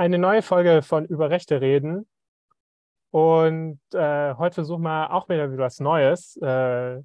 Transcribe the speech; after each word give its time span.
eine 0.00 0.16
neue 0.16 0.40
Folge 0.40 0.80
von 0.80 1.04
Über 1.04 1.28
Rechte 1.28 1.60
reden. 1.60 2.08
Und 3.10 3.80
äh, 3.92 4.34
heute 4.34 4.54
versuchen 4.54 4.82
wir 4.82 5.12
auch 5.12 5.28
wieder 5.28 5.44
etwas 5.44 5.78
Neues 5.78 6.38
äh, 6.38 7.02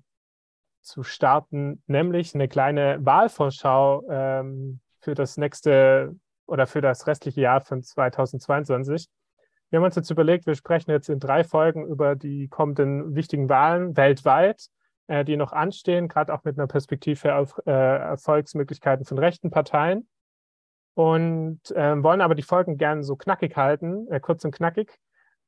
zu 0.82 1.04
starten, 1.04 1.84
nämlich 1.88 2.34
eine 2.34 2.48
kleine 2.48 3.06
Wahlvorschau 3.06 4.08
ähm, 4.10 4.80
für 5.02 5.14
das 5.14 5.36
nächste 5.36 6.16
oder 6.48 6.68
für 6.68 6.80
das 6.80 7.06
restliche 7.06 7.42
Jahr 7.42 7.60
von 7.60 7.84
2022. 7.84 9.08
Wir 9.72 9.80
haben 9.80 9.86
uns 9.86 9.98
jetzt 9.98 10.10
überlegt, 10.10 10.46
wir 10.48 10.56
sprechen 10.56 10.92
jetzt 10.92 11.10
in 11.10 11.20
drei 11.20 11.44
Folgen 11.44 11.86
über 11.86 12.16
die 12.16 12.48
kommenden 12.48 13.14
wichtigen 13.14 13.50
Wahlen 13.50 13.98
weltweit, 13.98 14.68
äh, 15.08 15.26
die 15.26 15.36
noch 15.36 15.52
anstehen, 15.52 16.08
gerade 16.08 16.34
auch 16.34 16.46
mit 16.46 16.58
einer 16.58 16.68
Perspektive 16.68 17.36
auf 17.36 17.60
äh, 17.66 17.72
Erfolgsmöglichkeiten 17.72 19.04
von 19.04 19.18
rechten 19.18 19.52
Parteien 19.52 20.08
und 20.96 21.60
äh, 21.72 22.04
wollen 22.04 22.22
aber 22.22 22.36
die 22.36 22.42
Folgen 22.42 22.78
gerne 22.78 23.04
so 23.04 23.16
knackig 23.16 23.56
halten, 23.56 24.08
äh, 24.10 24.20
kurz 24.20 24.44
und 24.46 24.56
knackig. 24.56 24.98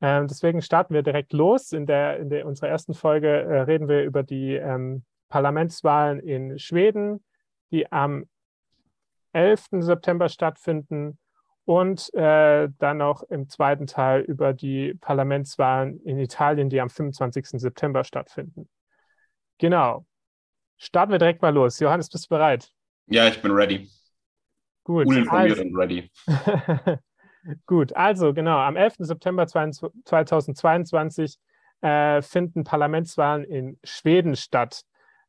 Ähm, 0.01 0.27
deswegen 0.27 0.61
starten 0.61 0.93
wir 0.93 1.01
direkt 1.01 1.33
los. 1.33 1.71
In, 1.71 1.85
der, 1.87 2.19
in 2.19 2.29
der, 2.29 2.45
unserer 2.45 2.69
ersten 2.69 2.93
Folge 2.93 3.27
äh, 3.29 3.61
reden 3.61 3.87
wir 3.87 4.03
über 4.03 4.23
die 4.23 4.55
ähm, 4.55 5.03
Parlamentswahlen 5.29 6.19
in 6.19 6.59
Schweden, 6.59 7.23
die 7.71 7.91
am 7.91 8.25
11. 9.33 9.67
September 9.79 10.29
stattfinden 10.29 11.17
und 11.65 12.13
äh, 12.13 12.69
dann 12.77 12.97
noch 12.97 13.23
im 13.23 13.49
zweiten 13.49 13.87
Teil 13.87 14.21
über 14.21 14.53
die 14.53 14.93
Parlamentswahlen 14.95 15.99
in 16.03 16.19
Italien, 16.19 16.69
die 16.69 16.79
am 16.79 16.89
25. 16.89 17.59
September 17.59 18.03
stattfinden. 18.03 18.69
Genau. 19.57 20.05
Starten 20.77 21.11
wir 21.11 21.19
direkt 21.19 21.41
mal 21.41 21.53
los. 21.53 21.79
Johannes, 21.79 22.09
bist 22.09 22.25
du 22.25 22.29
bereit? 22.29 22.71
Ja, 23.07 23.27
ich 23.27 23.41
bin 23.41 23.51
ready. 23.51 23.89
Gut. 24.87 25.05
Uninformiert 25.05 25.59
also, 25.59 25.63
und 25.63 25.75
ready. 25.75 26.09
Gut, 27.65 27.93
also 27.93 28.33
genau, 28.33 28.57
am 28.57 28.77
11. 28.77 28.95
September 28.99 29.45
2022 29.45 31.35
äh, 31.81 32.21
finden 32.21 32.63
Parlamentswahlen 32.63 33.43
in 33.43 33.77
Schweden 33.83 34.37
statt. 34.37 34.83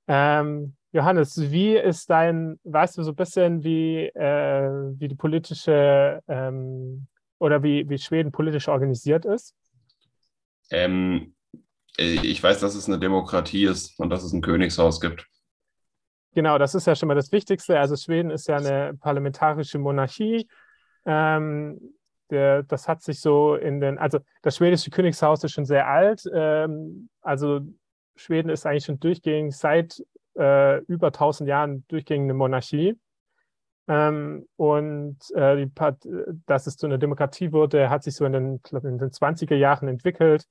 Ähm, 0.06 0.76
Johannes, 0.92 1.50
wie 1.50 1.74
ist 1.76 2.08
dein, 2.08 2.60
weißt 2.62 2.98
du 2.98 3.02
so 3.02 3.10
ein 3.10 3.16
bisschen, 3.16 3.64
wie, 3.64 4.04
äh, 4.06 4.70
wie 4.96 5.08
die 5.08 5.16
politische 5.16 6.22
ähm, 6.28 7.08
oder 7.40 7.60
wie, 7.64 7.88
wie 7.88 7.98
Schweden 7.98 8.30
politisch 8.30 8.68
organisiert 8.68 9.24
ist? 9.24 9.56
Ähm, 10.70 11.34
ich 11.96 12.40
weiß, 12.40 12.60
dass 12.60 12.76
es 12.76 12.86
eine 12.86 13.00
Demokratie 13.00 13.64
ist 13.64 13.98
und 13.98 14.10
dass 14.10 14.22
es 14.22 14.32
ein 14.32 14.40
Königshaus 14.40 15.00
gibt. 15.00 15.26
Genau, 16.34 16.58
das 16.58 16.74
ist 16.74 16.86
ja 16.86 16.94
schon 16.94 17.08
mal 17.08 17.14
das 17.14 17.32
Wichtigste. 17.32 17.78
Also 17.78 17.96
Schweden 17.96 18.30
ist 18.30 18.48
ja 18.48 18.56
eine 18.56 18.94
parlamentarische 18.94 19.78
Monarchie. 19.78 20.48
Ähm, 21.06 21.94
der, 22.30 22.62
das 22.62 22.88
hat 22.88 23.02
sich 23.02 23.20
so 23.20 23.54
in 23.54 23.80
den, 23.80 23.98
also 23.98 24.18
das 24.42 24.56
schwedische 24.56 24.90
Königshaus 24.90 25.42
ist 25.44 25.52
schon 25.52 25.64
sehr 25.64 25.88
alt. 25.88 26.24
Ähm, 26.32 27.08
also 27.22 27.60
Schweden 28.16 28.50
ist 28.50 28.66
eigentlich 28.66 28.84
schon 28.84 29.00
durchgehend 29.00 29.54
seit 29.54 30.04
äh, 30.36 30.78
über 30.84 31.08
1000 31.08 31.48
Jahren 31.48 31.84
durchgehend 31.88 32.24
eine 32.24 32.34
Monarchie. 32.34 32.98
Ähm, 33.88 34.46
und 34.56 35.18
äh, 35.34 35.66
Part, 35.68 36.06
dass 36.46 36.66
es 36.66 36.76
zu 36.76 36.86
einer 36.86 36.98
Demokratie 36.98 37.52
wurde, 37.52 37.88
hat 37.88 38.02
sich 38.02 38.14
so 38.14 38.26
in 38.26 38.32
den, 38.32 38.60
in 38.70 38.98
den 38.98 39.10
20er 39.10 39.54
Jahren 39.54 39.88
entwickelt. 39.88 40.46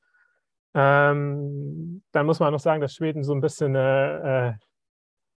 Ähm, 0.74 2.04
dann 2.12 2.26
muss 2.26 2.40
man 2.40 2.48
auch 2.48 2.54
noch 2.54 2.60
sagen, 2.60 2.82
dass 2.82 2.96
Schweden 2.96 3.24
so 3.24 3.34
ein 3.34 3.42
bisschen 3.42 3.76
eine 3.76 4.58
äh, 4.60 4.67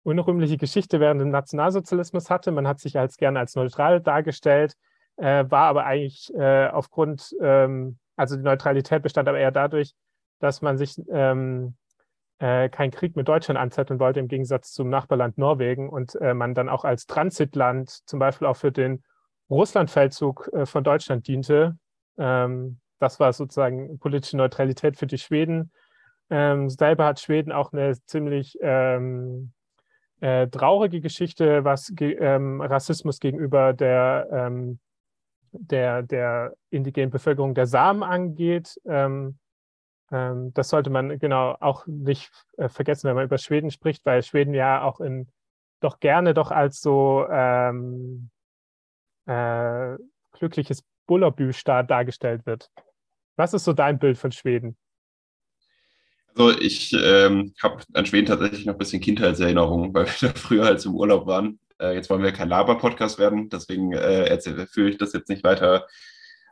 unrühmliche 0.03 0.57
Geschichte 0.57 1.01
während 1.01 1.21
dem 1.21 1.31
Nationalsozialismus 1.31 2.31
hatte. 2.31 2.53
Man 2.53 2.67
hat 2.67 2.81
sich 2.81 2.99
als 2.99 3.17
gerne 3.17 3.39
als 3.39 3.55
neutral 3.55 4.01
dargestellt, 4.01 4.75
äh, 5.17 5.45
war 5.49 5.65
aber 5.67 5.85
eigentlich 5.85 6.33
äh, 6.35 6.69
aufgrund, 6.69 7.35
ähm, 7.41 7.99
also 8.17 8.37
die 8.37 8.43
Neutralität 8.43 9.03
bestand 9.03 9.29
aber 9.29 9.39
eher 9.39 9.53
dadurch, 9.53 9.95
dass 10.39 10.63
man 10.63 10.79
sich 10.79 10.97
ähm, 11.11 11.77
äh, 12.39 12.71
keinen 12.71 12.91
Krieg 12.91 13.17
mit 13.17 13.29
Deutschland 13.29 13.61
anzetteln 13.61 14.01
wollte, 14.01 14.21
im 14.21 14.29
Gegensatz 14.29 14.73
zum 14.73 14.89
Nachbarland 14.89 15.37
Norwegen 15.37 15.91
und 15.91 16.15
äh, 16.17 16.33
man 16.33 16.55
dann 16.55 16.71
auch 16.71 16.85
als 16.85 17.07
Transitland 17.07 17.91
zum 17.91 18.19
Beispiel 18.19 18.47
auch 18.47 18.57
für 18.57 18.73
den 18.73 19.03
Russlandfeldzug 19.51 20.49
äh, 20.53 20.67
von 20.67 20.83
Deutschland 20.83 21.29
diente. 21.29 21.77
Ähm, 22.17 22.81
das 22.99 23.21
war 23.21 23.33
sozusagen 23.33 23.99
politische 23.99 24.37
Neutralität 24.37 24.97
für 24.97 25.07
die 25.07 25.19
Schweden. 25.19 25.73
Ähm, 26.31 26.71
selber 26.71 27.07
hat 27.07 27.21
Schweden 27.21 27.53
auch 27.53 27.73
eine 27.73 27.95
ziemlich 28.07 28.57
ähm, 28.63 29.53
äh, 30.21 30.49
traurige 30.49 31.01
Geschichte, 31.01 31.65
was 31.65 31.93
ge 31.95 32.17
ähm, 32.21 32.61
Rassismus 32.61 33.21
gegenüber 33.21 33.73
der, 33.73 34.29
ähm, 34.33 34.79
der, 35.53 36.03
der 36.03 36.55
indigenen 36.71 37.11
Bevölkerung 37.11 37.55
der 37.55 37.67
Samen 37.67 38.03
angeht. 38.03 38.79
Ähm, 38.87 39.39
ähm 40.13 40.53
das 40.55 40.69
sollte 40.69 40.91
man 40.91 41.19
genau 41.19 41.57
auch 41.61 41.87
nicht 41.87 42.31
äh, 42.57 42.69
vergessen, 42.69 43.09
wenn 43.09 43.17
man 43.17 43.25
über 43.25 43.39
Schweden 43.39 43.71
spricht, 43.71 44.05
weil 44.07 44.23
Schweden 44.23 44.55
ja 44.55 44.83
auch 44.83 45.01
in 45.01 45.29
doch 45.81 45.99
gerne 45.99 46.35
doch 46.35 46.51
als 46.51 46.81
so 46.81 47.27
ähm, 47.31 48.31
äh, 49.27 49.97
glückliches 50.33 50.85
Bullerbü-Staat 51.07 51.91
dargestellt 51.91 52.47
wird. 52.47 52.71
Was 53.37 53.55
ist 53.55 53.65
so 53.65 53.73
dein 53.73 53.99
Bild 53.99 54.19
von 54.19 54.33
Schweden? 54.33 54.77
Also 56.37 56.59
ich 56.59 56.93
ähm, 56.93 57.55
habe 57.63 57.83
an 57.93 58.07
Schweden 58.07 58.27
tatsächlich 58.27 58.67
noch 58.67 58.75
ein 58.75 58.79
bisschen 58.79 59.01
Kindheitserinnerungen, 59.01 59.93
weil 59.95 60.07
wir 60.07 60.15
da 60.29 60.35
früher 60.35 60.65
halt 60.65 60.85
im 60.85 60.95
Urlaub 60.95 61.27
waren. 61.27 61.59
Äh, 61.81 61.95
jetzt 61.95 62.11
wollen 62.11 62.23
wir 62.23 62.33
kein 62.33 62.49
Laber-Podcast 62.49 63.19
werden, 63.19 63.49
deswegen 63.49 63.93
äh, 63.93 64.39
führe 64.71 64.91
ich 64.91 64.99
das 64.99 65.13
jetzt 65.13 65.29
nicht 65.29 65.45
weiter 65.45 65.87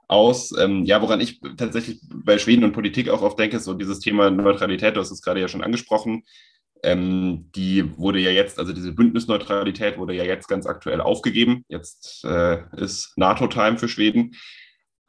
aus. 0.08 0.56
Ähm, 0.58 0.84
ja, 0.84 1.00
woran 1.02 1.20
ich 1.20 1.40
tatsächlich 1.56 2.00
bei 2.12 2.38
Schweden 2.38 2.64
und 2.64 2.72
Politik 2.72 3.10
auch 3.10 3.22
oft 3.22 3.38
denke, 3.38 3.58
ist 3.58 3.64
so 3.64 3.74
dieses 3.74 4.00
Thema 4.00 4.30
Neutralität, 4.30 4.96
du 4.96 5.00
hast 5.00 5.10
es 5.10 5.22
gerade 5.22 5.40
ja 5.40 5.48
schon 5.48 5.62
angesprochen. 5.62 6.24
Ähm, 6.82 7.50
die 7.54 7.96
wurde 7.98 8.20
ja 8.20 8.30
jetzt, 8.30 8.58
also 8.58 8.72
diese 8.72 8.92
Bündnisneutralität 8.92 9.98
wurde 9.98 10.14
ja 10.14 10.24
jetzt 10.24 10.48
ganz 10.48 10.66
aktuell 10.66 11.00
aufgegeben. 11.00 11.64
Jetzt 11.68 12.24
äh, 12.24 12.60
ist 12.76 13.12
NATO-Time 13.16 13.78
für 13.78 13.88
Schweden. 13.88 14.32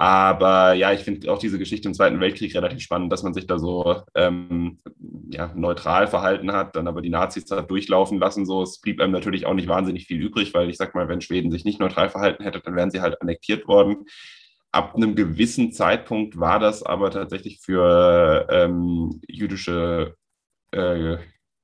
Aber 0.02 0.74
ja, 0.76 0.94
ich 0.94 1.02
finde 1.02 1.30
auch 1.30 1.40
diese 1.40 1.60
Geschichte 1.60 1.90
im 1.90 1.94
Zweiten 1.94 2.22
Weltkrieg 2.22 2.56
relativ 2.56 2.80
spannend, 2.80 3.12
dass 3.12 3.22
man 3.22 3.34
sich 3.34 3.48
da 3.48 3.60
so 3.60 4.02
ähm, 4.16 4.80
ja, 5.30 5.52
neutral 5.56 6.08
verhalten 6.08 6.54
hat, 6.54 6.78
dann 6.78 6.88
aber 6.88 7.02
die 7.02 7.10
Nazis 7.10 7.44
da 7.44 7.62
durchlaufen 7.62 8.18
lassen. 8.18 8.46
So, 8.46 8.64
es 8.64 8.80
blieb 8.80 9.02
einem 9.02 9.12
natürlich 9.12 9.46
auch 9.46 9.54
nicht 9.54 9.68
wahnsinnig 9.68 10.08
viel 10.08 10.22
übrig, 10.22 10.54
weil 10.54 10.70
ich 10.70 10.78
sag 10.78 10.96
mal, 10.96 11.10
wenn 11.10 11.20
Schweden 11.20 11.52
sich 11.52 11.66
nicht 11.66 11.82
neutral 11.82 12.10
verhalten 12.10 12.44
hätte, 12.44 12.62
dann 12.62 12.78
wären 12.78 12.92
sie 12.92 13.02
halt 13.02 13.22
annektiert 13.22 13.68
worden. 13.68 14.06
Ab 14.72 14.96
einem 14.96 15.16
gewissen 15.16 15.74
Zeitpunkt 15.74 16.40
war 16.40 16.60
das 16.60 16.82
aber 16.82 17.12
tatsächlich 17.12 17.60
für 17.60 18.48
ähm, 18.50 19.20
jüdische 19.28 20.16
äh, 20.72 21.18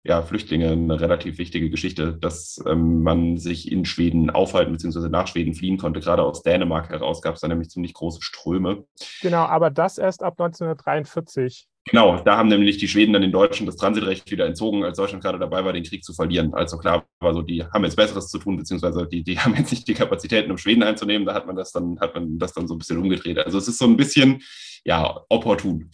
ja, 0.06 0.22
Flüchtlinge 0.22 0.72
eine 0.72 1.00
relativ 1.02 1.40
wichtige 1.40 1.70
Geschichte, 1.72 2.14
dass 2.14 2.64
ähm, 2.68 3.02
man 3.02 3.38
sich 3.38 3.72
in 3.72 3.86
Schweden 3.86 4.30
aufhalten 4.30 4.72
bzw. 4.72 5.10
nach 5.10 5.28
Schweden 5.28 5.56
fliehen 5.56 5.78
konnte. 5.78 6.00
Gerade 6.00 6.22
aus 6.24 6.44
Dänemark 6.44 6.90
heraus 6.90 7.24
gab 7.24 7.36
es 7.36 7.42
da 7.42 7.48
nämlich 7.48 7.70
ziemlich 7.70 7.94
große 7.94 8.22
Ströme. 8.22 8.86
Genau, 9.22 9.46
aber 9.46 9.72
das 9.72 9.98
erst 9.98 10.22
ab 10.22 10.40
1943. 10.40 11.68
Genau, 11.88 12.20
da 12.20 12.38
haben 12.38 12.50
nämlich 12.50 12.78
die 12.78 12.88
Schweden 12.88 13.14
dann 13.14 13.22
den 13.24 13.32
Deutschen 13.32 13.66
das 13.66 13.78
Transitrecht 13.78 14.30
wieder 14.30 14.46
entzogen, 14.46 14.84
als 14.84 14.98
Deutschland 14.98 15.24
gerade 15.24 15.40
dabei 15.40 15.66
war, 15.66 15.74
den 15.74 15.84
Krieg 15.84 16.04
zu 16.04 16.14
verlieren. 16.14 16.54
Also 16.54 16.78
klar 16.78 17.06
war 17.20 17.34
so, 17.34 17.42
die 17.42 17.64
haben 17.64 17.84
jetzt 17.84 17.96
Besseres 17.96 18.28
zu 18.30 18.38
tun, 18.38 18.58
beziehungsweise 18.58 19.08
die, 19.08 19.24
die 19.24 19.40
haben 19.40 19.56
jetzt 19.56 19.72
nicht 19.72 19.88
die 19.88 19.94
Kapazitäten, 19.96 20.52
um 20.52 20.58
Schweden 20.58 20.84
einzunehmen. 20.84 21.26
Da 21.26 21.34
hat 21.34 21.48
man 21.48 21.56
das 21.56 21.72
dann, 21.72 22.00
hat 22.00 22.14
man 22.14 22.38
das 22.38 22.54
dann 22.54 22.68
so 22.68 22.76
ein 22.76 22.78
bisschen 22.78 22.98
umgedreht. 22.98 23.40
Also 23.40 23.58
es 23.58 23.68
ist 23.68 23.80
so 23.80 23.86
ein 23.86 23.98
bisschen, 23.98 24.42
ja, 24.84 25.20
opportun. 25.30 25.90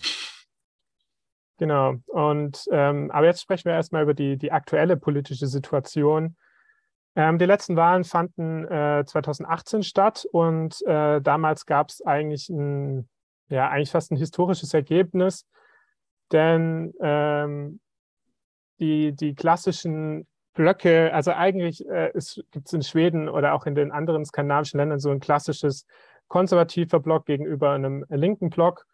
Genau. 1.62 1.98
Und 2.08 2.66
ähm, 2.72 3.12
aber 3.12 3.28
jetzt 3.28 3.44
sprechen 3.44 3.66
wir 3.66 3.74
erstmal 3.74 4.02
über 4.02 4.16
die, 4.16 4.36
die 4.36 4.52
aktuelle 4.52 4.98
politische 4.98 5.46
Situation. 5.46 6.36
Ähm, 7.16 7.38
die 7.38 7.46
letzten 7.46 7.76
Wahlen 7.76 8.04
fanden 8.04 8.66
äh, 8.66 9.04
2018 9.06 9.84
statt 9.84 10.26
und 10.32 10.82
äh, 10.88 11.22
damals 11.22 11.68
gab 11.68 11.90
es 11.90 12.04
eigentlich 12.04 12.50
ein, 12.50 13.08
ja, 13.50 13.70
eigentlich 13.70 13.92
fast 13.92 14.12
ein 14.12 14.18
historisches 14.18 14.74
Ergebnis, 14.74 15.46
denn 16.32 16.96
ähm, 17.00 17.80
die, 18.80 19.12
die 19.12 19.36
klassischen 19.36 20.26
Blöcke, 20.56 21.14
also 21.14 21.32
eigentlich 21.32 21.88
äh, 21.88 22.12
gibt 22.50 22.66
es 22.66 22.74
in 22.74 22.82
Schweden 22.82 23.30
oder 23.30 23.54
auch 23.54 23.68
in 23.68 23.76
den 23.76 23.92
anderen 23.92 24.26
skandinavischen 24.26 24.80
Ländern 24.80 25.00
so 25.00 25.12
ein 25.12 25.20
klassisches 25.20 25.86
konservativer 26.28 27.00
Block 27.00 27.28
gegenüber 27.28 27.74
einem 27.74 28.04
linken 28.10 28.50
Block. 28.50 28.88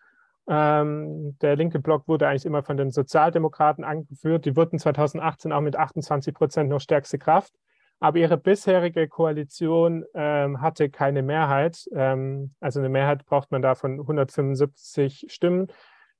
Ähm, 0.48 1.38
der 1.42 1.56
linke 1.56 1.80
Block 1.80 2.08
wurde 2.08 2.28
eigentlich 2.28 2.46
immer 2.46 2.64
von 2.64 2.78
den 2.78 2.92
Sozialdemokraten 2.92 3.84
angeführt. 3.84 4.46
Die 4.46 4.56
wurden 4.56 4.80
2018 4.80 5.52
auch 5.52 5.62
mit 5.62 5.76
28 5.76 6.34
Prozent 6.34 6.70
noch 6.70 6.80
stärkste 6.80 7.18
Kraft. 7.18 7.54
Aber 8.00 8.20
ihre 8.20 8.38
bisherige 8.38 9.08
Koalition 9.08 10.06
ähm, 10.14 10.62
hatte 10.62 10.90
keine 10.90 11.24
Mehrheit. 11.24 11.88
Ähm, 11.94 12.54
also 12.60 12.80
eine 12.80 12.90
Mehrheit 12.90 13.26
braucht 13.26 13.52
man 13.52 13.62
da 13.62 13.76
von 13.76 14.00
175 14.00 15.26
Stimmen. 15.30 15.68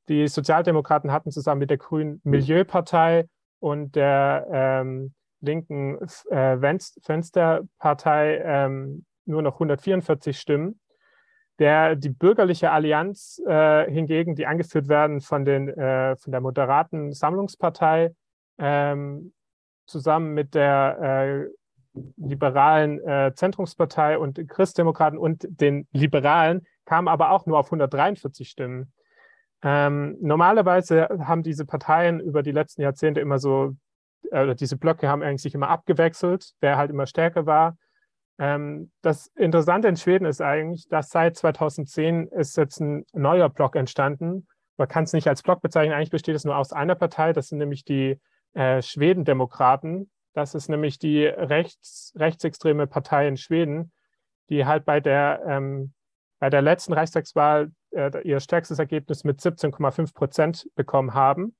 Die 0.10 0.28
Sozialdemokraten 0.28 1.12
hatten 1.12 1.32
zusammen 1.32 1.60
mit 1.60 1.70
der 1.70 1.78
Grünen 1.78 2.20
Milieupartei 2.24 3.28
und 3.60 3.96
der 3.96 4.48
ähm, 4.52 5.14
linken 5.42 6.00
äh, 6.30 6.58
Fensterpartei 7.04 8.42
ähm, 8.44 9.06
nur 9.26 9.42
noch 9.42 9.56
144 9.56 10.40
Stimmen. 10.40 10.80
Der, 11.60 11.96
die 11.96 12.10
bürgerliche 12.10 12.72
Allianz 12.72 13.42
äh, 13.48 13.90
hingegen, 13.92 14.36
die 14.36 14.46
angeführt 14.46 14.88
werden 14.90 15.22
von, 15.22 15.44
den, 15.44 15.70
äh, 15.70 16.16
von 16.16 16.32
der 16.32 16.42
moderaten 16.42 17.14
Sammlungspartei, 17.14 18.14
ähm, 18.60 19.34
zusammen 19.88 20.34
mit 20.34 20.54
der 20.54 21.48
äh, 21.48 21.50
liberalen 22.18 23.00
äh, 23.08 23.34
Zentrumspartei 23.34 24.18
und 24.18 24.48
Christdemokraten 24.48 25.18
und 25.18 25.48
den 25.50 25.88
Liberalen, 25.92 26.66
kam 26.86 27.08
aber 27.08 27.32
auch 27.32 27.46
nur 27.46 27.58
auf 27.58 27.68
143 27.68 28.50
Stimmen. 28.50 28.94
Ähm, 29.64 30.18
normalerweise 30.22 31.08
haben 31.24 31.42
diese 31.42 31.66
Parteien 31.66 32.20
über 32.20 32.44
die 32.44 32.52
letzten 32.52 32.84
Jahrzehnte 32.84 33.20
immer 33.20 33.40
so, 33.40 33.76
äh, 34.32 34.56
diese 34.56 34.78
Blöcke 34.78 35.10
haben 35.10 35.24
eigentlich 35.24 35.42
sich 35.42 35.56
immer 35.56 35.70
abgewechselt, 35.70 36.52
wer 36.60 36.78
halt 36.78 36.92
immer 36.92 37.08
stärker 37.08 37.46
war. 37.46 37.78
Ähm, 38.40 38.92
das 39.02 39.28
Interessante 39.36 39.88
in 39.88 39.98
Schweden 39.98 40.26
ist 40.26 40.42
eigentlich, 40.42 40.88
dass 40.90 41.10
seit 41.10 41.36
2010 41.38 42.28
ist 42.28 42.56
jetzt 42.58 42.80
ein 42.80 43.06
neuer 43.14 43.50
Block 43.50 43.76
entstanden. 43.76 44.48
Man 44.78 44.88
kann 44.88 45.06
es 45.06 45.14
nicht 45.14 45.28
als 45.28 45.42
Block 45.42 45.62
bezeichnen, 45.62 45.96
eigentlich 45.96 46.12
besteht 46.12 46.36
es 46.36 46.46
nur 46.46 46.56
aus 46.56 46.72
einer 46.72 46.96
Partei, 46.96 47.34
das 47.34 47.48
sind 47.48 47.58
nämlich 47.58 47.84
die 47.84 48.20
äh, 48.54 48.82
Schwedendemokraten. 48.82 50.12
Das 50.34 50.54
ist 50.54 50.70
nämlich 50.70 51.00
die 51.00 51.26
rechts, 51.26 52.14
rechtsextreme 52.16 52.86
Partei 52.86 53.28
in 53.28 53.38
Schweden, 53.38 53.92
die 54.50 54.66
halt 54.68 54.86
bei 54.86 55.00
der, 55.00 55.42
ähm, 55.48 55.94
bei 56.40 56.52
der 56.52 56.62
letzten 56.62 56.94
Reichstagswahl 56.94 57.72
äh, 57.90 58.22
ihr 58.22 58.40
stärkstes 58.40 58.78
Ergebnis 58.78 59.24
mit 59.24 59.40
17,5 59.40 60.14
Prozent 60.14 60.70
bekommen 60.76 61.16
haben. 61.16 61.56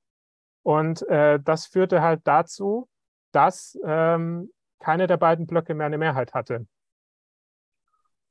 Und 0.62 1.02
äh, 1.08 1.40
das 1.40 1.66
führte 1.66 2.02
halt 2.02 2.20
dazu, 2.24 2.88
dass 3.32 3.76
ähm, 3.84 4.50
keine 4.78 5.06
der 5.06 5.16
beiden 5.16 5.46
Blöcke 5.46 5.74
mehr 5.74 5.86
eine 5.86 5.98
Mehrheit 5.98 6.34
hatte. 6.34 6.66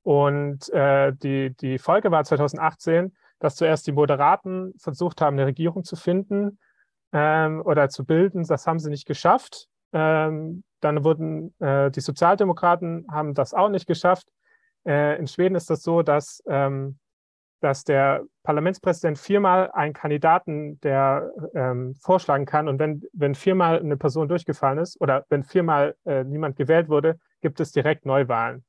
Und 0.03 0.69
äh, 0.69 1.13
die, 1.13 1.53
die 1.55 1.77
Folge 1.79 2.11
war 2.11 2.23
2018, 2.23 3.15
dass 3.39 3.55
zuerst 3.55 3.87
die 3.87 3.91
Moderaten 3.91 4.73
versucht 4.79 5.21
haben, 5.21 5.35
eine 5.35 5.45
Regierung 5.45 5.83
zu 5.83 5.95
finden 5.95 6.59
ähm, 7.11 7.61
oder 7.65 7.89
zu 7.89 8.05
bilden. 8.05 8.45
Das 8.47 8.67
haben 8.67 8.79
sie 8.79 8.89
nicht 8.89 9.05
geschafft. 9.05 9.67
Ähm, 9.93 10.63
dann 10.79 11.03
wurden 11.03 11.53
äh, 11.59 11.91
die 11.91 12.01
Sozialdemokraten 12.01 13.07
haben 13.11 13.33
das 13.33 13.53
auch 13.53 13.69
nicht 13.69 13.87
geschafft. 13.87 14.27
Äh, 14.85 15.19
in 15.19 15.27
Schweden 15.27 15.55
ist 15.55 15.69
das 15.69 15.81
so, 15.83 16.01
dass, 16.01 16.41
ähm, 16.47 16.99
dass 17.59 17.83
der 17.83 18.23
Parlamentspräsident 18.43 19.17
viermal 19.17 19.71
einen 19.71 19.93
Kandidaten, 19.93 20.79
der 20.81 21.31
ähm, 21.55 21.95
vorschlagen 21.95 22.45
kann. 22.45 22.67
Und 22.67 22.79
wenn, 22.79 23.03
wenn 23.13 23.35
viermal 23.35 23.79
eine 23.79 23.97
Person 23.97 24.27
durchgefallen 24.27 24.79
ist 24.79 24.99
oder 25.01 25.25
wenn 25.29 25.43
viermal 25.43 25.95
äh, 26.05 26.23
niemand 26.23 26.55
gewählt 26.55 26.89
wurde, 26.89 27.19
gibt 27.41 27.59
es 27.59 27.71
direkt 27.71 28.05
Neuwahlen. 28.05 28.63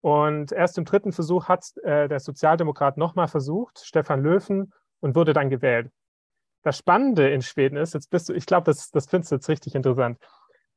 Und 0.00 0.50
erst 0.50 0.78
im 0.78 0.84
dritten 0.84 1.12
Versuch 1.12 1.48
hat 1.48 1.64
äh, 1.84 2.08
der 2.08 2.20
Sozialdemokrat 2.20 2.96
nochmal 2.96 3.28
versucht, 3.28 3.80
Stefan 3.84 4.22
Löwen, 4.22 4.72
und 5.00 5.14
wurde 5.14 5.32
dann 5.32 5.50
gewählt. 5.50 5.90
Das 6.62 6.78
Spannende 6.78 7.28
in 7.28 7.42
Schweden 7.42 7.76
ist, 7.76 7.94
jetzt 7.94 8.10
bist 8.10 8.28
du, 8.28 8.34
ich 8.34 8.46
glaube, 8.46 8.64
das, 8.66 8.90
das 8.90 9.06
findest 9.08 9.32
du 9.32 9.36
jetzt 9.36 9.48
richtig 9.48 9.74
interessant. 9.74 10.18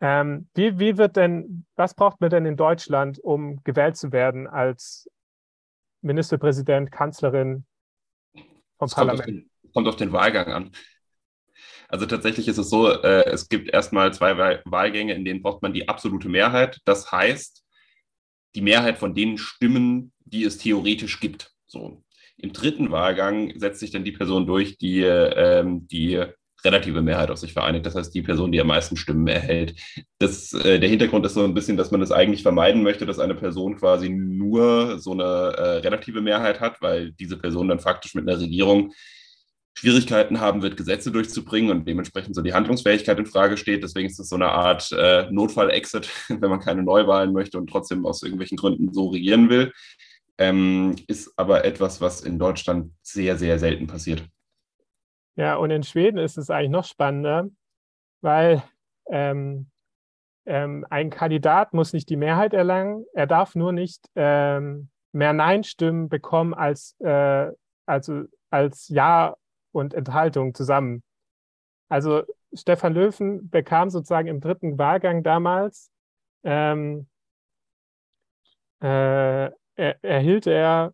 Ähm, 0.02 0.50
wie, 0.56 0.78
wie 0.78 0.98
wird 0.98 1.16
denn, 1.16 1.66
was 1.75 1.94
braucht 1.94 2.22
man 2.22 2.30
denn 2.30 2.46
in 2.46 2.57
Deutschland, 2.57 3.19
um 3.19 3.63
gewählt 3.63 3.96
zu 3.96 4.12
werden 4.12 4.48
als 4.48 5.10
Ministerpräsident, 6.06 6.92
Kanzlerin 6.92 7.66
vom 8.78 8.88
das 8.88 8.96
Parlament? 8.96 9.24
Kommt 9.24 9.38
auf, 9.38 9.44
den, 9.62 9.72
kommt 9.74 9.88
auf 9.88 9.96
den 9.96 10.12
Wahlgang 10.13 10.48
an. 10.48 10.72
Also 11.88 12.06
tatsächlich 12.06 12.48
ist 12.48 12.57
es 12.57 12.69
so, 12.69 12.90
äh, 12.90 13.25
es 13.25 13.50
gibt 13.50 13.69
erstmal 13.69 14.13
zwei 14.13 14.38
Wahlgänge, 14.66 15.13
in 15.13 15.25
denen 15.25 15.42
braucht 15.42 15.62
man 15.62 15.74
die 15.74 15.88
absolute 15.88 16.30
Mehrheit. 16.30 16.80
Das 16.86 17.12
heißt, 17.12 17.63
die 18.56 18.62
Mehrheit 18.62 18.98
von 18.98 19.13
den 19.13 19.38
Stimmen, 19.38 20.12
die 20.19 20.44
es 20.44 20.57
theoretisch 20.57 21.19
gibt. 21.19 21.52
So. 21.66 22.04
Im 22.38 22.54
dritten 22.54 22.92
Wahlgang 22.92 23.57
setzt 23.60 23.80
sich 23.80 23.92
dann 23.92 24.04
die 24.04 24.12
Person 24.12 24.46
durch, 24.46 24.78
die 24.78 25.02
ähm, 25.02 25.88
die 25.88 26.25
relative 26.65 27.01
Mehrheit 27.01 27.31
auf 27.31 27.38
sich 27.38 27.53
vereinigt. 27.53 27.85
Das 27.85 27.95
heißt, 27.95 28.13
die 28.13 28.21
Person, 28.21 28.51
die 28.51 28.59
am 28.59 28.67
meisten 28.67 28.97
Stimmen 28.97 29.27
erhält. 29.27 29.75
Das, 30.19 30.51
äh, 30.53 30.79
der 30.79 30.89
Hintergrund 30.89 31.25
ist 31.25 31.35
so 31.35 31.44
ein 31.44 31.53
bisschen, 31.53 31.77
dass 31.77 31.91
man 31.91 32.01
es 32.01 32.09
das 32.09 32.17
eigentlich 32.17 32.44
vermeiden 32.44 32.83
möchte, 32.83 33.06
dass 33.06 33.19
eine 33.19 33.35
Person 33.35 33.77
quasi 33.77 34.09
nur 34.09 35.00
so 35.00 35.12
eine 35.12 35.23
äh, 35.23 35.77
relative 35.77 36.21
Mehrheit 36.21 36.59
hat, 36.59 36.81
weil 36.81 37.12
diese 37.13 37.38
Person 37.38 37.69
dann 37.69 37.79
faktisch 37.79 38.15
mit 38.15 38.27
einer 38.27 38.39
Regierung 38.39 38.91
Schwierigkeiten 39.77 40.39
haben 40.39 40.62
wird, 40.62 40.77
Gesetze 40.77 41.12
durchzubringen 41.12 41.69
und 41.69 41.88
dementsprechend 41.88 42.33
so 42.33 42.41
die 42.41 42.53
Handlungsfähigkeit 42.53 43.19
in 43.19 43.25
Frage 43.25 43.57
steht. 43.57 43.83
Deswegen 43.83 44.09
ist 44.09 44.19
es 44.19 44.29
so 44.29 44.35
eine 44.35 44.50
Art 44.50 44.91
äh, 44.94 45.29
Notfall-Exit, 45.29 46.09
wenn 46.29 46.50
man 46.50 46.61
keine 46.61 46.83
Neuwahlen 46.83 47.33
möchte 47.33 47.57
und 47.57 47.69
trotzdem 47.69 48.06
aus 48.06 48.23
irgendwelchen 48.23 48.57
Gründen 48.57 48.94
so 48.94 49.07
regieren 49.09 49.50
will. 49.50 49.71
Ähm, 50.38 50.95
ist 51.07 51.31
aber 51.38 51.63
etwas, 51.65 52.01
was 52.01 52.21
in 52.21 52.39
Deutschland 52.39 52.91
sehr, 53.01 53.38
sehr 53.38 53.59
selten 53.59 53.88
passiert. 53.88 54.23
Ja, 55.35 55.55
und 55.55 55.69
in 55.69 55.83
Schweden 55.83 56.17
ist 56.17 56.37
es 56.37 56.49
eigentlich 56.49 56.69
noch 56.71 56.85
spannender, 56.85 57.49
weil 58.21 58.63
ähm, 59.09 59.69
ähm, 60.45 60.85
ein 60.89 61.09
Kandidat 61.09 61.73
muss 61.73 61.93
nicht 61.93 62.09
die 62.09 62.15
Mehrheit 62.15 62.53
erlangen, 62.53 63.05
er 63.13 63.27
darf 63.27 63.55
nur 63.55 63.71
nicht 63.71 64.09
ähm, 64.15 64.89
mehr 65.11 65.33
Nein-Stimmen 65.33 66.07
bekommen 66.07 66.53
als, 66.53 66.95
äh, 66.99 67.51
also 67.85 68.23
als 68.49 68.87
Ja 68.89 69.35
und 69.71 69.93
Enthaltung 69.93 70.53
zusammen. 70.53 71.03
Also 71.89 72.23
Stefan 72.53 72.93
Löwen 72.93 73.49
bekam 73.49 73.89
sozusagen 73.89 74.27
im 74.27 74.39
dritten 74.39 74.77
Wahlgang 74.77 75.23
damals, 75.23 75.91
ähm, 76.43 77.07
äh, 78.81 79.49
er, 79.77 80.03
erhielt 80.03 80.47
er, 80.47 80.93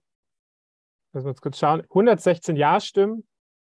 müssen 1.14 1.26
wir 1.26 1.32
uns 1.32 1.42
kurz 1.42 1.60
schauen, 1.60 1.82
116 1.82 2.56
Ja-Stimmen 2.56 3.28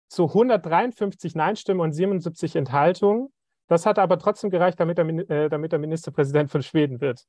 zu 0.08 0.24
153 0.24 1.34
Nein-Stimmen 1.34 1.80
und 1.80 1.92
77 1.92 2.56
Enthaltungen. 2.56 3.28
Das 3.68 3.86
hat 3.86 3.98
aber 3.98 4.18
trotzdem 4.18 4.50
gereicht, 4.50 4.78
damit 4.78 4.98
er, 4.98 5.08
äh, 5.30 5.48
damit 5.48 5.72
er 5.72 5.78
Ministerpräsident 5.78 6.50
von 6.50 6.62
Schweden 6.62 7.00
wird. 7.00 7.24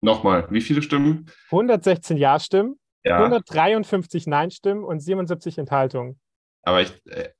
Nochmal, 0.00 0.48
wie 0.50 0.60
viele 0.60 0.82
Stimmen? 0.82 1.30
116 1.50 2.16
Ja-Stimmen 2.16 2.80
ja. 3.04 3.16
153 3.18 4.26
Nein-Stimmen 4.26 4.84
und 4.84 5.00
77 5.00 5.58
Enthaltungen. 5.58 6.20
Aber 6.62 6.82
ich, 6.82 6.92
äh, 7.06 7.30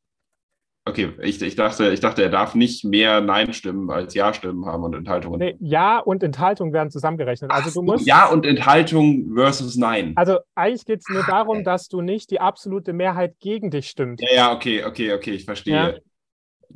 okay, 0.84 1.12
ich, 1.22 1.40
ich, 1.40 1.54
dachte, 1.54 1.90
ich 1.90 2.00
dachte, 2.00 2.22
er 2.22 2.30
darf 2.30 2.54
nicht 2.54 2.84
mehr 2.84 3.20
Nein-Stimmen 3.20 3.90
als 3.90 4.14
Ja-Stimmen 4.14 4.66
haben 4.66 4.82
und 4.82 4.94
Enthaltungen. 4.94 5.38
Nee, 5.38 5.56
Ja 5.60 5.98
und 5.98 6.22
Enthaltung 6.22 6.72
werden 6.72 6.90
zusammengerechnet. 6.90 7.50
Also 7.50 7.70
du 7.70 7.82
musst, 7.82 8.06
ja 8.06 8.26
und 8.26 8.44
Enthaltung 8.44 9.34
versus 9.34 9.76
Nein. 9.76 10.12
Also 10.16 10.38
eigentlich 10.54 10.84
geht 10.84 11.00
es 11.00 11.08
nur 11.08 11.24
darum, 11.24 11.64
dass 11.64 11.88
du 11.88 12.00
nicht 12.00 12.30
die 12.30 12.40
absolute 12.40 12.92
Mehrheit 12.92 13.36
gegen 13.40 13.70
dich 13.70 13.88
stimmt. 13.88 14.20
Ja, 14.20 14.34
ja, 14.34 14.52
okay, 14.52 14.84
okay, 14.84 15.12
okay, 15.12 15.32
ich 15.32 15.44
verstehe. 15.44 15.74
Ja. 15.74 15.94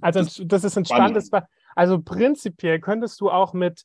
Also 0.01 0.21
das, 0.21 0.43
das, 0.45 0.65
ist 0.65 0.77
ein 0.77 0.85
spannendes. 0.85 1.31
Also 1.75 2.01
prinzipiell 2.01 2.81
könntest 2.81 3.21
du 3.21 3.31
auch 3.31 3.55
mit 3.55 3.83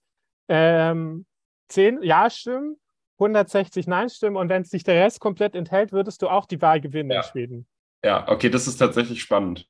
ähm, 0.49 1.25
10 1.69 2.03
Ja-Stimmen 2.03 2.77
160 3.21 3.87
Nein-Stimmen 3.87 4.35
und 4.35 4.49
wenn 4.49 4.63
sich 4.63 4.83
der 4.83 4.95
Rest 4.95 5.19
komplett 5.19 5.55
enthält, 5.55 5.91
würdest 5.91 6.21
du 6.21 6.27
auch 6.27 6.45
die 6.47 6.61
Wahl 6.61 6.81
gewinnen 6.81 7.11
ja. 7.11 7.17
in 7.17 7.23
Schweden. 7.23 7.67
Ja, 8.03 8.27
okay, 8.27 8.49
das 8.49 8.67
ist 8.67 8.77
tatsächlich 8.77 9.21
spannend. 9.21 9.67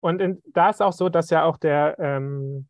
Und 0.00 0.20
in, 0.20 0.42
da 0.52 0.70
ist 0.70 0.80
auch 0.80 0.92
so, 0.92 1.08
dass 1.08 1.30
ja 1.30 1.44
auch 1.44 1.56
der, 1.56 1.98
ähm, 1.98 2.68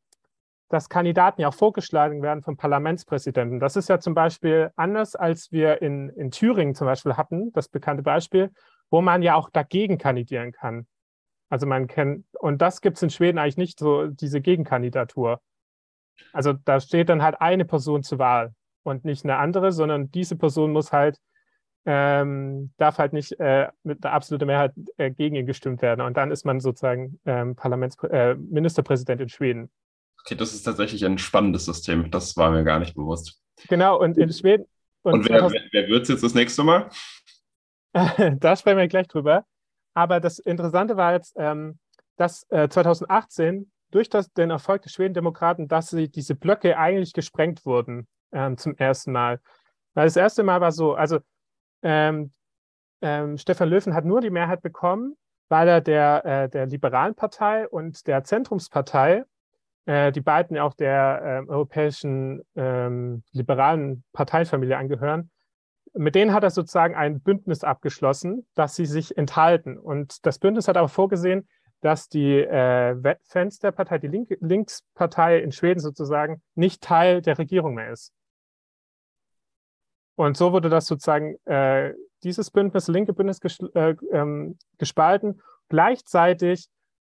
dass 0.70 0.88
Kandidaten 0.88 1.40
ja 1.40 1.48
auch 1.48 1.54
vorgeschlagen 1.54 2.22
werden 2.22 2.42
vom 2.42 2.56
Parlamentspräsidenten. 2.56 3.60
Das 3.60 3.76
ist 3.76 3.88
ja 3.88 4.00
zum 4.00 4.14
Beispiel 4.14 4.70
anders, 4.76 5.14
als 5.14 5.52
wir 5.52 5.82
in, 5.82 6.08
in 6.10 6.30
Thüringen 6.30 6.74
zum 6.74 6.86
Beispiel 6.86 7.16
hatten, 7.16 7.52
das 7.52 7.68
bekannte 7.68 8.02
Beispiel, 8.02 8.50
wo 8.90 9.00
man 9.00 9.22
ja 9.22 9.34
auch 9.34 9.50
dagegen 9.50 9.98
kandidieren 9.98 10.52
kann. 10.52 10.86
Also 11.50 11.66
man 11.66 11.86
kennt, 11.86 12.26
und 12.38 12.60
das 12.60 12.80
gibt 12.80 12.96
es 12.96 13.02
in 13.02 13.10
Schweden 13.10 13.38
eigentlich 13.38 13.56
nicht 13.56 13.78
so, 13.78 14.06
diese 14.06 14.40
Gegenkandidatur. 14.40 15.40
Also 16.32 16.52
da 16.52 16.80
steht 16.80 17.08
dann 17.08 17.22
halt 17.22 17.40
eine 17.40 17.64
Person 17.64 18.02
zur 18.02 18.18
Wahl 18.18 18.54
und 18.82 19.04
nicht 19.04 19.24
eine 19.24 19.36
andere, 19.36 19.72
sondern 19.72 20.10
diese 20.10 20.36
Person 20.36 20.72
muss 20.72 20.92
halt, 20.92 21.18
ähm, 21.90 22.70
darf 22.76 22.98
halt 22.98 23.14
nicht 23.14 23.32
äh, 23.40 23.68
mit 23.82 24.04
einer 24.04 24.12
absoluten 24.12 24.46
Mehrheit 24.46 24.74
äh, 24.98 25.10
gegen 25.10 25.36
ihn 25.36 25.46
gestimmt 25.46 25.80
werden. 25.80 26.02
Und 26.02 26.18
dann 26.18 26.30
ist 26.30 26.44
man 26.44 26.60
sozusagen 26.60 27.18
ähm, 27.24 27.56
Parlaments 27.56 27.96
äh, 28.04 28.34
Ministerpräsident 28.34 29.22
in 29.22 29.30
Schweden. 29.30 29.70
Okay, 30.22 30.34
das 30.34 30.52
ist 30.52 30.64
tatsächlich 30.64 31.06
ein 31.06 31.16
spannendes 31.16 31.64
System. 31.64 32.10
Das 32.10 32.36
war 32.36 32.50
mir 32.50 32.62
gar 32.62 32.78
nicht 32.78 32.94
bewusst. 32.94 33.40
Genau, 33.68 33.98
und 33.98 34.18
in 34.18 34.30
Schweden. 34.30 34.66
Und, 35.00 35.14
und 35.14 35.28
wer, 35.30 35.50
wer, 35.50 35.62
wer 35.72 35.88
wird 35.88 36.02
es 36.02 36.08
jetzt 36.10 36.22
das 36.22 36.34
nächste 36.34 36.62
Mal? 36.62 36.90
da 37.94 38.54
sprechen 38.54 38.76
wir 38.76 38.88
gleich 38.88 39.08
drüber. 39.08 39.46
Aber 39.94 40.20
das 40.20 40.38
Interessante 40.40 40.98
war 40.98 41.14
jetzt, 41.14 41.36
ähm, 41.38 41.78
dass 42.18 42.46
2018 42.50 43.62
äh, 43.62 43.64
durch 43.92 44.10
das, 44.10 44.30
den 44.34 44.50
Erfolg 44.50 44.82
der 44.82 44.90
Schwedendemokraten, 44.90 45.68
dass 45.68 45.88
sie 45.88 46.10
diese 46.10 46.34
Blöcke 46.34 46.76
eigentlich 46.76 47.14
gesprengt 47.14 47.64
wurden 47.64 48.06
ähm, 48.30 48.58
zum 48.58 48.76
ersten 48.76 49.12
Mal. 49.12 49.40
Weil 49.94 50.04
das 50.04 50.16
erste 50.16 50.42
Mal 50.42 50.60
war 50.60 50.72
so, 50.72 50.92
also 50.92 51.20
ähm, 51.82 52.32
ähm, 53.00 53.38
Stefan 53.38 53.68
Löwen 53.68 53.94
hat 53.94 54.04
nur 54.04 54.20
die 54.20 54.30
Mehrheit 54.30 54.62
bekommen, 54.62 55.16
weil 55.48 55.68
er 55.68 55.80
der, 55.80 56.24
äh, 56.24 56.48
der 56.48 56.66
Liberalen 56.66 57.14
Partei 57.14 57.68
und 57.68 58.06
der 58.06 58.24
Zentrumspartei, 58.24 59.24
äh, 59.86 60.12
die 60.12 60.20
beiden 60.20 60.58
auch 60.58 60.74
der 60.74 61.44
äh, 61.46 61.50
europäischen 61.50 62.42
ähm, 62.56 63.22
liberalen 63.32 64.04
Parteifamilie 64.12 64.76
angehören, 64.76 65.30
mit 65.94 66.14
denen 66.14 66.32
hat 66.32 66.42
er 66.42 66.50
sozusagen 66.50 66.94
ein 66.94 67.20
Bündnis 67.20 67.64
abgeschlossen, 67.64 68.46
dass 68.54 68.76
sie 68.76 68.86
sich 68.86 69.16
enthalten. 69.16 69.78
Und 69.78 70.26
das 70.26 70.38
Bündnis 70.38 70.68
hat 70.68 70.76
aber 70.76 70.88
vorgesehen, 70.88 71.48
dass 71.80 72.08
die 72.08 72.34
äh, 72.34 73.16
Fans 73.24 73.58
der 73.60 73.72
Partei, 73.72 73.98
die 73.98 74.08
Link 74.08 74.36
Linkspartei 74.40 75.38
in 75.38 75.52
Schweden 75.52 75.80
sozusagen, 75.80 76.42
nicht 76.54 76.82
Teil 76.82 77.22
der 77.22 77.38
Regierung 77.38 77.74
mehr 77.74 77.92
ist. 77.92 78.12
Und 80.18 80.36
so 80.36 80.52
wurde 80.52 80.68
das 80.68 80.86
sozusagen, 80.86 81.36
äh, 81.44 81.94
dieses 82.24 82.50
Bündnis, 82.50 82.88
linke 82.88 83.12
Bündnis 83.12 83.40
ges 83.40 83.60
äh, 83.74 83.94
ähm, 84.10 84.58
gespalten. 84.76 85.40
Gleichzeitig 85.68 86.66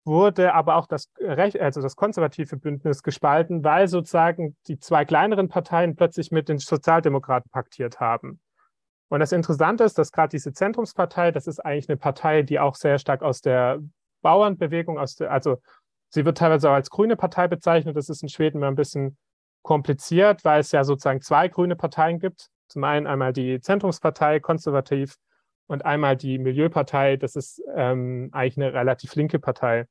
wurde 0.06 0.54
aber 0.54 0.78
auch 0.78 0.88
das, 0.88 1.12
Recht, 1.20 1.60
also 1.60 1.82
das 1.82 1.98
konservative 1.98 2.56
Bündnis 2.56 3.04
gespalten, 3.04 3.62
weil 3.62 3.90
sozusagen 3.90 4.56
die 4.68 4.80
zwei 4.80 5.04
kleineren 5.04 5.50
Parteien 5.50 5.98
plötzlich 5.98 6.32
mit 6.32 6.48
den 6.48 6.60
Sozialdemokraten 6.60 7.52
paktiert 7.52 8.00
haben. 8.00 8.40
Und 9.10 9.20
das 9.20 9.34
Interessante 9.34 9.84
ist, 9.84 9.98
dass 9.98 10.14
gerade 10.14 10.30
diese 10.30 10.54
Zentrumspartei, 10.54 11.32
das 11.32 11.46
ist 11.46 11.60
eigentlich 11.60 11.90
eine 11.90 11.98
Partei, 11.98 12.42
die 12.42 12.62
auch 12.62 12.76
sehr 12.76 13.00
stark 13.00 13.22
aus 13.22 13.42
der 13.42 13.80
Bauernbewegung, 14.22 14.98
aus 14.98 15.16
der, 15.16 15.30
also 15.30 15.58
sie 16.08 16.24
wird 16.24 16.38
teilweise 16.38 16.70
auch 16.70 16.76
als 16.76 16.90
grüne 16.90 17.18
Partei 17.18 17.50
bezeichnet. 17.50 17.98
Das 17.98 18.08
ist 18.08 18.24
in 18.24 18.30
Schweden 18.30 18.60
immer 18.60 18.68
ein 18.68 18.76
bisschen 18.76 19.18
kompliziert, 19.62 20.46
weil 20.46 20.62
es 20.62 20.72
ja 20.72 20.86
sozusagen 20.86 21.20
zwei 21.20 21.50
grüne 21.50 21.76
Parteien 21.76 22.20
gibt. 22.20 22.50
Zum 22.74 22.84
einen 22.86 23.06
einmal 23.06 23.34
die 23.34 23.60
Zentrumspartei, 23.62 24.40
konservativ, 24.40 25.16
und 25.68 25.86
einmal 25.86 26.18
die 26.18 26.40
Milieupartei, 26.40 27.18
das 27.18 27.36
ist 27.36 27.62
ähm, 27.76 28.30
eigentlich 28.32 28.58
eine 28.58 28.74
relativ 28.74 29.14
linke 29.16 29.38
Partei. 29.40 29.86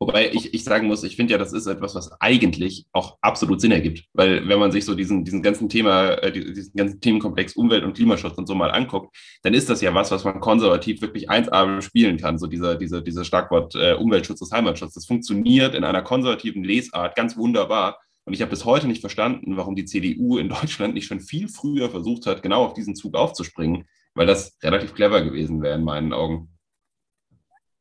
Wobei 0.00 0.30
ich, 0.30 0.52
ich 0.52 0.64
sagen 0.64 0.88
muss, 0.88 1.04
ich 1.04 1.14
finde 1.14 1.32
ja, 1.32 1.38
das 1.38 1.52
ist 1.52 1.66
etwas, 1.66 1.94
was 1.94 2.12
eigentlich 2.20 2.84
auch 2.92 3.16
absolut 3.22 3.60
Sinn 3.60 3.70
ergibt. 3.70 4.04
Weil 4.12 4.46
wenn 4.46 4.58
man 4.58 4.72
sich 4.72 4.84
so 4.84 4.94
diesen, 4.94 5.24
diesen 5.24 5.40
ganzen 5.40 5.68
Thema, 5.68 6.10
äh, 6.22 6.32
diesen 6.32 6.74
ganzen 6.74 7.00
Themenkomplex 7.00 7.54
Umwelt- 7.54 7.84
und 7.84 7.94
Klimaschutz 7.94 8.36
und 8.36 8.46
so 8.46 8.56
mal 8.56 8.72
anguckt, 8.72 9.16
dann 9.42 9.54
ist 9.54 9.70
das 9.70 9.80
ja 9.80 9.94
was, 9.94 10.10
was 10.10 10.24
man 10.24 10.40
konservativ 10.40 11.00
wirklich 11.00 11.30
1A 11.30 11.80
spielen 11.80 12.18
kann. 12.18 12.38
So 12.38 12.48
dieser, 12.48 12.74
dieser, 12.74 13.00
dieser 13.00 13.24
Schlagwort 13.24 13.74
äh, 13.76 13.94
Umweltschutz 13.94 14.42
ist 14.42 14.52
Heimatschutz. 14.52 14.94
Das 14.94 15.06
funktioniert 15.06 15.76
in 15.76 15.84
einer 15.84 16.02
konservativen 16.02 16.64
Lesart 16.64 17.14
ganz 17.14 17.36
wunderbar. 17.38 17.98
Und 18.26 18.34
ich 18.34 18.42
habe 18.42 18.50
bis 18.50 18.64
heute 18.66 18.86
nicht 18.86 19.00
verstanden, 19.00 19.56
warum 19.56 19.74
die 19.74 19.86
CDU 19.86 20.36
in 20.36 20.48
Deutschland 20.50 20.92
nicht 20.92 21.06
schon 21.06 21.20
viel 21.20 21.48
früher 21.48 21.88
versucht 21.88 22.26
hat, 22.26 22.42
genau 22.42 22.64
auf 22.64 22.74
diesen 22.74 22.94
Zug 22.94 23.14
aufzuspringen, 23.14 23.88
weil 24.14 24.26
das 24.26 24.58
relativ 24.62 24.94
clever 24.94 25.22
gewesen 25.22 25.62
wäre 25.62 25.76
in 25.76 25.84
meinen 25.84 26.12
Augen. 26.12 26.50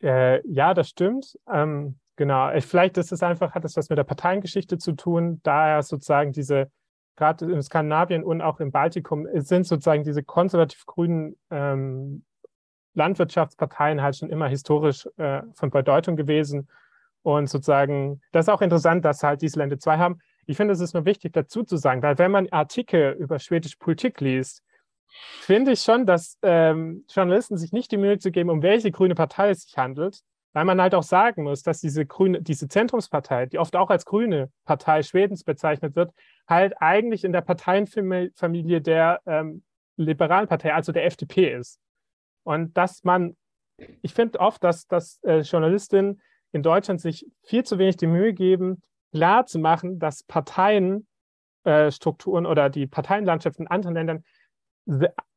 Äh, 0.01 0.47
ja, 0.47 0.73
das 0.73 0.89
stimmt. 0.89 1.37
Ähm, 1.51 1.99
Genau, 2.17 2.49
vielleicht 2.61 2.97
ist 2.97 3.11
es 3.11 3.23
einfach, 3.23 3.53
hat 3.55 3.65
es 3.65 3.75
was 3.75 3.89
mit 3.89 3.97
der 3.97 4.05
Parteiengeschichte 4.05 4.77
zu 4.77 4.93
tun, 4.93 5.41
da 5.43 5.67
er 5.67 5.83
sozusagen 5.83 6.31
diese, 6.31 6.71
gerade 7.17 7.51
in 7.51 7.61
Skandinavien 7.61 8.23
und 8.23 8.41
auch 8.41 8.61
im 8.61 8.71
Baltikum, 8.71 9.27
sind 9.33 9.67
sozusagen 9.67 10.03
diese 10.03 10.23
konservativ-grünen 10.23 11.35
ähm, 11.51 12.23
Landwirtschaftsparteien 12.93 14.01
halt 14.01 14.15
schon 14.15 14.29
immer 14.29 14.47
historisch 14.47 15.09
äh, 15.17 15.41
von 15.55 15.71
Bedeutung 15.71 16.15
gewesen. 16.15 16.69
Und 17.21 17.49
sozusagen, 17.49 18.21
das 18.31 18.45
ist 18.45 18.49
auch 18.49 18.61
interessant, 18.61 19.03
dass 19.03 19.21
halt 19.21 19.41
diese 19.41 19.59
Länder 19.59 19.77
zwei 19.77 19.97
haben. 19.97 20.19
Ich 20.45 20.57
finde, 20.57 20.73
es 20.73 20.79
ist 20.79 20.93
nur 20.93 21.05
wichtig 21.05 21.33
dazu 21.33 21.63
zu 21.63 21.77
sagen, 21.77 22.01
weil 22.01 22.17
wenn 22.17 22.31
man 22.31 22.49
Artikel 22.49 23.13
über 23.13 23.39
schwedische 23.39 23.77
Politik 23.77 24.21
liest, 24.21 24.63
finde 25.41 25.71
ich 25.71 25.81
schon, 25.81 26.05
dass 26.05 26.37
ähm, 26.41 27.05
Journalisten 27.09 27.57
sich 27.57 27.71
nicht 27.71 27.91
die 27.91 27.97
Mühe 27.97 28.19
zu 28.19 28.31
geben, 28.31 28.49
um 28.49 28.61
welche 28.61 28.91
grüne 28.91 29.15
Partei 29.15 29.49
es 29.49 29.63
sich 29.63 29.77
handelt, 29.77 30.19
weil 30.53 30.65
man 30.65 30.81
halt 30.81 30.95
auch 30.95 31.03
sagen 31.03 31.43
muss, 31.43 31.63
dass 31.63 31.81
diese 31.81 32.05
grüne, 32.05 32.41
diese 32.41 32.67
Zentrumspartei, 32.67 33.47
die 33.47 33.59
oft 33.59 33.75
auch 33.75 33.89
als 33.89 34.05
grüne 34.05 34.51
Partei 34.65 35.03
Schwedens 35.03 35.43
bezeichnet 35.43 35.95
wird, 35.95 36.13
halt 36.47 36.81
eigentlich 36.81 37.23
in 37.23 37.33
der 37.33 37.41
Parteienfamilie 37.41 38.81
der 38.81 39.21
ähm, 39.25 39.63
liberalen 39.97 40.47
Partei, 40.47 40.73
also 40.73 40.91
der 40.91 41.05
FDP 41.05 41.53
ist. 41.53 41.79
Und 42.43 42.77
dass 42.77 43.03
man, 43.03 43.35
ich 44.01 44.13
finde 44.13 44.39
oft, 44.39 44.63
dass, 44.63 44.87
dass 44.87 45.21
äh, 45.23 45.39
Journalistinnen 45.39 46.21
in 46.51 46.63
Deutschland 46.63 47.01
sich 47.01 47.25
viel 47.43 47.63
zu 47.63 47.77
wenig 47.77 47.97
die 47.97 48.07
Mühe 48.07 48.33
geben, 48.33 48.81
klar 49.15 49.45
zu 49.45 49.59
machen, 49.59 49.97
dass 49.97 50.23
Parteienstrukturen 50.23 52.45
äh, 52.45 52.47
oder 52.47 52.69
die 52.69 52.85
Parteienlandschaft 52.85 53.59
in 53.59 53.67
anderen 53.67 53.95
Ländern 53.95 54.25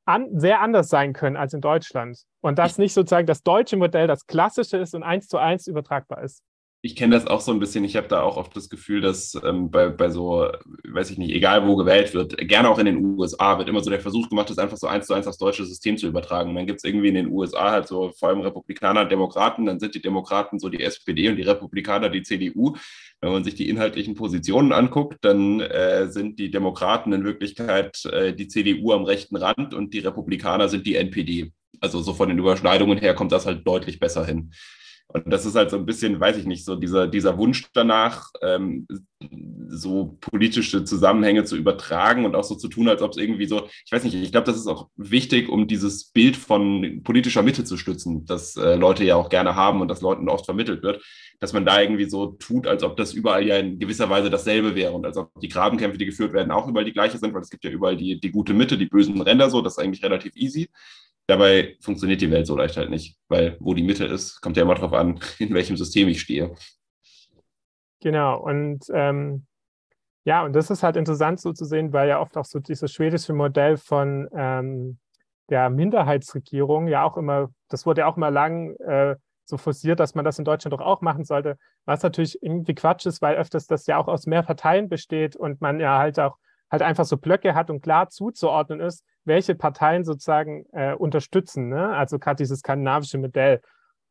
an, 0.04 0.38
sehr 0.38 0.60
anders 0.60 0.88
sein 0.88 1.12
können 1.12 1.36
als 1.36 1.54
in 1.54 1.60
Deutschland. 1.60 2.24
Und 2.40 2.58
dass 2.58 2.78
nicht 2.78 2.92
sozusagen 2.92 3.28
das 3.28 3.44
deutsche 3.44 3.76
Modell 3.76 4.08
das 4.08 4.26
klassische 4.26 4.78
ist 4.78 4.96
und 4.96 5.04
eins 5.04 5.28
zu 5.28 5.38
eins 5.38 5.68
übertragbar 5.68 6.24
ist. 6.24 6.42
Ich 6.80 6.94
kenne 6.94 7.16
das 7.16 7.26
auch 7.26 7.40
so 7.40 7.50
ein 7.50 7.58
bisschen. 7.58 7.82
Ich 7.82 7.96
habe 7.96 8.06
da 8.06 8.22
auch 8.22 8.36
oft 8.36 8.54
das 8.54 8.68
Gefühl, 8.68 9.00
dass 9.00 9.36
ähm, 9.44 9.68
bei, 9.68 9.88
bei 9.88 10.10
so, 10.10 10.48
weiß 10.84 11.10
ich 11.10 11.18
nicht, 11.18 11.34
egal 11.34 11.66
wo 11.66 11.74
gewählt 11.74 12.14
wird, 12.14 12.36
gerne 12.46 12.68
auch 12.68 12.78
in 12.78 12.86
den 12.86 13.04
USA 13.04 13.58
wird 13.58 13.68
immer 13.68 13.82
so 13.82 13.90
der 13.90 14.00
Versuch 14.00 14.28
gemacht, 14.28 14.48
das 14.48 14.58
einfach 14.58 14.76
so 14.76 14.86
eins 14.86 15.08
zu 15.08 15.14
eins 15.14 15.26
aufs 15.26 15.38
deutsche 15.38 15.64
System 15.64 15.96
zu 15.96 16.06
übertragen. 16.06 16.50
Und 16.50 16.54
dann 16.54 16.66
gibt 16.68 16.78
es 16.78 16.84
irgendwie 16.84 17.08
in 17.08 17.16
den 17.16 17.32
USA 17.32 17.72
halt 17.72 17.88
so 17.88 18.12
vor 18.16 18.28
allem 18.28 18.42
Republikaner 18.42 19.00
und 19.00 19.10
Demokraten, 19.10 19.66
dann 19.66 19.80
sind 19.80 19.96
die 19.96 20.00
Demokraten 20.00 20.60
so 20.60 20.68
die 20.68 20.80
SPD 20.80 21.28
und 21.28 21.34
die 21.36 21.42
Republikaner 21.42 22.10
die 22.10 22.22
CDU. 22.22 22.76
Wenn 23.20 23.32
man 23.32 23.42
sich 23.42 23.56
die 23.56 23.68
inhaltlichen 23.68 24.14
Positionen 24.14 24.72
anguckt, 24.72 25.16
dann 25.22 25.58
äh, 25.58 26.06
sind 26.08 26.38
die 26.38 26.52
Demokraten 26.52 27.12
in 27.12 27.24
Wirklichkeit 27.24 28.04
äh, 28.04 28.32
die 28.32 28.46
CDU 28.46 28.92
am 28.92 29.02
rechten 29.02 29.34
Rand 29.34 29.74
und 29.74 29.94
die 29.94 29.98
Republikaner 29.98 30.68
sind 30.68 30.86
die 30.86 30.94
NPD. 30.94 31.50
Also 31.80 32.00
so 32.02 32.12
von 32.14 32.28
den 32.28 32.38
Überschneidungen 32.38 32.98
her 32.98 33.14
kommt 33.14 33.32
das 33.32 33.46
halt 33.46 33.66
deutlich 33.66 33.98
besser 33.98 34.24
hin. 34.24 34.52
Und 35.10 35.32
das 35.32 35.46
ist 35.46 35.54
halt 35.54 35.70
so 35.70 35.76
ein 35.78 35.86
bisschen, 35.86 36.20
weiß 36.20 36.36
ich 36.36 36.44
nicht, 36.44 36.66
so 36.66 36.76
dieser, 36.76 37.08
dieser 37.08 37.38
Wunsch 37.38 37.64
danach, 37.72 38.30
ähm, 38.42 38.86
so 39.68 40.18
politische 40.20 40.84
Zusammenhänge 40.84 41.44
zu 41.44 41.56
übertragen 41.56 42.26
und 42.26 42.36
auch 42.36 42.44
so 42.44 42.54
zu 42.56 42.68
tun, 42.68 42.88
als 42.88 43.00
ob 43.00 43.12
es 43.12 43.16
irgendwie 43.16 43.46
so, 43.46 43.66
ich 43.86 43.90
weiß 43.90 44.04
nicht, 44.04 44.14
ich 44.14 44.32
glaube, 44.32 44.46
das 44.46 44.56
ist 44.56 44.66
auch 44.66 44.88
wichtig, 44.96 45.48
um 45.48 45.66
dieses 45.66 46.10
Bild 46.10 46.36
von 46.36 47.02
politischer 47.04 47.42
Mitte 47.42 47.64
zu 47.64 47.78
stützen, 47.78 48.26
das 48.26 48.56
äh, 48.56 48.74
Leute 48.74 49.02
ja 49.04 49.16
auch 49.16 49.30
gerne 49.30 49.54
haben 49.54 49.80
und 49.80 49.88
das 49.88 50.02
Leuten 50.02 50.28
oft 50.28 50.44
vermittelt 50.44 50.82
wird, 50.82 51.02
dass 51.40 51.54
man 51.54 51.64
da 51.64 51.80
irgendwie 51.80 52.08
so 52.08 52.26
tut, 52.26 52.66
als 52.66 52.82
ob 52.82 52.98
das 52.98 53.14
überall 53.14 53.46
ja 53.46 53.56
in 53.56 53.78
gewisser 53.78 54.10
Weise 54.10 54.28
dasselbe 54.28 54.74
wäre 54.74 54.92
und 54.92 55.06
als 55.06 55.16
ob 55.16 55.30
die 55.40 55.48
Grabenkämpfe, 55.48 55.96
die 55.96 56.06
geführt 56.06 56.34
werden, 56.34 56.50
auch 56.50 56.68
überall 56.68 56.84
die 56.84 56.92
gleiche 56.92 57.16
sind, 57.16 57.32
weil 57.32 57.42
es 57.42 57.50
gibt 57.50 57.64
ja 57.64 57.70
überall 57.70 57.96
die, 57.96 58.20
die 58.20 58.30
gute 58.30 58.52
Mitte, 58.52 58.76
die 58.76 58.86
bösen 58.86 59.20
Ränder 59.20 59.48
so, 59.48 59.62
das 59.62 59.74
ist 59.74 59.78
eigentlich 59.78 60.04
relativ 60.04 60.36
easy. 60.36 60.68
Dabei 61.28 61.76
funktioniert 61.80 62.22
die 62.22 62.30
Welt 62.30 62.46
so 62.46 62.56
leicht 62.56 62.78
halt 62.78 62.88
nicht, 62.88 63.18
weil 63.28 63.58
wo 63.60 63.74
die 63.74 63.82
Mitte 63.82 64.06
ist, 64.06 64.40
kommt 64.40 64.56
ja 64.56 64.62
immer 64.62 64.74
darauf 64.74 64.94
an, 64.94 65.20
in 65.38 65.52
welchem 65.52 65.76
System 65.76 66.08
ich 66.08 66.22
stehe. 66.22 66.54
Genau, 68.00 68.40
und 68.40 68.84
ähm, 68.94 69.46
ja, 70.24 70.42
und 70.44 70.54
das 70.54 70.70
ist 70.70 70.82
halt 70.82 70.96
interessant 70.96 71.40
so 71.40 71.52
zu 71.52 71.64
sehen, 71.64 71.92
weil 71.92 72.08
ja 72.08 72.20
oft 72.20 72.36
auch 72.36 72.44
so 72.44 72.60
dieses 72.60 72.92
schwedische 72.92 73.34
Modell 73.34 73.76
von 73.76 74.28
ähm, 74.34 74.98
der 75.50 75.68
Minderheitsregierung 75.68 76.88
ja 76.88 77.02
auch 77.04 77.16
immer, 77.16 77.50
das 77.68 77.84
wurde 77.84 78.02
ja 78.02 78.06
auch 78.06 78.16
immer 78.16 78.30
lang 78.30 78.76
äh, 78.76 79.16
so 79.44 79.58
forciert, 79.58 80.00
dass 80.00 80.14
man 80.14 80.24
das 80.24 80.38
in 80.38 80.44
Deutschland 80.44 80.72
doch 80.72 80.80
auch 80.80 81.00
machen 81.00 81.24
sollte, 81.24 81.58
was 81.84 82.02
natürlich 82.02 82.42
irgendwie 82.42 82.74
Quatsch 82.74 83.06
ist, 83.06 83.20
weil 83.20 83.36
öfters 83.36 83.66
das 83.66 83.86
ja 83.86 83.98
auch 83.98 84.08
aus 84.08 84.26
mehr 84.26 84.42
Parteien 84.42 84.88
besteht 84.88 85.36
und 85.36 85.60
man 85.60 85.80
ja 85.80 85.98
halt 85.98 86.18
auch 86.18 86.36
halt 86.70 86.82
einfach 86.82 87.04
so 87.04 87.16
Blöcke 87.16 87.54
hat 87.54 87.70
und 87.70 87.80
klar 87.80 88.08
zuzuordnen 88.08 88.80
ist, 88.80 89.04
welche 89.24 89.54
Parteien 89.54 90.04
sozusagen 90.04 90.66
äh, 90.72 90.94
unterstützen. 90.94 91.68
Ne? 91.68 91.96
Also 91.96 92.18
gerade 92.18 92.36
dieses 92.36 92.60
skandinavische 92.60 93.18
Modell. 93.18 93.60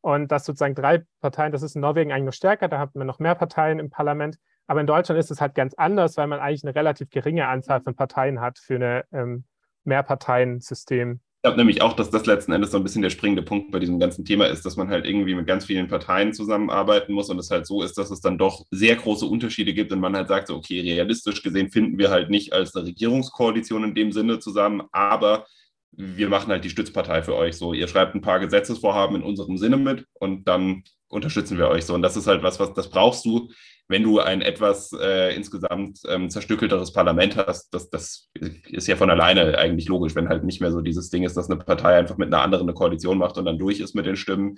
Und 0.00 0.30
das 0.30 0.44
sozusagen 0.44 0.74
drei 0.74 1.04
Parteien, 1.20 1.52
das 1.52 1.62
ist 1.62 1.74
in 1.74 1.82
Norwegen 1.82 2.12
eigentlich 2.12 2.26
noch 2.26 2.32
stärker, 2.32 2.68
da 2.68 2.78
hat 2.78 2.94
man 2.94 3.06
noch 3.06 3.18
mehr 3.18 3.34
Parteien 3.34 3.78
im 3.78 3.90
Parlament. 3.90 4.38
Aber 4.66 4.80
in 4.80 4.86
Deutschland 4.86 5.18
ist 5.18 5.30
es 5.30 5.40
halt 5.40 5.54
ganz 5.54 5.74
anders, 5.74 6.16
weil 6.16 6.26
man 6.26 6.40
eigentlich 6.40 6.62
eine 6.62 6.74
relativ 6.74 7.10
geringe 7.10 7.48
Anzahl 7.48 7.80
von 7.80 7.96
Parteien 7.96 8.40
hat 8.40 8.58
für 8.58 8.76
ein 8.76 9.02
ähm, 9.12 9.44
Mehrparteiensystem. 9.84 11.20
Ich 11.38 11.42
glaube 11.42 11.58
nämlich 11.58 11.82
auch, 11.82 11.92
dass 11.92 12.10
das 12.10 12.26
letzten 12.26 12.50
Endes 12.50 12.72
so 12.72 12.78
ein 12.78 12.82
bisschen 12.82 13.02
der 13.02 13.10
springende 13.10 13.42
Punkt 13.42 13.70
bei 13.70 13.78
diesem 13.78 14.00
ganzen 14.00 14.24
Thema 14.24 14.46
ist, 14.46 14.66
dass 14.66 14.76
man 14.76 14.88
halt 14.88 15.06
irgendwie 15.06 15.36
mit 15.36 15.46
ganz 15.46 15.66
vielen 15.66 15.86
Parteien 15.86 16.34
zusammenarbeiten 16.34 17.12
muss 17.12 17.30
und 17.30 17.38
es 17.38 17.48
halt 17.48 17.64
so 17.64 17.80
ist, 17.84 17.96
dass 17.96 18.10
es 18.10 18.20
dann 18.20 18.38
doch 18.38 18.66
sehr 18.72 18.96
große 18.96 19.24
Unterschiede 19.24 19.72
gibt 19.72 19.92
und 19.92 20.00
man 20.00 20.16
halt 20.16 20.26
sagt, 20.26 20.48
so, 20.48 20.56
okay, 20.56 20.80
realistisch 20.80 21.44
gesehen 21.44 21.70
finden 21.70 21.96
wir 21.96 22.10
halt 22.10 22.28
nicht 22.28 22.52
als 22.52 22.74
eine 22.74 22.86
Regierungskoalition 22.86 23.84
in 23.84 23.94
dem 23.94 24.10
Sinne 24.10 24.40
zusammen, 24.40 24.82
aber 24.90 25.46
wir 25.92 26.28
machen 26.28 26.50
halt 26.50 26.64
die 26.64 26.70
Stützpartei 26.70 27.22
für 27.22 27.36
euch. 27.36 27.56
So, 27.56 27.72
ihr 27.72 27.86
schreibt 27.86 28.16
ein 28.16 28.20
paar 28.20 28.40
Gesetzesvorhaben 28.40 29.14
in 29.14 29.22
unserem 29.22 29.58
Sinne 29.58 29.76
mit 29.76 30.06
und 30.14 30.48
dann 30.48 30.82
unterstützen 31.08 31.58
wir 31.58 31.68
euch 31.68 31.84
so. 31.84 31.94
Und 31.94 32.02
das 32.02 32.16
ist 32.16 32.26
halt 32.26 32.42
was, 32.42 32.60
was 32.60 32.74
das 32.74 32.90
brauchst 32.90 33.24
du, 33.24 33.50
wenn 33.88 34.02
du 34.02 34.20
ein 34.20 34.42
etwas 34.42 34.92
äh, 34.92 35.34
insgesamt 35.34 36.00
ähm, 36.08 36.28
zerstückelteres 36.28 36.92
Parlament 36.92 37.36
hast, 37.36 37.72
das, 37.72 37.88
das 37.88 38.28
ist 38.68 38.86
ja 38.86 38.96
von 38.96 39.10
alleine 39.10 39.56
eigentlich 39.56 39.88
logisch, 39.88 40.14
wenn 40.14 40.28
halt 40.28 40.44
nicht 40.44 40.60
mehr 40.60 40.70
so 40.70 40.82
dieses 40.82 41.08
Ding 41.08 41.24
ist, 41.24 41.36
dass 41.36 41.50
eine 41.50 41.58
Partei 41.58 41.96
einfach 41.96 42.18
mit 42.18 42.32
einer 42.32 42.42
anderen 42.42 42.66
eine 42.66 42.74
Koalition 42.74 43.18
macht 43.18 43.38
und 43.38 43.46
dann 43.46 43.58
durch 43.58 43.80
ist 43.80 43.94
mit 43.94 44.06
den 44.06 44.16
Stimmen. 44.16 44.56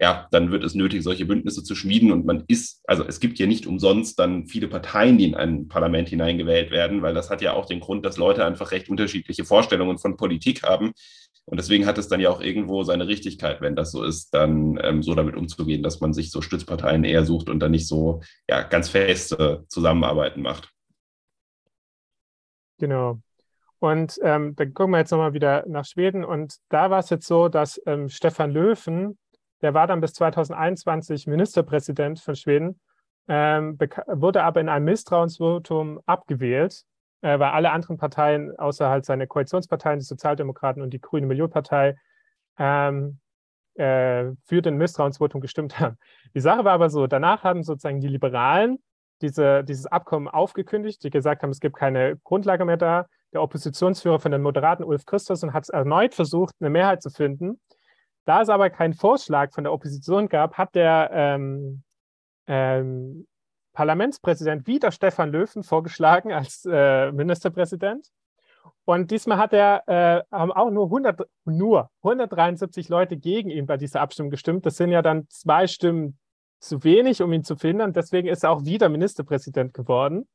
Ja, 0.00 0.26
dann 0.32 0.50
wird 0.50 0.64
es 0.64 0.74
nötig, 0.74 1.02
solche 1.04 1.26
Bündnisse 1.26 1.62
zu 1.62 1.76
schmieden. 1.76 2.10
Und 2.10 2.24
man 2.24 2.42
ist, 2.48 2.80
also 2.86 3.04
es 3.06 3.20
gibt 3.20 3.38
ja 3.38 3.46
nicht 3.46 3.66
umsonst 3.66 4.18
dann 4.18 4.46
viele 4.46 4.66
Parteien, 4.66 5.16
die 5.16 5.26
in 5.26 5.34
ein 5.36 5.68
Parlament 5.68 6.08
hineingewählt 6.08 6.72
werden, 6.72 7.02
weil 7.02 7.14
das 7.14 7.30
hat 7.30 7.40
ja 7.40 7.52
auch 7.52 7.66
den 7.66 7.78
Grund, 7.78 8.04
dass 8.04 8.16
Leute 8.16 8.44
einfach 8.44 8.72
recht 8.72 8.88
unterschiedliche 8.88 9.44
Vorstellungen 9.44 9.98
von 9.98 10.16
Politik 10.16 10.64
haben 10.64 10.92
und 11.44 11.58
deswegen 11.58 11.86
hat 11.86 11.98
es 11.98 12.08
dann 12.08 12.20
ja 12.20 12.30
auch 12.30 12.40
irgendwo 12.40 12.84
seine 12.84 13.08
Richtigkeit, 13.08 13.60
wenn 13.60 13.74
das 13.74 13.90
so 13.90 14.04
ist, 14.04 14.32
dann 14.32 14.78
ähm, 14.82 15.02
so 15.02 15.14
damit 15.14 15.36
umzugehen, 15.36 15.82
dass 15.82 16.00
man 16.00 16.12
sich 16.12 16.30
so 16.30 16.40
Stützparteien 16.40 17.04
eher 17.04 17.24
sucht 17.24 17.50
und 17.50 17.60
dann 17.60 17.72
nicht 17.72 17.88
so 17.88 18.20
ja, 18.48 18.62
ganz 18.62 18.88
feste 18.88 19.64
Zusammenarbeiten 19.68 20.42
macht. 20.42 20.72
Genau. 22.78 23.20
Und 23.80 24.18
ähm, 24.22 24.54
dann 24.54 24.74
gucken 24.74 24.92
wir 24.92 24.98
jetzt 24.98 25.10
nochmal 25.10 25.32
wieder 25.32 25.64
nach 25.66 25.84
Schweden. 25.84 26.24
Und 26.24 26.56
da 26.68 26.90
war 26.90 27.00
es 27.00 27.10
jetzt 27.10 27.26
so, 27.26 27.48
dass 27.48 27.80
ähm, 27.86 28.08
Stefan 28.08 28.52
Löwen, 28.52 29.18
der 29.60 29.74
war 29.74 29.88
dann 29.88 30.00
bis 30.00 30.12
2021 30.12 31.26
Ministerpräsident 31.26 32.20
von 32.20 32.36
Schweden, 32.36 32.80
ähm, 33.26 33.76
wurde 34.06 34.44
aber 34.44 34.60
in 34.60 34.68
einem 34.68 34.84
Misstrauensvotum 34.84 36.00
abgewählt, 36.06 36.84
äh, 37.22 37.38
weil 37.38 37.50
alle 37.50 37.70
anderen 37.70 37.96
Parteien, 37.96 38.56
außer 38.58 38.88
halt 38.88 39.06
seine 39.06 39.26
Koalitionsparteien, 39.26 39.98
die 39.98 40.04
Sozialdemokraten 40.04 40.82
und 40.82 40.90
die 40.90 41.00
Grüne 41.00 41.26
Millionpartei, 41.26 41.96
ähm, 42.58 43.18
äh, 43.74 44.32
für 44.44 44.60
den 44.60 44.76
Misstrauensvotum 44.76 45.40
gestimmt 45.40 45.80
haben. 45.80 45.96
Die 46.34 46.40
Sache 46.40 46.64
war 46.64 46.72
aber 46.72 46.90
so, 46.90 47.06
danach 47.06 47.42
haben 47.44 47.62
sozusagen 47.62 48.00
die 48.00 48.08
Liberalen 48.08 48.78
diese, 49.22 49.64
dieses 49.64 49.86
Abkommen 49.86 50.28
aufgekündigt, 50.28 51.02
die 51.04 51.10
gesagt 51.10 51.42
haben, 51.42 51.50
es 51.50 51.60
gibt 51.60 51.76
keine 51.76 52.18
Grundlage 52.24 52.64
mehr 52.64 52.76
da. 52.76 53.06
Der 53.32 53.40
Oppositionsführer 53.40 54.18
von 54.18 54.32
den 54.32 54.42
Moderaten, 54.42 54.84
Ulf 54.84 55.06
Christensen, 55.06 55.54
hat 55.54 55.62
es 55.62 55.68
erneut 55.70 56.14
versucht, 56.14 56.54
eine 56.60 56.70
Mehrheit 56.70 57.02
zu 57.02 57.08
finden. 57.08 57.60
Da 58.24 58.42
es 58.42 58.48
aber 58.48 58.68
keinen 58.68 58.94
Vorschlag 58.94 59.52
von 59.52 59.64
der 59.64 59.72
Opposition 59.72 60.28
gab, 60.28 60.58
hat 60.58 60.74
der 60.74 61.10
ähm, 61.12 61.82
ähm, 62.46 63.26
Parlamentspräsident 63.72 64.66
wieder 64.66 64.92
Stefan 64.92 65.30
Löwen 65.30 65.62
vorgeschlagen 65.62 66.32
als 66.32 66.66
äh, 66.70 67.10
Ministerpräsident. 67.12 68.08
Und 68.84 69.10
diesmal 69.10 69.38
hat 69.38 69.52
er 69.52 69.82
äh, 69.86 70.22
haben 70.30 70.52
auch 70.52 70.70
nur, 70.70 70.86
100, 70.86 71.20
nur 71.44 71.90
173 72.02 72.88
Leute 72.88 73.16
gegen 73.16 73.50
ihn 73.50 73.66
bei 73.66 73.76
dieser 73.76 74.00
Abstimmung 74.00 74.30
gestimmt. 74.30 74.66
Das 74.66 74.76
sind 74.76 74.90
ja 74.90 75.02
dann 75.02 75.28
zwei 75.28 75.66
Stimmen 75.66 76.18
zu 76.58 76.82
wenig, 76.84 77.22
um 77.22 77.32
ihn 77.32 77.44
zu 77.44 77.56
finden. 77.56 77.92
Deswegen 77.92 78.28
ist 78.28 78.44
er 78.44 78.50
auch 78.50 78.64
wieder 78.64 78.88
Ministerpräsident 78.88 79.74
geworden. 79.74 80.28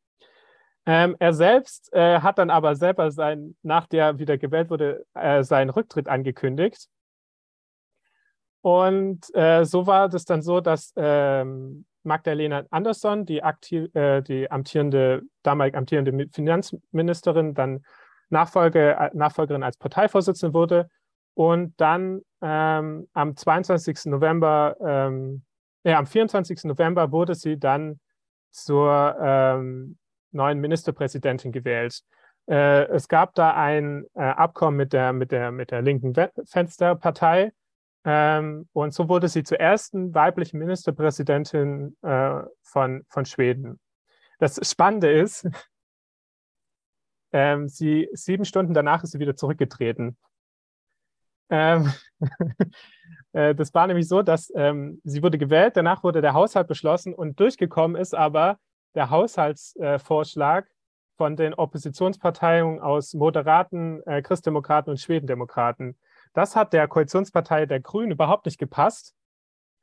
Ähm, 0.85 1.17
er 1.19 1.33
selbst 1.33 1.91
äh, 1.93 2.21
hat 2.21 2.37
dann 2.37 2.49
aber 2.49 2.75
selber 2.75 3.11
sein, 3.11 3.57
nach 3.61 3.87
der 3.87 4.19
wieder 4.19 4.37
gewählt 4.37 4.69
wurde, 4.69 5.05
äh, 5.13 5.43
seinen 5.43 5.69
Rücktritt 5.69 6.07
angekündigt. 6.07 6.87
Und 8.67 9.33
äh, 9.33 9.63
so 9.63 9.87
war 9.87 10.09
das 10.09 10.25
dann 10.25 10.41
so, 10.41 10.59
dass 10.59 10.91
ähm, 10.97 11.85
Magdalena 12.03 12.65
Andersson, 12.69 13.25
die, 13.25 13.41
aktiv, 13.41 13.95
äh, 13.95 14.21
die 14.21 14.51
amtierende, 14.51 15.21
damalig 15.41 15.73
amtierende 15.73 16.27
Finanzministerin, 16.33 17.53
dann 17.53 17.85
Nachfolge, 18.27 18.97
äh, 18.99 19.09
Nachfolgerin 19.13 19.63
als 19.63 19.77
Parteivorsitzende 19.77 20.53
wurde 20.53 20.89
und 21.33 21.79
dann 21.79 22.19
ähm, 22.41 23.07
am 23.13 23.37
22. 23.37 24.07
November, 24.07 24.75
ähm, 24.85 25.43
äh, 25.83 25.93
am 25.93 26.05
24. 26.05 26.65
November 26.65 27.13
wurde 27.13 27.35
sie 27.35 27.57
dann 27.57 28.01
zur 28.51 29.15
ähm, 29.17 29.97
neuen 30.33 30.59
Ministerpräsidentin 30.59 31.53
gewählt. 31.53 32.01
Äh, 32.49 32.83
es 32.89 33.07
gab 33.07 33.33
da 33.33 33.53
ein 33.53 34.03
äh, 34.13 34.23
Abkommen 34.23 34.75
mit 34.75 34.91
der, 34.91 35.13
mit 35.13 35.31
der, 35.31 35.53
mit 35.53 35.71
der 35.71 35.81
linken 35.81 36.13
Fensterpartei 36.43 37.53
ähm, 38.09 38.69
und 38.71 38.93
so 38.93 39.09
wurde 39.09 39.27
sie 39.27 39.43
zur 39.43 39.59
ersten 39.59 40.13
weiblichen 40.13 40.59
Ministerpräsidentin 40.59 41.97
äh, 42.03 42.39
von, 42.63 43.03
von 43.09 43.25
Schweden. 43.25 43.81
Das 44.39 44.61
Spannende 44.63 45.11
ist, 45.11 45.45
ähm, 47.33 47.67
sie, 47.67 48.07
sieben 48.13 48.45
Stunden 48.45 48.73
danach 48.73 49.03
ist 49.03 49.11
sie 49.11 49.19
wieder 49.19 49.35
zurückgetreten. 49.35 50.17
Ähm, 51.49 51.91
äh, 53.33 53.53
das 53.53 53.73
war 53.73 53.87
nämlich 53.87 54.07
so, 54.07 54.21
dass 54.21 54.53
ähm, 54.55 55.01
sie 55.03 55.21
wurde 55.21 55.37
gewählt, 55.37 55.75
danach 55.75 56.01
wurde 56.01 56.21
der 56.21 56.33
Haushalt 56.33 56.69
beschlossen 56.69 57.13
und 57.13 57.37
durchgekommen 57.41 57.99
ist 57.99 58.15
aber 58.15 58.57
der 58.95 59.09
Haushaltsvorschlag 59.09 60.65
äh, 60.65 60.71
von 61.17 61.35
den 61.35 61.53
Oppositionsparteien 61.53 62.79
aus 62.79 63.13
Moderaten, 63.13 64.01
äh, 64.05 64.21
Christdemokraten 64.21 64.91
und 64.91 64.97
Schwedendemokraten. 64.97 65.97
Das 66.33 66.55
hat 66.55 66.73
der 66.73 66.87
Koalitionspartei 66.87 67.65
der 67.65 67.79
Grünen 67.79 68.11
überhaupt 68.11 68.45
nicht 68.45 68.57
gepasst, 68.57 69.15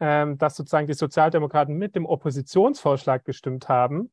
ähm, 0.00 0.38
dass 0.38 0.56
sozusagen 0.56 0.86
die 0.86 0.94
Sozialdemokraten 0.94 1.76
mit 1.76 1.94
dem 1.96 2.06
Oppositionsvorschlag 2.06 3.24
gestimmt 3.24 3.68
haben 3.68 4.10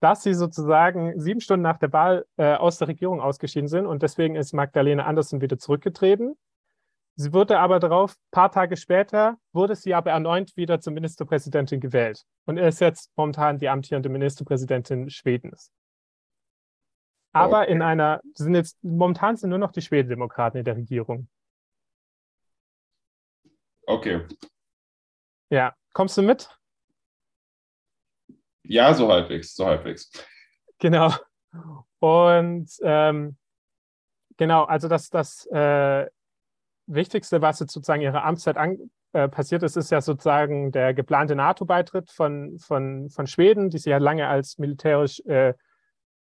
dass 0.00 0.22
sie 0.22 0.34
sozusagen 0.34 1.18
sieben 1.18 1.40
Stunden 1.40 1.62
nach 1.62 1.78
der 1.78 1.92
Wahl 1.92 2.26
äh, 2.36 2.54
aus 2.54 2.78
der 2.78 2.88
Regierung 2.88 3.20
ausgeschieden 3.20 3.68
sind 3.68 3.86
und 3.86 4.02
deswegen 4.02 4.36
ist 4.36 4.52
Magdalena 4.52 5.04
Andersson 5.04 5.40
wieder 5.40 5.58
zurückgetreten. 5.58 6.36
Sie 7.16 7.32
wurde 7.32 7.58
aber 7.58 7.80
darauf, 7.80 8.12
ein 8.12 8.30
paar 8.30 8.52
Tage 8.52 8.76
später, 8.76 9.38
wurde 9.52 9.74
sie 9.74 9.94
aber 9.94 10.12
erneut 10.12 10.56
wieder 10.56 10.80
zur 10.80 10.92
Ministerpräsidentin 10.92 11.80
gewählt 11.80 12.22
und 12.46 12.58
ist 12.58 12.80
jetzt 12.80 13.10
momentan 13.16 13.58
die 13.58 13.68
amtierende 13.68 14.08
Ministerpräsidentin 14.08 15.10
Schwedens. 15.10 15.72
Aber 17.38 17.62
okay. 17.62 17.72
in 17.72 17.82
einer, 17.82 18.20
sind 18.34 18.54
jetzt, 18.54 18.82
momentan 18.82 19.36
sind 19.36 19.50
nur 19.50 19.58
noch 19.58 19.72
die 19.72 19.82
Schwedendemokraten 19.82 20.58
in 20.58 20.64
der 20.64 20.76
Regierung. 20.76 21.28
Okay. 23.86 24.26
Ja, 25.50 25.74
kommst 25.92 26.16
du 26.18 26.22
mit? 26.22 26.48
Ja, 28.64 28.92
so 28.92 29.10
halbwegs, 29.10 29.54
so 29.54 29.64
halbwegs. 29.64 30.10
Genau. 30.78 31.12
Und 32.00 32.70
ähm, 32.82 33.36
genau, 34.36 34.64
also 34.64 34.88
das, 34.88 35.08
das 35.08 35.46
äh, 35.46 36.06
Wichtigste, 36.86 37.40
was 37.40 37.60
jetzt 37.60 37.72
sozusagen 37.72 38.02
ihrer 38.02 38.24
Amtszeit 38.24 38.56
an, 38.56 38.90
äh, 39.12 39.28
passiert 39.28 39.62
ist, 39.62 39.76
ist 39.76 39.90
ja 39.90 40.00
sozusagen 40.00 40.70
der 40.70 40.92
geplante 40.92 41.34
NATO-Beitritt 41.34 42.10
von, 42.10 42.58
von, 42.58 43.08
von 43.08 43.26
Schweden, 43.26 43.70
die 43.70 43.78
sich 43.78 43.90
ja 43.90 43.98
lange 43.98 44.28
als 44.28 44.58
militärisch 44.58 45.20
äh, 45.20 45.54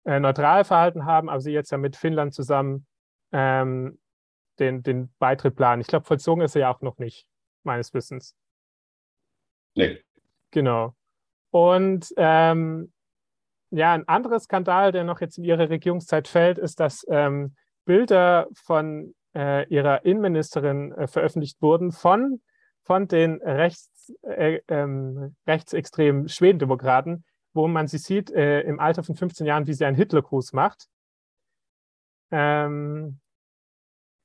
äh, 0.07 0.21
neutral 0.21 0.63
verhalten 0.63 1.05
haben, 1.05 1.29
aber 1.29 1.41
sie 1.41 1.51
jetzt 1.51 1.69
ja 1.69 1.77
mit 1.77 1.97
Finnland 1.97 2.33
zusammen 2.33 2.87
ähm, 3.33 3.99
den, 4.57 4.81
den 4.81 5.13
Beitritt 5.19 5.55
planen. 5.57 5.81
Ich 5.81 5.87
glaube, 5.87 6.05
vollzogen 6.05 6.43
ist 6.43 6.55
er 6.55 6.61
ja 6.61 6.73
auch 6.73 6.81
noch 6.81 6.97
nicht, 6.97 7.27
meines 7.63 7.93
Wissens. 7.93 8.33
Nee. 9.75 10.01
Genau. 10.51 10.95
Und 11.51 12.13
ähm, 12.15 12.91
ja, 13.69 13.93
ein 13.93 14.07
anderer 14.07 14.39
Skandal, 14.39 14.93
der 14.93 15.03
noch 15.03 15.19
jetzt 15.19 15.37
in 15.37 15.43
ihre 15.43 15.69
Regierungszeit 15.69 16.29
fällt, 16.29 16.57
ist, 16.57 16.79
dass 16.79 17.05
ähm, 17.09 17.55
Bilder 17.83 18.47
von 18.53 19.13
äh, 19.35 19.67
ihrer 19.67 20.05
Innenministerin 20.05 20.93
äh, 20.93 21.07
veröffentlicht 21.07 21.61
wurden 21.61 21.91
von, 21.91 22.41
von 22.83 23.09
den 23.09 23.41
rechts, 23.41 24.13
äh, 24.23 24.61
ähm, 24.69 25.35
rechtsextremen 25.45 26.29
Schwedendemokraten, 26.29 27.25
wo 27.57 27.67
man 27.67 27.87
sie 27.87 27.97
sieht 27.97 28.31
äh, 28.31 28.61
im 28.61 28.79
Alter 28.79 29.03
von 29.03 29.15
15 29.15 29.45
Jahren, 29.45 29.67
wie 29.67 29.73
sie 29.73 29.83
einen 29.83 29.97
Hitlergruß 29.97 30.53
macht. 30.53 30.87
Ähm, 32.31 33.19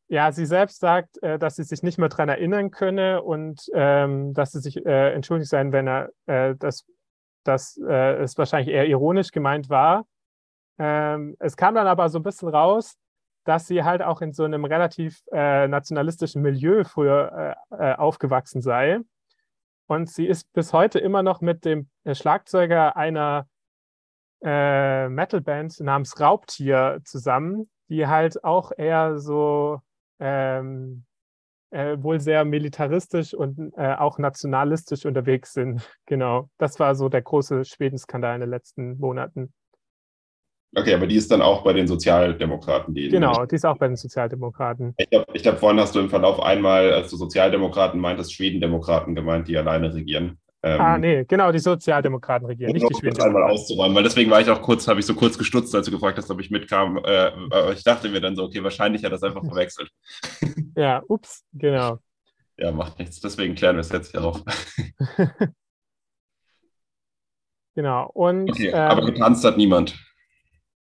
ja, 0.08 0.30
sie 0.30 0.46
selbst 0.46 0.78
sagt, 0.78 1.20
äh, 1.22 1.38
dass 1.38 1.56
sie 1.56 1.64
sich 1.64 1.82
nicht 1.82 1.98
mehr 1.98 2.08
daran 2.08 2.28
erinnern 2.28 2.70
könne 2.70 3.22
und 3.22 3.68
ähm, 3.74 4.34
dass 4.34 4.52
sie 4.52 4.60
sich 4.60 4.84
äh, 4.86 5.12
entschuldigt 5.12 5.50
sein, 5.50 5.72
wenn 5.72 5.88
er 5.88 6.10
äh, 6.26 6.54
das 6.56 6.86
dass 7.44 7.76
äh, 7.76 8.22
es 8.22 8.38
wahrscheinlich 8.38 8.72
eher 8.72 8.86
ironisch 8.86 9.32
gemeint 9.32 9.68
war. 9.68 10.06
Ähm, 10.78 11.36
es 11.38 11.56
kam 11.56 11.74
dann 11.74 11.86
aber 11.86 12.08
so 12.08 12.18
ein 12.18 12.22
bisschen 12.22 12.48
raus, 12.48 12.96
dass 13.44 13.66
sie 13.66 13.82
halt 13.82 14.02
auch 14.02 14.20
in 14.20 14.32
so 14.32 14.44
einem 14.44 14.64
relativ 14.64 15.22
äh, 15.32 15.66
nationalistischen 15.68 16.42
Milieu 16.42 16.84
früher 16.84 17.56
äh, 17.70 17.94
aufgewachsen 17.94 18.62
sei. 18.62 19.00
Und 19.92 20.08
sie 20.08 20.26
ist 20.26 20.50
bis 20.54 20.72
heute 20.72 20.98
immer 20.98 21.22
noch 21.22 21.42
mit 21.42 21.66
dem 21.66 21.86
äh, 22.04 22.14
Schlagzeuger 22.14 22.96
einer 22.96 23.46
äh, 24.42 25.10
Metalband 25.10 25.80
namens 25.80 26.18
Raubtier 26.18 27.02
zusammen, 27.04 27.68
die 27.90 28.06
halt 28.06 28.42
auch 28.42 28.72
eher 28.74 29.18
so 29.18 29.82
ähm, 30.18 31.04
äh, 31.72 31.98
wohl 31.98 32.20
sehr 32.20 32.46
militaristisch 32.46 33.34
und 33.34 33.74
äh, 33.76 33.94
auch 33.96 34.16
nationalistisch 34.16 35.04
unterwegs 35.04 35.52
sind. 35.52 35.86
Genau, 36.06 36.48
das 36.56 36.80
war 36.80 36.94
so 36.94 37.10
der 37.10 37.20
große 37.20 37.66
Schwedenskandal 37.66 38.36
in 38.36 38.40
den 38.40 38.50
letzten 38.50 38.98
Monaten. 38.98 39.52
Okay, 40.74 40.94
aber 40.94 41.06
die 41.06 41.16
ist 41.16 41.30
dann 41.30 41.42
auch 41.42 41.62
bei 41.62 41.74
den 41.74 41.86
Sozialdemokraten. 41.86 42.94
Die 42.94 43.08
genau, 43.10 43.44
die 43.44 43.56
ist 43.56 43.66
auch 43.66 43.76
bei 43.76 43.88
den 43.88 43.96
Sozialdemokraten. 43.96 44.94
Ich 44.96 45.10
glaube, 45.10 45.26
ich 45.34 45.42
glaub, 45.42 45.58
vorhin 45.58 45.78
hast 45.78 45.94
du 45.94 46.00
im 46.00 46.08
Verlauf 46.08 46.40
einmal, 46.40 46.92
als 46.92 47.10
du 47.10 47.16
Sozialdemokraten 47.16 48.00
meintest, 48.00 48.32
Schwedendemokraten 48.32 49.14
gemeint, 49.14 49.48
die 49.48 49.58
alleine 49.58 49.92
regieren. 49.92 50.38
Ähm, 50.64 50.80
ah, 50.80 50.96
nee, 50.96 51.24
genau, 51.24 51.50
die 51.50 51.58
Sozialdemokraten 51.58 52.46
regieren, 52.46 52.72
nicht 52.72 52.88
die 52.88 52.94
Schweden. 52.94 53.20
einmal 53.20 53.50
auszuräumen, 53.50 53.96
weil 53.96 54.04
deswegen 54.04 54.30
war 54.30 54.40
ich 54.40 54.48
auch 54.48 54.62
kurz, 54.62 54.86
habe 54.86 55.00
ich 55.00 55.06
so 55.06 55.14
kurz 55.14 55.36
gestutzt, 55.36 55.74
als 55.74 55.86
du 55.86 55.92
gefragt 55.92 56.16
hast, 56.16 56.30
ob 56.30 56.40
ich 56.40 56.52
mitkam. 56.52 57.00
Äh, 57.04 57.72
ich 57.72 57.82
dachte 57.82 58.08
mir 58.08 58.20
dann 58.20 58.36
so, 58.36 58.44
okay, 58.44 58.62
wahrscheinlich 58.62 59.04
hat 59.04 59.12
das 59.12 59.24
einfach 59.24 59.44
verwechselt. 59.44 59.90
ja, 60.76 61.02
ups, 61.08 61.44
genau. 61.52 61.98
Ja, 62.56 62.70
macht 62.70 62.98
nichts. 62.98 63.20
Deswegen 63.20 63.56
klären 63.56 63.76
wir 63.76 63.80
es 63.80 63.90
jetzt 63.90 64.12
hier 64.12 64.22
auf. 64.22 64.40
genau. 67.74 68.08
Und, 68.14 68.48
okay, 68.48 68.68
ähm, 68.68 68.74
aber 68.74 69.04
getanzt 69.04 69.44
hat 69.44 69.56
niemand. 69.56 69.98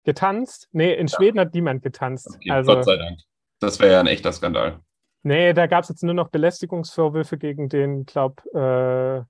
Getanzt? 0.03 0.67
Nee, 0.71 0.93
in 0.93 1.07
ja. 1.07 1.15
Schweden 1.15 1.39
hat 1.39 1.53
niemand 1.53 1.83
getanzt. 1.83 2.29
Okay, 2.35 2.51
also, 2.51 2.73
Gott 2.73 2.85
sei 2.85 2.97
Dank. 2.97 3.19
Das 3.59 3.79
wäre 3.79 3.93
ja 3.93 3.99
ein 3.99 4.07
echter 4.07 4.31
Skandal. 4.31 4.79
Nee, 5.23 5.53
da 5.53 5.67
gab 5.67 5.83
es 5.83 5.89
jetzt 5.89 6.03
nur 6.03 6.15
noch 6.15 6.29
Belästigungsvorwürfe 6.29 7.37
gegen 7.37 7.69
den, 7.69 8.05
glaub, 8.05 8.43
äh, 8.55 9.21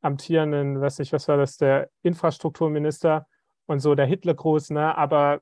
amtierenden, 0.00 0.80
weiß 0.80 1.00
nicht, 1.00 1.12
was 1.12 1.28
war 1.28 1.36
das, 1.36 1.56
der 1.56 1.90
Infrastrukturminister 2.02 3.26
und 3.66 3.80
so, 3.80 3.94
der 3.94 4.06
Hitlergruß, 4.06 4.70
ne? 4.70 4.96
Aber 4.96 5.40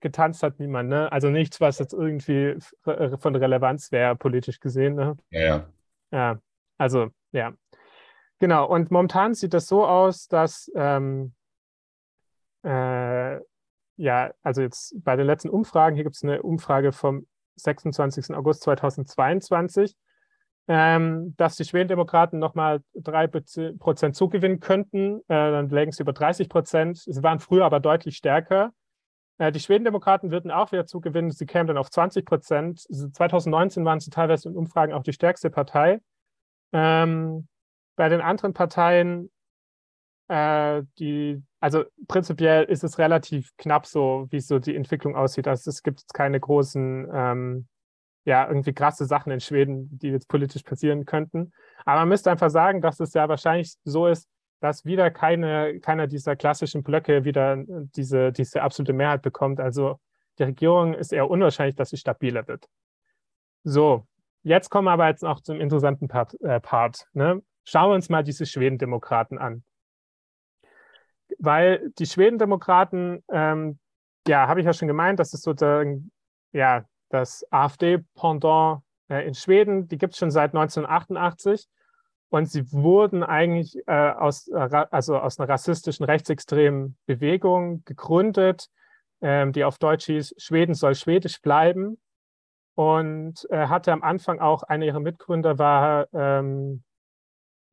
getanzt 0.00 0.42
hat 0.42 0.58
niemand, 0.58 0.90
ne? 0.90 1.10
Also 1.10 1.30
nichts, 1.30 1.60
was 1.60 1.78
jetzt 1.78 1.94
irgendwie 1.94 2.56
von 2.84 3.36
Relevanz 3.36 3.90
wäre, 3.90 4.16
politisch 4.16 4.60
gesehen, 4.60 4.94
ne? 4.96 5.16
Ja, 5.30 5.40
ja. 5.40 5.68
Ja, 6.10 6.40
also, 6.76 7.08
ja. 7.32 7.52
Genau, 8.38 8.66
und 8.66 8.90
momentan 8.90 9.34
sieht 9.34 9.54
das 9.54 9.66
so 9.66 9.86
aus, 9.86 10.28
dass 10.28 10.70
ähm, 10.74 11.34
äh, 12.68 13.40
ja, 13.96 14.32
also 14.42 14.60
jetzt 14.60 14.94
bei 15.02 15.16
den 15.16 15.26
letzten 15.26 15.48
Umfragen, 15.48 15.96
hier 15.96 16.04
gibt 16.04 16.16
es 16.16 16.22
eine 16.22 16.42
Umfrage 16.42 16.92
vom 16.92 17.26
26. 17.56 18.34
August 18.34 18.62
2022, 18.62 19.96
ähm, 20.68 21.34
dass 21.36 21.56
die 21.56 21.64
Schwedendemokraten 21.64 22.38
nochmal 22.38 22.82
drei 22.94 23.26
Prozent 23.26 24.14
zugewinnen 24.14 24.60
könnten. 24.60 25.20
Äh, 25.22 25.50
dann 25.50 25.68
lägen 25.70 25.92
sie 25.92 26.02
über 26.02 26.12
30 26.12 26.48
Prozent. 26.48 26.98
Sie 26.98 27.22
waren 27.22 27.40
früher 27.40 27.64
aber 27.64 27.80
deutlich 27.80 28.16
stärker. 28.16 28.72
Äh, 29.38 29.50
die 29.50 29.60
Schwedendemokraten 29.60 30.30
würden 30.30 30.50
auch 30.50 30.70
wieder 30.70 30.86
zugewinnen. 30.86 31.30
Sie 31.30 31.46
kämen 31.46 31.66
dann 31.66 31.78
auf 31.78 31.90
20 31.90 32.26
Prozent. 32.26 32.80
2019 32.80 33.84
waren 33.84 33.98
sie 33.98 34.10
teilweise 34.10 34.50
in 34.50 34.56
Umfragen 34.56 34.92
auch 34.92 35.02
die 35.02 35.14
stärkste 35.14 35.50
Partei. 35.50 36.00
Ähm, 36.72 37.48
bei 37.96 38.08
den 38.10 38.20
anderen 38.20 38.52
Parteien, 38.52 39.30
äh, 40.28 40.82
die, 40.98 41.42
also 41.60 41.84
prinzipiell 42.06 42.64
ist 42.64 42.84
es 42.84 42.98
relativ 42.98 43.50
knapp 43.56 43.86
so, 43.86 44.26
wie 44.30 44.40
so 44.40 44.58
die 44.58 44.76
Entwicklung 44.76 45.16
aussieht. 45.16 45.48
Also 45.48 45.70
es 45.70 45.82
gibt 45.82 46.02
keine 46.14 46.38
großen 46.38 47.08
ähm, 47.12 47.68
ja, 48.24 48.46
irgendwie 48.46 48.74
krasse 48.74 49.06
Sachen 49.06 49.32
in 49.32 49.40
Schweden, 49.40 49.88
die 49.98 50.08
jetzt 50.08 50.28
politisch 50.28 50.62
passieren 50.62 51.06
könnten. 51.06 51.52
Aber 51.86 52.00
man 52.00 52.10
müsste 52.10 52.30
einfach 52.30 52.50
sagen, 52.50 52.82
dass 52.82 53.00
es 53.00 53.14
ja 53.14 53.28
wahrscheinlich 53.28 53.74
so 53.84 54.06
ist, 54.06 54.28
dass 54.60 54.84
wieder 54.84 55.10
keine, 55.10 55.80
keiner 55.80 56.06
dieser 56.06 56.36
klassischen 56.36 56.82
Blöcke 56.82 57.24
wieder 57.24 57.64
diese, 57.96 58.32
diese 58.32 58.62
absolute 58.62 58.92
Mehrheit 58.92 59.22
bekommt. 59.22 59.60
Also 59.60 59.98
die 60.38 60.42
Regierung 60.42 60.92
ist 60.92 61.12
eher 61.12 61.30
unwahrscheinlich, 61.30 61.76
dass 61.76 61.90
sie 61.90 61.96
stabiler 61.96 62.46
wird. 62.48 62.66
So, 63.64 64.06
jetzt 64.42 64.68
kommen 64.68 64.86
wir 64.86 64.92
aber 64.92 65.08
jetzt 65.08 65.22
noch 65.22 65.40
zum 65.40 65.60
interessanten 65.60 66.08
Part. 66.08 66.38
Äh, 66.42 66.60
Part 66.60 67.06
ne? 67.14 67.42
Schauen 67.64 67.90
wir 67.90 67.94
uns 67.94 68.08
mal 68.08 68.22
diese 68.22 68.46
Schwedendemokraten 68.46 69.38
an. 69.38 69.64
Weil 71.38 71.90
die 71.98 72.06
Schwedendemokraten, 72.06 73.22
ähm, 73.30 73.78
ja, 74.26 74.48
habe 74.48 74.60
ich 74.60 74.66
ja 74.66 74.72
schon 74.72 74.88
gemeint, 74.88 75.20
das 75.20 75.32
ist 75.32 75.42
sozusagen, 75.42 76.10
ja, 76.52 76.84
das 77.10 77.44
AfD-Pendant 77.50 78.82
äh, 79.08 79.26
in 79.26 79.34
Schweden, 79.34 79.88
die 79.88 79.98
gibt 79.98 80.14
es 80.14 80.18
schon 80.18 80.30
seit 80.30 80.54
1988 80.54 81.68
und 82.30 82.50
sie 82.50 82.70
wurden 82.72 83.22
eigentlich 83.22 83.76
äh, 83.86 84.10
aus, 84.10 84.48
äh, 84.48 84.86
also 84.90 85.18
aus 85.18 85.38
einer 85.38 85.48
rassistischen 85.48 86.04
rechtsextremen 86.04 86.96
Bewegung 87.06 87.82
gegründet, 87.84 88.68
ähm, 89.20 89.52
die 89.52 89.64
auf 89.64 89.78
Deutsch 89.78 90.06
hieß, 90.06 90.34
Schweden 90.36 90.74
soll 90.74 90.94
schwedisch 90.94 91.40
bleiben. 91.40 91.98
Und 92.74 93.44
äh, 93.50 93.66
hatte 93.66 93.92
am 93.92 94.04
Anfang 94.04 94.38
auch, 94.38 94.62
einer 94.62 94.84
ihrer 94.84 95.00
Mitgründer 95.00 95.58
war 95.58 96.06
ähm, 96.12 96.84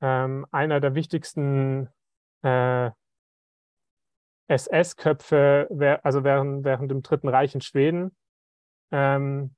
ähm, 0.01 0.47
einer 0.51 0.80
der 0.80 0.95
wichtigsten 0.95 1.89
äh, 2.41 2.89
SS-Köpfe, 4.47 5.99
also 6.03 6.23
während, 6.23 6.63
während 6.63 6.91
dem 6.91 7.01
Dritten 7.01 7.27
Reich 7.29 7.55
in 7.55 7.62
Schweden. 7.62 8.15
Ähm, 8.91 9.55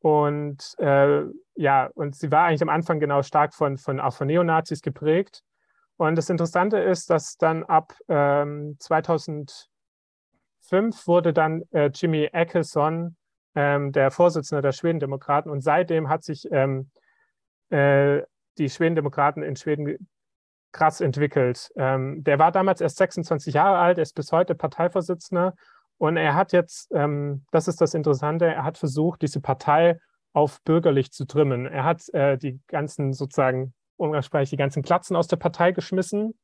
und 0.00 0.74
äh, 0.78 1.22
ja, 1.54 1.90
und 1.94 2.16
sie 2.16 2.30
war 2.30 2.46
eigentlich 2.46 2.62
am 2.62 2.68
Anfang 2.68 2.98
genau 2.98 3.22
stark 3.22 3.54
von, 3.54 3.76
von 3.76 4.00
auch 4.00 4.14
von 4.14 4.26
Neonazis 4.26 4.82
geprägt. 4.82 5.42
Und 5.96 6.16
das 6.16 6.30
Interessante 6.30 6.78
ist, 6.78 7.10
dass 7.10 7.36
dann 7.36 7.62
ab 7.62 7.94
ähm, 8.08 8.76
2005 8.80 9.68
wurde 11.06 11.32
dann 11.32 11.62
äh, 11.70 11.90
Jimmy 11.94 12.24
Eckelson 12.32 13.16
ähm, 13.54 13.92
der 13.92 14.10
Vorsitzende 14.10 14.62
der 14.62 14.72
Schwedendemokraten 14.72 15.50
und 15.50 15.60
seitdem 15.60 16.08
hat 16.08 16.24
sich 16.24 16.50
ähm, 16.50 16.90
äh, 17.70 18.22
die 18.58 18.68
Schwedendemokraten 18.68 19.42
in 19.42 19.56
Schweden 19.56 20.08
krass 20.72 21.00
entwickelt. 21.00 21.70
Ähm, 21.76 22.24
der 22.24 22.38
war 22.38 22.50
damals 22.50 22.80
erst 22.80 22.96
26 22.96 23.54
Jahre 23.54 23.78
alt, 23.78 23.98
ist 23.98 24.14
bis 24.14 24.32
heute 24.32 24.54
Parteivorsitzender 24.54 25.54
und 25.98 26.16
er 26.16 26.34
hat 26.34 26.52
jetzt, 26.52 26.90
ähm, 26.92 27.44
das 27.52 27.68
ist 27.68 27.80
das 27.80 27.94
Interessante, 27.94 28.46
er 28.46 28.64
hat 28.64 28.76
versucht, 28.76 29.22
diese 29.22 29.40
Partei 29.40 30.00
auf 30.32 30.60
bürgerlich 30.62 31.12
zu 31.12 31.26
trimmen. 31.26 31.66
Er 31.66 31.84
hat 31.84 32.08
äh, 32.12 32.36
die 32.36 32.58
ganzen 32.66 33.12
sozusagen, 33.12 33.72
umgangssprachlich, 33.96 34.50
die 34.50 34.56
ganzen 34.56 34.82
Klatzen 34.82 35.14
aus 35.14 35.28
der 35.28 35.36
Partei 35.36 35.70
geschmissen. 35.70 36.34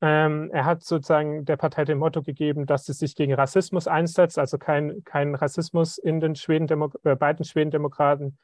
Ähm, 0.00 0.50
er 0.52 0.64
hat 0.64 0.82
sozusagen 0.82 1.44
der 1.44 1.56
Partei 1.56 1.84
dem 1.84 1.98
Motto 1.98 2.22
gegeben, 2.22 2.66
dass 2.66 2.86
sie 2.86 2.94
sich 2.94 3.14
gegen 3.14 3.34
Rassismus 3.34 3.86
einsetzt, 3.86 4.38
also 4.38 4.58
kein, 4.58 5.04
kein 5.04 5.34
Rassismus 5.34 5.98
in 5.98 6.18
den 6.18 6.34
Schweden 6.34 6.68
äh, 7.04 7.14
beiden 7.14 7.44
Schwedendemokraten. 7.44 8.38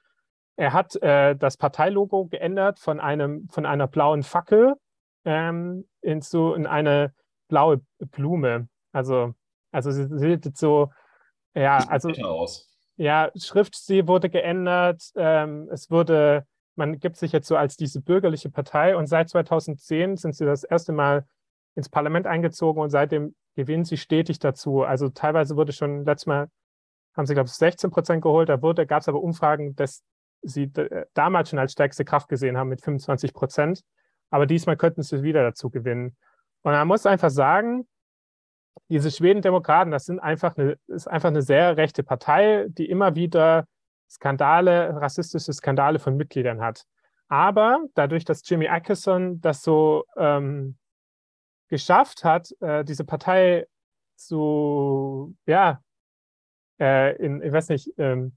Er 0.57 0.72
hat 0.72 0.94
äh, 1.02 1.35
das 1.35 1.57
Parteilogo 1.57 2.26
geändert 2.26 2.79
von, 2.79 3.00
einem, 3.00 3.48
von 3.48 3.66
einer 3.66 3.88
blauen 3.88 4.22
Fackel 4.22 4.74
ähm, 5.27 5.87
in, 6.01 6.23
so, 6.23 6.55
in 6.55 6.67
eine 6.67 7.12
blaue 7.49 7.83
Blume. 7.99 8.69
Also 8.93 9.35
also 9.77 9.91
sie 9.91 10.09
sieht 10.19 10.57
so, 10.57 10.91
ja, 11.55 11.77
also 11.89 12.11
ja, 12.97 13.31
Schriftstil 13.37 14.09
wurde 14.09 14.31
geändert. 14.31 15.03
Ähm, 15.17 15.69
es 15.71 15.91
wurde, 15.91 16.47
man 16.77 16.99
gibt 16.99 17.19
sich 17.19 17.31
jetzt 17.33 17.47
so 17.47 17.57
als 17.57 17.77
diese 17.77 18.01
bürgerliche 18.01 18.49
Partei 18.49 18.97
und 18.97 19.07
seit 19.07 19.29
2010 19.29 20.17
sind 20.17 20.35
sie 20.35 20.47
das 20.47 20.65
erste 20.65 20.93
Mal 20.93 21.27
ins 21.75 21.91
Parlament 21.91 22.27
eingezogen 22.27 22.81
und 22.81 22.89
seitdem 22.89 23.35
gewinnen 23.55 23.85
sie 23.85 23.99
stetig 23.99 24.39
dazu. 24.39 24.83
Also 24.83 25.11
teilweise 25.11 25.57
wurde 25.57 25.75
schon 25.75 26.07
letztes 26.07 26.27
Mal, 26.27 26.49
haben 27.15 27.27
sie, 27.27 27.35
glaube 27.35 27.49
ich, 27.49 27.53
16 27.53 27.91
Prozent 27.91 28.23
geholt. 28.23 28.49
Da 28.49 28.62
wurde, 28.62 28.87
gab 28.87 29.03
es 29.03 29.09
aber 29.11 29.21
Umfragen, 29.21 29.77
dass 29.77 30.03
sie 30.41 30.73
damals 31.12 31.51
schon 31.51 31.59
als 31.59 31.73
stärkste 31.73 32.07
Kraft 32.07 32.29
gesehen 32.29 32.57
haben 32.57 32.71
mit 32.71 32.81
25 32.81 33.35
Prozent. 33.35 33.83
Aber 34.31 34.47
diesmal 34.47 34.77
könnten 34.77 35.03
sie 35.03 35.23
wieder 35.23 35.43
dazu 35.43 35.71
gewinnen. 35.71 36.17
Und 36.62 36.73
man 36.73 36.89
muss 36.89 37.07
einfach 37.07 37.31
sagen, 37.31 37.87
diese 38.89 39.11
Schwedendemokraten, 39.11 39.91
das 39.91 40.05
sind 40.05 40.21
einfach 40.21 40.57
eine, 40.57 40.77
ist 40.87 41.09
einfach 41.09 41.29
eine 41.29 41.43
sehr 41.43 41.77
rechte 41.77 42.03
Partei, 42.03 42.67
die 42.69 42.89
immer 42.89 43.15
wieder 43.15 43.67
Skandale, 44.09 45.01
rassistische 45.01 45.53
Skandale 45.53 45.99
von 45.99 46.17
Mitgliedern 46.17 46.61
hat. 46.61 46.85
Aber 47.29 47.85
dadurch, 47.95 48.25
dass 48.25 48.49
Jimmy 48.49 48.69
Atkinson 48.69 49.41
das 49.41 49.62
so 49.62 50.05
ähm, 50.17 50.77
geschafft 51.69 52.25
hat, 52.25 52.51
äh, 52.61 52.85
diese 52.85 53.05
Partei 53.05 53.67
zu, 54.15 55.35
ja, 55.47 55.81
äh, 56.79 57.17
in, 57.17 57.43
ich 57.43 57.53
weiß 57.53 57.71
nicht, 57.71 57.93
ähm, 57.99 58.37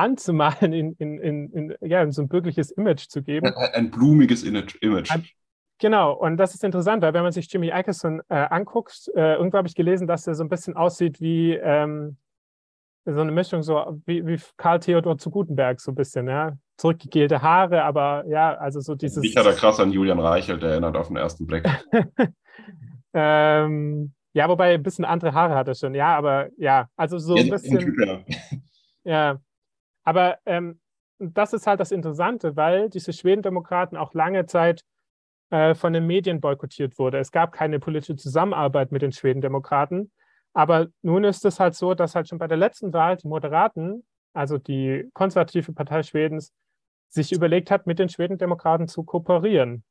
anzumalen, 0.00 0.72
in, 0.72 0.92
in, 0.94 1.18
in, 1.18 1.52
in, 1.52 1.74
ja, 1.80 2.02
in 2.02 2.12
so 2.12 2.22
ein 2.22 2.28
bürgerliches 2.28 2.70
Image 2.72 3.08
zu 3.08 3.22
geben. 3.22 3.46
Ein, 3.54 3.90
blumiges 3.90 4.42
Image. 4.42 5.10
Ein, 5.10 5.24
Genau, 5.80 6.12
und 6.12 6.36
das 6.36 6.54
ist 6.54 6.62
interessant, 6.62 7.02
weil 7.02 7.14
wenn 7.14 7.22
man 7.22 7.32
sich 7.32 7.50
Jimmy 7.50 7.72
Atkinson 7.72 8.20
äh, 8.28 8.34
anguckt, 8.34 9.10
äh, 9.16 9.36
irgendwo 9.36 9.56
habe 9.56 9.66
ich 9.66 9.74
gelesen, 9.74 10.06
dass 10.06 10.26
er 10.26 10.34
so 10.34 10.44
ein 10.44 10.50
bisschen 10.50 10.76
aussieht 10.76 11.22
wie 11.22 11.54
ähm, 11.54 12.18
so 13.06 13.20
eine 13.20 13.32
Mischung, 13.32 13.62
so 13.62 13.98
wie, 14.04 14.26
wie 14.26 14.38
Karl 14.58 14.80
Theodor 14.80 15.16
zu 15.16 15.30
Gutenberg, 15.30 15.80
so 15.80 15.92
ein 15.92 15.94
bisschen, 15.94 16.28
ja. 16.28 16.56
Zurückgegelte 16.76 17.40
Haare, 17.40 17.82
aber 17.82 18.24
ja, 18.26 18.54
also 18.56 18.80
so 18.80 18.94
dieses. 18.94 19.24
Ich 19.24 19.36
hatte 19.36 19.52
krass 19.52 19.80
an 19.80 19.90
Julian 19.90 20.18
Reichelt 20.18 20.62
erinnert 20.62 20.96
auf 20.96 21.08
den 21.08 21.16
ersten 21.16 21.46
Blick. 21.46 21.66
ähm, 23.14 24.12
ja, 24.34 24.48
wobei 24.48 24.74
ein 24.74 24.82
bisschen 24.82 25.06
andere 25.06 25.32
Haare 25.32 25.54
hat 25.54 25.68
er 25.68 25.74
schon, 25.74 25.94
ja, 25.94 26.16
aber 26.16 26.48
ja, 26.58 26.88
also 26.96 27.18
so 27.18 27.34
ein 27.34 27.48
bisschen. 27.48 27.96
Ja. 29.04 29.40
Aber 30.04 30.38
ähm, 30.46 30.80
das 31.18 31.52
ist 31.52 31.66
halt 31.66 31.80
das 31.80 31.92
Interessante, 31.92 32.56
weil 32.56 32.88
diese 32.88 33.12
Schwedendemokraten 33.12 33.98
auch 33.98 34.14
lange 34.14 34.46
Zeit 34.46 34.82
äh, 35.50 35.74
von 35.74 35.92
den 35.92 36.06
Medien 36.06 36.40
boykottiert 36.40 36.98
wurde. 36.98 37.18
Es 37.18 37.30
gab 37.30 37.52
keine 37.52 37.78
politische 37.78 38.16
Zusammenarbeit 38.16 38.90
mit 38.92 39.02
den 39.02 39.12
Schwedendemokraten. 39.12 40.10
Aber 40.52 40.88
nun 41.02 41.24
ist 41.24 41.44
es 41.44 41.60
halt 41.60 41.74
so, 41.74 41.94
dass 41.94 42.14
halt 42.14 42.28
schon 42.28 42.38
bei 42.38 42.48
der 42.48 42.56
letzten 42.56 42.92
Wahl 42.92 43.16
die 43.16 43.28
Moderaten, 43.28 44.04
also 44.32 44.58
die 44.58 45.08
konservative 45.12 45.72
Partei 45.72 46.02
Schwedens, 46.02 46.52
sich 47.08 47.32
überlegt 47.32 47.70
hat, 47.70 47.86
mit 47.86 47.98
den 47.98 48.08
Schwedendemokraten 48.08 48.88
zu 48.88 49.02
kooperieren. 49.02 49.84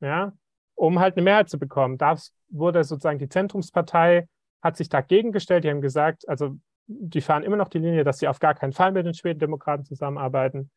Ja, 0.00 0.32
um 0.74 0.98
halt 0.98 1.16
eine 1.16 1.24
Mehrheit 1.24 1.50
zu 1.50 1.58
bekommen. 1.58 1.98
Da 1.98 2.16
wurde 2.48 2.84
sozusagen 2.84 3.18
die 3.18 3.28
Zentrumspartei, 3.28 4.28
hat 4.62 4.76
sich 4.76 4.88
dagegen 4.88 5.32
gestellt. 5.32 5.64
Die 5.64 5.70
haben 5.70 5.82
gesagt, 5.82 6.28
also 6.28 6.56
die 6.90 7.20
fahren 7.20 7.44
immer 7.44 7.56
noch 7.56 7.68
die 7.68 7.78
Linie, 7.78 8.04
dass 8.04 8.18
sie 8.18 8.28
auf 8.28 8.40
gar 8.40 8.54
keinen 8.54 8.72
Fall 8.72 8.92
mit 8.92 9.06
den 9.06 9.14
Schwedendemokraten 9.14 9.84
zusammenarbeiten. 9.84 10.70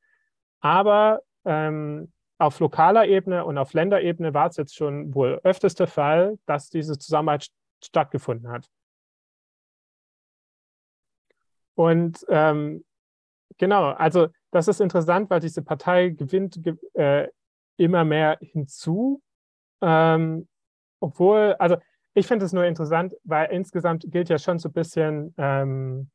Aber 0.60 1.22
ähm, 1.44 2.12
auf 2.38 2.60
lokaler 2.60 3.08
Ebene 3.08 3.46
und 3.46 3.58
auf 3.58 3.74
Länderebene 3.74 4.34
war 4.34 4.50
es 4.50 4.58
jetzt 4.58 4.76
schon 4.76 5.14
wohl 5.16 5.40
öfters 5.44 5.76
der 5.76 5.88
Fall, 5.88 6.38
dass 6.46 6.70
diese 6.70 6.98
Zusammenarbeit 7.00 7.48
stattgefunden 7.84 8.50
hat. 8.50 8.70
Und 11.76 12.24
ähm, 12.30 12.86
genau, 13.58 13.90
also 13.92 14.28
das 14.52 14.68
ist 14.68 14.82
interessant, 14.82 15.30
weil 15.32 15.40
diese 15.40 15.64
Partei 15.64 16.10
gewinnt 16.10 16.60
äh, 16.94 17.28
immer 17.78 18.06
mehr 18.06 18.38
hinzu, 18.40 19.22
ähm, 19.82 20.48
obwohl, 21.00 21.56
also 21.58 21.78
ich 22.14 22.28
finde 22.28 22.46
es 22.46 22.54
nur 22.54 22.66
interessant, 22.66 23.16
weil 23.24 23.52
insgesamt 23.52 24.06
gilt 24.10 24.30
ja 24.30 24.38
schon 24.38 24.60
so 24.60 24.70
ein 24.70 24.74
bisschen 24.74 25.34
ähm, 25.38 26.10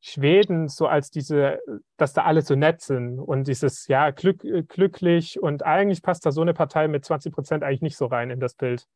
Schweden 0.00 0.68
so 0.68 0.86
als 0.86 1.10
diese, 1.10 1.60
dass 1.96 2.12
da 2.12 2.24
alle 2.24 2.42
so 2.42 2.54
nett 2.54 2.82
sind 2.82 3.18
und 3.18 3.48
dieses, 3.48 3.88
ja, 3.88 4.10
glück, 4.10 4.44
äh, 4.44 4.62
glücklich 4.62 5.40
und 5.40 5.64
eigentlich 5.64 6.02
passt 6.02 6.26
da 6.26 6.30
so 6.30 6.42
eine 6.42 6.52
Partei 6.52 6.88
mit 6.88 7.04
20 7.04 7.32
Prozent 7.32 7.64
eigentlich 7.64 7.80
nicht 7.80 7.96
so 7.96 8.06
rein 8.06 8.30
in 8.30 8.38
das 8.38 8.54
Bild. 8.54 8.86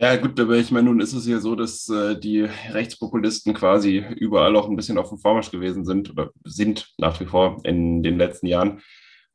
Ja, 0.00 0.16
gut, 0.16 0.38
aber 0.38 0.56
ich 0.56 0.70
meine, 0.70 0.86
nun 0.86 1.00
ist 1.00 1.12
es 1.12 1.26
ja 1.26 1.38
so, 1.38 1.56
dass 1.56 1.88
äh, 1.88 2.18
die 2.18 2.42
Rechtspopulisten 2.42 3.54
quasi 3.54 3.98
überall 4.16 4.54
auch 4.56 4.68
ein 4.68 4.76
bisschen 4.76 4.98
auf 4.98 5.08
dem 5.08 5.18
Vormarsch 5.18 5.50
gewesen 5.50 5.84
sind 5.84 6.10
oder 6.10 6.30
sind 6.44 6.92
nach 6.98 7.18
wie 7.20 7.26
vor 7.26 7.60
in 7.64 8.02
den 8.02 8.16
letzten 8.18 8.46
Jahren. 8.46 8.80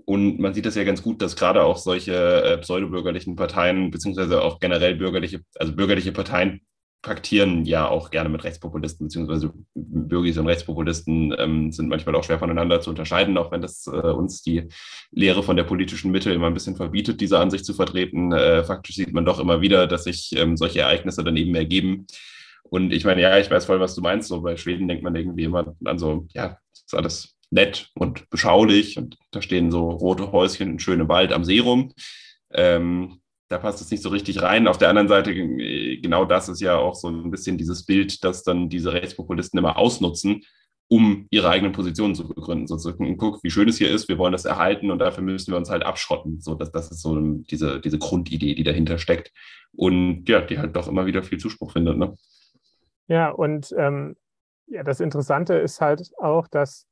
Und 0.06 0.40
man 0.40 0.54
sieht 0.54 0.66
das 0.66 0.76
ja 0.76 0.84
ganz 0.84 1.02
gut, 1.02 1.22
dass 1.22 1.36
gerade 1.36 1.64
auch 1.64 1.78
solche 1.78 2.14
äh, 2.14 2.58
pseudobürgerlichen 2.58 3.36
Parteien, 3.36 3.90
beziehungsweise 3.90 4.42
auch 4.42 4.60
generell 4.60 4.96
bürgerliche, 4.96 5.42
also 5.58 5.74
bürgerliche 5.74 6.12
Parteien 6.12 6.62
paktieren 7.04 7.66
ja 7.66 7.88
auch 7.88 8.12
gerne 8.12 8.30
mit 8.30 8.44
Rechtspopulisten, 8.46 9.08
beziehungsweise 9.08 9.54
Bürgis 9.76 10.38
und 10.38 10.48
Rechtspopulisten 10.48 11.36
ähm, 11.38 11.72
sind 11.72 11.90
manchmal 11.90 12.16
auch 12.16 12.24
schwer 12.24 12.40
voneinander 12.40 12.80
zu 12.80 12.90
unterscheiden, 12.90 13.38
auch 13.38 13.52
wenn 13.52 13.62
das 13.62 13.88
äh, 13.88 13.92
uns 13.92 14.42
die 14.42 14.70
Lehre 15.12 15.44
von 15.44 15.58
der 15.58 15.66
politischen 15.66 16.12
Mitte 16.12 16.32
immer 16.32 16.48
ein 16.48 16.54
bisschen 16.54 16.78
verbietet, 16.78 17.20
diese 17.20 17.40
Ansicht 17.40 17.66
zu 17.66 17.74
vertreten. 17.74 18.32
Äh, 18.32 18.64
faktisch 18.64 18.96
sieht 18.96 19.14
man 19.14 19.26
doch 19.26 19.40
immer 19.40 19.60
wieder, 19.60 19.86
dass 19.86 20.06
sich 20.06 20.32
ähm, 20.36 20.56
solche 20.56 20.80
Ereignisse 20.80 21.26
dann 21.26 21.36
eben 21.36 21.54
ergeben. 21.56 22.08
Und 22.64 22.94
ich 22.94 23.04
meine, 23.04 23.22
ja, 23.22 23.38
ich 23.38 23.52
weiß 23.52 23.66
voll, 23.66 23.82
was 23.82 23.96
du 23.96 24.02
meinst. 24.02 24.30
So 24.30 24.42
bei 24.42 24.56
Schweden 24.56 24.88
denkt 24.88 25.04
man 25.04 25.16
irgendwie 25.16 25.44
immer 25.44 25.76
an 25.84 26.00
so, 26.00 26.26
ja, 26.34 26.58
ist 26.74 26.96
alles 26.96 27.33
nett 27.54 27.90
und 27.96 28.30
beschaulich 28.30 28.98
und 28.98 29.18
da 29.32 29.42
stehen 29.42 29.72
so 29.72 29.90
rote 29.90 30.32
Häuschen 30.32 30.72
in 30.72 30.80
schönem 30.80 31.08
Wald 31.08 31.32
am 31.32 31.46
See 31.46 31.60
rum. 31.60 31.94
Ähm, 32.52 33.20
da 33.50 33.60
passt 33.60 33.82
es 33.82 33.92
nicht 33.92 34.02
so 34.02 34.10
richtig 34.10 34.42
rein. 34.42 34.68
Auf 34.68 34.80
der 34.80 34.90
anderen 34.90 35.08
Seite, 35.08 35.32
äh, 35.32 35.98
genau 35.98 36.26
das 36.26 36.50
ist 36.50 36.62
ja 36.62 36.78
auch 36.78 36.96
so 36.96 37.10
ein 37.10 37.30
bisschen 37.30 37.58
dieses 37.58 37.86
Bild, 37.86 38.24
das 38.24 38.44
dann 38.44 38.70
diese 38.70 38.94
Rechtspopulisten 38.94 39.60
immer 39.60 39.78
ausnutzen, 39.78 40.44
um 40.88 41.28
ihre 41.30 41.50
eigenen 41.50 41.72
Positionen 41.72 42.16
zu 42.16 42.28
begründen. 42.28 42.68
Sozusagen, 42.68 43.18
guck, 43.18 43.44
wie 43.44 43.52
schön 43.52 43.70
es 43.70 43.78
hier 43.78 43.92
ist, 43.92 44.10
wir 44.10 44.18
wollen 44.18 44.32
das 44.32 44.46
erhalten 44.46 44.90
und 44.90 45.00
dafür 45.00 45.24
müssen 45.24 45.52
wir 45.52 45.58
uns 45.58 45.70
halt 45.70 45.84
abschrotten. 45.84 46.42
So, 46.42 46.56
das, 46.56 46.72
das 46.72 46.92
ist 46.92 47.02
so 47.02 47.20
diese, 47.20 47.80
diese 47.80 48.00
Grundidee, 48.00 48.56
die 48.56 48.64
dahinter 48.64 48.98
steckt. 48.98 49.32
Und 49.76 50.28
ja, 50.28 50.42
die 50.42 50.58
halt 50.58 50.76
doch 50.76 50.88
immer 50.88 51.06
wieder 51.06 51.24
viel 51.24 51.40
Zuspruch 51.40 51.74
findet. 51.74 51.98
Ne? 51.98 52.16
Ja, 53.08 53.30
und 53.30 53.74
ähm, 53.78 54.16
ja, 54.68 54.84
das 54.84 55.00
Interessante 55.00 55.56
ist 55.56 55.82
halt 55.82 56.12
auch, 56.18 56.48
dass 56.48 56.88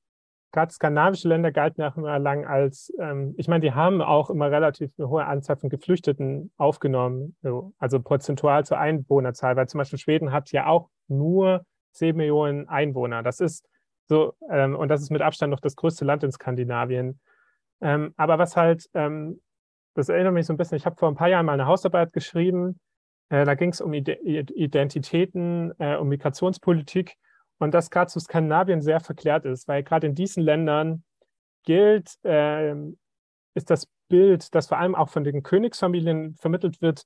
gerade 0.51 0.73
skandinavische 0.73 1.27
Länder 1.27 1.51
galten 1.51 1.81
auch 1.83 1.97
immer 1.97 2.19
lang 2.19 2.45
als, 2.45 2.93
ähm, 2.99 3.33
ich 3.37 3.47
meine, 3.47 3.61
die 3.61 3.73
haben 3.73 4.01
auch 4.01 4.29
immer 4.29 4.51
relativ 4.51 4.91
eine 4.97 5.09
hohe 5.09 5.25
Anzahl 5.25 5.57
von 5.57 5.69
Geflüchteten 5.69 6.51
aufgenommen, 6.57 7.35
also 7.77 8.01
prozentual 8.01 8.65
zur 8.65 8.77
Einwohnerzahl, 8.77 9.55
weil 9.55 9.67
zum 9.67 9.77
Beispiel 9.79 9.99
Schweden 9.99 10.31
hat 10.31 10.51
ja 10.51 10.67
auch 10.67 10.89
nur 11.07 11.65
10 11.93 12.15
Millionen 12.15 12.67
Einwohner. 12.67 13.23
Das 13.23 13.39
ist 13.39 13.67
so, 14.07 14.33
ähm, 14.49 14.75
und 14.75 14.89
das 14.89 15.01
ist 15.01 15.09
mit 15.09 15.21
Abstand 15.21 15.51
noch 15.51 15.59
das 15.59 15.75
größte 15.75 16.05
Land 16.05 16.23
in 16.23 16.31
Skandinavien. 16.31 17.19
Ähm, 17.81 18.13
aber 18.17 18.37
was 18.39 18.57
halt, 18.57 18.89
ähm, 18.93 19.41
das 19.95 20.09
erinnert 20.09 20.33
mich 20.33 20.45
so 20.45 20.53
ein 20.53 20.57
bisschen, 20.57 20.77
ich 20.77 20.85
habe 20.85 20.97
vor 20.97 21.09
ein 21.09 21.15
paar 21.15 21.29
Jahren 21.29 21.45
mal 21.45 21.53
eine 21.53 21.65
Hausarbeit 21.65 22.13
geschrieben, 22.13 22.79
äh, 23.29 23.45
da 23.45 23.55
ging 23.55 23.69
es 23.69 23.79
um 23.79 23.93
Identitäten, 23.93 25.73
äh, 25.79 25.95
um 25.95 26.09
Migrationspolitik. 26.09 27.15
Und 27.61 27.75
das 27.75 27.91
gerade 27.91 28.09
zu 28.09 28.19
Skandinavien 28.19 28.81
sehr 28.81 28.99
verklärt 28.99 29.45
ist, 29.45 29.67
weil 29.67 29.83
gerade 29.83 30.07
in 30.07 30.15
diesen 30.15 30.41
Ländern 30.41 31.03
gilt, 31.63 32.15
äh, 32.23 32.73
ist 33.53 33.69
das 33.69 33.87
Bild, 34.09 34.55
das 34.55 34.67
vor 34.67 34.79
allem 34.79 34.95
auch 34.95 35.09
von 35.09 35.23
den 35.23 35.43
Königsfamilien 35.43 36.33
vermittelt 36.37 36.81
wird, 36.81 37.03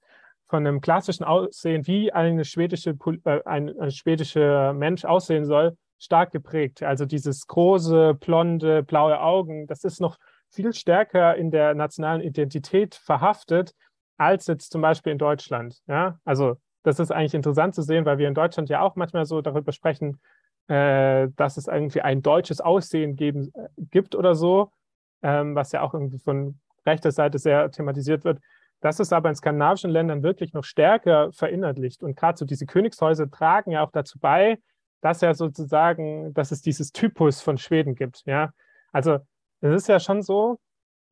von 0.48 0.66
einem 0.66 0.80
klassischen 0.80 1.26
Aussehen, 1.26 1.86
wie 1.88 2.14
eine 2.14 2.46
schwedische, 2.46 2.98
äh, 3.26 3.42
ein, 3.44 3.78
ein 3.78 3.92
schwedischer 3.92 4.72
Mensch 4.72 5.04
aussehen 5.04 5.44
soll, 5.44 5.76
stark 6.00 6.32
geprägt. 6.32 6.84
Also 6.84 7.06
dieses 7.06 7.48
große, 7.48 8.14
blonde, 8.14 8.82
blaue 8.82 9.20
Augen, 9.20 9.68
das 9.68 9.84
ist 9.84 10.00
noch 10.00 10.18
viel 10.52 10.72
stärker 10.72 11.36
in 11.36 11.52
der 11.52 11.76
nationalen 11.76 12.22
Identität 12.22 12.96
verhaftet, 12.96 13.74
als 14.16 14.48
jetzt 14.48 14.72
zum 14.72 14.82
Beispiel 14.82 15.12
in 15.12 15.18
Deutschland. 15.18 15.82
Ja? 15.86 16.18
Also 16.24 16.56
das 16.84 17.00
ist 17.00 17.12
eigentlich 17.12 17.34
interessant 17.34 17.76
zu 17.76 17.82
sehen, 17.82 18.06
weil 18.06 18.20
wir 18.20 18.30
in 18.30 18.36
Deutschland 18.36 18.70
ja 18.70 18.80
auch 18.80 18.96
manchmal 18.96 19.26
so 19.26 19.42
darüber 19.42 19.74
sprechen, 19.74 20.22
äh, 20.68 21.30
dass 21.36 21.58
es 21.58 21.68
irgendwie 21.68 22.02
ein 22.02 22.22
deutsches 22.22 22.62
Aussehen 22.62 23.16
geben, 23.16 23.52
äh, 23.54 23.68
gibt 23.92 24.16
oder 24.16 24.36
so, 24.36 24.72
ähm, 25.22 25.56
was 25.56 25.72
ja 25.72 25.82
auch 25.82 25.94
irgendwie 25.94 26.20
von 26.20 26.60
rechter 26.86 27.12
Seite 27.12 27.40
sehr 27.40 27.70
thematisiert 27.72 28.24
wird. 28.24 28.40
Das 28.82 29.00
ist 29.00 29.14
aber 29.14 29.30
in 29.30 29.36
skandinavischen 29.36 29.90
Ländern 29.90 30.24
wirklich 30.24 30.54
noch 30.54 30.64
stärker 30.64 31.32
verinnerlicht. 31.34 32.04
Und 32.04 32.16
gerade 32.16 32.38
so 32.38 32.46
diese 32.46 32.66
Königshäuser 32.66 33.30
tragen 33.30 33.72
ja 33.72 33.84
auch 33.84 33.92
dazu 33.92 34.20
bei, 34.20 34.60
dass 35.02 35.22
ja 35.22 35.34
sozusagen, 35.34 36.34
dass 36.34 36.52
es 36.52 36.62
dieses 36.62 36.92
Typus 36.92 37.42
von 37.42 37.58
Schweden 37.58 37.96
gibt. 37.96 38.24
Ja? 38.26 38.52
Also 38.92 39.20
es 39.62 39.74
ist 39.74 39.88
ja 39.88 40.00
schon 40.00 40.22
so, 40.22 40.60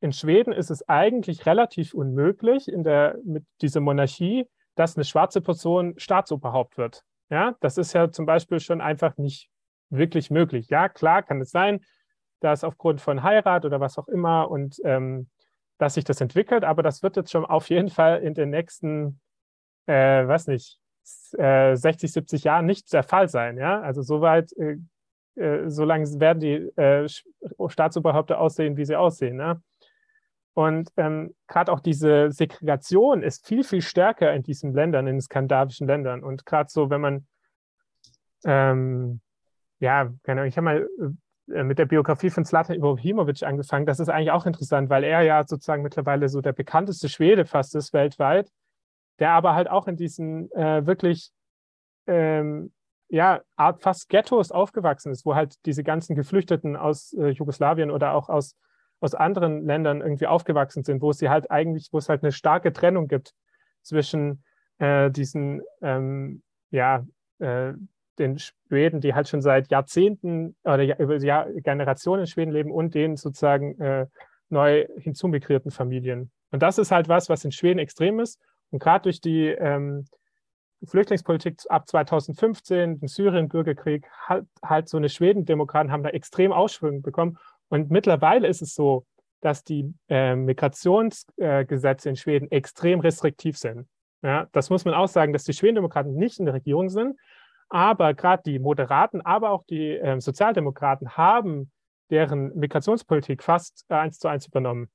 in 0.00 0.12
Schweden 0.12 0.52
ist 0.52 0.70
es 0.70 0.88
eigentlich 0.88 1.46
relativ 1.46 1.94
unmöglich 1.94 2.68
in 2.68 2.82
der, 2.82 3.18
mit 3.24 3.44
dieser 3.62 3.80
Monarchie, 3.80 4.46
dass 4.74 4.96
eine 4.96 5.04
schwarze 5.04 5.40
Person 5.40 5.94
Staatsoberhaupt 5.96 6.76
wird. 6.76 7.02
Ja, 7.30 7.56
das 7.60 7.78
ist 7.78 7.92
ja 7.92 8.10
zum 8.10 8.26
Beispiel 8.26 8.60
schon 8.60 8.80
einfach 8.80 9.16
nicht 9.16 9.50
wirklich 9.90 10.30
möglich. 10.30 10.68
Ja, 10.68 10.88
klar 10.88 11.22
kann 11.22 11.40
es 11.40 11.50
sein, 11.50 11.80
dass 12.40 12.64
aufgrund 12.64 13.00
von 13.00 13.22
Heirat 13.22 13.64
oder 13.64 13.80
was 13.80 13.98
auch 13.98 14.08
immer 14.08 14.50
und 14.50 14.76
ähm, 14.84 15.28
dass 15.78 15.94
sich 15.94 16.04
das 16.04 16.20
entwickelt, 16.20 16.64
aber 16.64 16.82
das 16.82 17.02
wird 17.02 17.16
jetzt 17.16 17.32
schon 17.32 17.44
auf 17.44 17.68
jeden 17.68 17.88
Fall 17.88 18.22
in 18.22 18.34
den 18.34 18.50
nächsten, 18.50 19.20
äh, 19.86 20.26
was 20.26 20.46
nicht, 20.46 20.78
äh, 21.36 21.74
60, 21.76 22.12
70 22.12 22.44
Jahren 22.44 22.66
nicht 22.66 22.92
der 22.92 23.02
Fall 23.02 23.28
sein. 23.28 23.58
Ja, 23.58 23.80
also 23.80 24.02
soweit, 24.02 24.52
äh, 24.56 24.76
äh, 25.36 25.68
solange 25.68 26.06
werden 26.20 26.40
die 26.40 26.54
äh, 26.80 27.08
Staatsoberhäupter 27.68 28.40
aussehen, 28.40 28.76
wie 28.76 28.84
sie 28.84 28.96
aussehen. 28.96 29.36
Ne? 29.36 29.60
Und 30.54 30.90
ähm, 30.96 31.34
gerade 31.48 31.72
auch 31.72 31.80
diese 31.80 32.30
Segregation 32.30 33.22
ist 33.22 33.46
viel, 33.46 33.64
viel 33.64 33.82
stärker 33.82 34.32
in 34.32 34.44
diesen 34.44 34.72
Ländern, 34.72 35.08
in 35.08 35.20
skandinavischen 35.20 35.88
Ländern. 35.88 36.22
Und 36.22 36.46
gerade 36.46 36.70
so, 36.70 36.90
wenn 36.90 37.00
man, 37.00 37.26
ähm, 38.44 39.20
ja, 39.80 40.12
keine 40.22 40.40
Ahnung, 40.40 40.48
ich 40.48 40.56
habe 40.56 40.64
mal 40.64 40.88
äh, 41.52 41.64
mit 41.64 41.78
der 41.78 41.86
Biografie 41.86 42.30
von 42.30 42.44
Zlatan 42.44 42.76
Ibrahimovic 42.76 43.42
angefangen. 43.42 43.84
Das 43.84 43.98
ist 43.98 44.08
eigentlich 44.08 44.30
auch 44.30 44.46
interessant, 44.46 44.90
weil 44.90 45.02
er 45.02 45.22
ja 45.22 45.44
sozusagen 45.44 45.82
mittlerweile 45.82 46.28
so 46.28 46.40
der 46.40 46.52
bekannteste 46.52 47.08
Schwede 47.08 47.44
fast 47.44 47.74
ist 47.74 47.92
weltweit, 47.92 48.48
der 49.18 49.30
aber 49.32 49.54
halt 49.54 49.68
auch 49.68 49.88
in 49.88 49.96
diesen 49.96 50.50
äh, 50.52 50.86
wirklich, 50.86 51.32
ähm, 52.06 52.72
ja, 53.08 53.42
Art 53.56 53.82
fast 53.82 54.08
Ghettos 54.08 54.50
aufgewachsen 54.52 55.12
ist, 55.12 55.26
wo 55.26 55.34
halt 55.34 55.56
diese 55.66 55.84
ganzen 55.84 56.14
Geflüchteten 56.14 56.76
aus 56.76 57.12
äh, 57.12 57.28
Jugoslawien 57.28 57.90
oder 57.90 58.14
auch 58.14 58.28
aus 58.28 58.56
aus 59.00 59.14
anderen 59.14 59.64
Ländern 59.66 60.00
irgendwie 60.00 60.26
aufgewachsen 60.26 60.84
sind, 60.84 61.02
wo 61.02 61.12
sie 61.12 61.28
halt 61.28 61.50
eigentlich, 61.50 61.88
wo 61.92 61.98
es 61.98 62.08
halt 62.08 62.22
eine 62.22 62.32
starke 62.32 62.72
Trennung 62.72 63.08
gibt 63.08 63.34
zwischen 63.82 64.42
äh, 64.78 65.10
diesen, 65.10 65.62
ähm, 65.82 66.42
ja, 66.70 67.06
äh, 67.38 67.74
den 68.18 68.38
Schweden, 68.38 69.00
die 69.00 69.14
halt 69.14 69.28
schon 69.28 69.42
seit 69.42 69.70
Jahrzehnten 69.70 70.56
oder 70.64 70.98
über 70.98 71.16
Jahr, 71.18 71.50
Generationen 71.52 72.22
in 72.22 72.26
Schweden 72.26 72.52
leben 72.52 72.70
und 72.70 72.94
den 72.94 73.16
sozusagen 73.16 73.78
äh, 73.80 74.06
neu 74.48 74.86
hinzumigrierten 74.98 75.70
Familien. 75.70 76.30
Und 76.50 76.62
das 76.62 76.78
ist 76.78 76.92
halt 76.92 77.08
was, 77.08 77.28
was 77.28 77.44
in 77.44 77.52
Schweden 77.52 77.80
extrem 77.80 78.20
ist. 78.20 78.40
Und 78.70 78.78
gerade 78.78 79.02
durch 79.02 79.20
die 79.20 79.48
ähm, 79.48 80.06
Flüchtlingspolitik 80.84 81.62
ab 81.68 81.88
2015, 81.88 83.00
den 83.00 83.08
Syrien-Bürgerkrieg, 83.08 84.06
halt, 84.26 84.46
halt 84.62 84.88
so 84.88 84.96
eine 84.96 85.08
Schweden-Demokraten 85.08 85.90
haben 85.90 86.02
da 86.02 86.10
extrem 86.10 86.52
Ausschwung 86.52 87.02
bekommen 87.02 87.38
und 87.74 87.90
mittlerweile 87.90 88.46
ist 88.46 88.62
es 88.62 88.72
so, 88.72 89.04
dass 89.40 89.64
die 89.64 89.92
äh, 90.08 90.36
Migrationsgesetze 90.36 92.08
äh, 92.08 92.10
in 92.10 92.16
Schweden 92.16 92.50
extrem 92.52 93.00
restriktiv 93.00 93.58
sind. 93.58 93.88
Ja, 94.22 94.46
das 94.52 94.70
muss 94.70 94.84
man 94.84 94.94
auch 94.94 95.08
sagen, 95.08 95.32
dass 95.32 95.42
die 95.42 95.54
Schwedendemokraten 95.54 96.14
nicht 96.14 96.38
in 96.38 96.44
der 96.44 96.54
Regierung 96.54 96.88
sind, 96.88 97.18
aber 97.68 98.14
gerade 98.14 98.44
die 98.46 98.60
Moderaten, 98.60 99.22
aber 99.22 99.50
auch 99.50 99.64
die 99.64 99.90
äh, 99.90 100.20
Sozialdemokraten 100.20 101.16
haben 101.16 101.72
deren 102.10 102.56
Migrationspolitik 102.56 103.42
fast 103.42 103.84
äh, 103.88 103.94
eins 103.94 104.20
zu 104.20 104.28
eins 104.28 104.46
übernommen. 104.46 104.88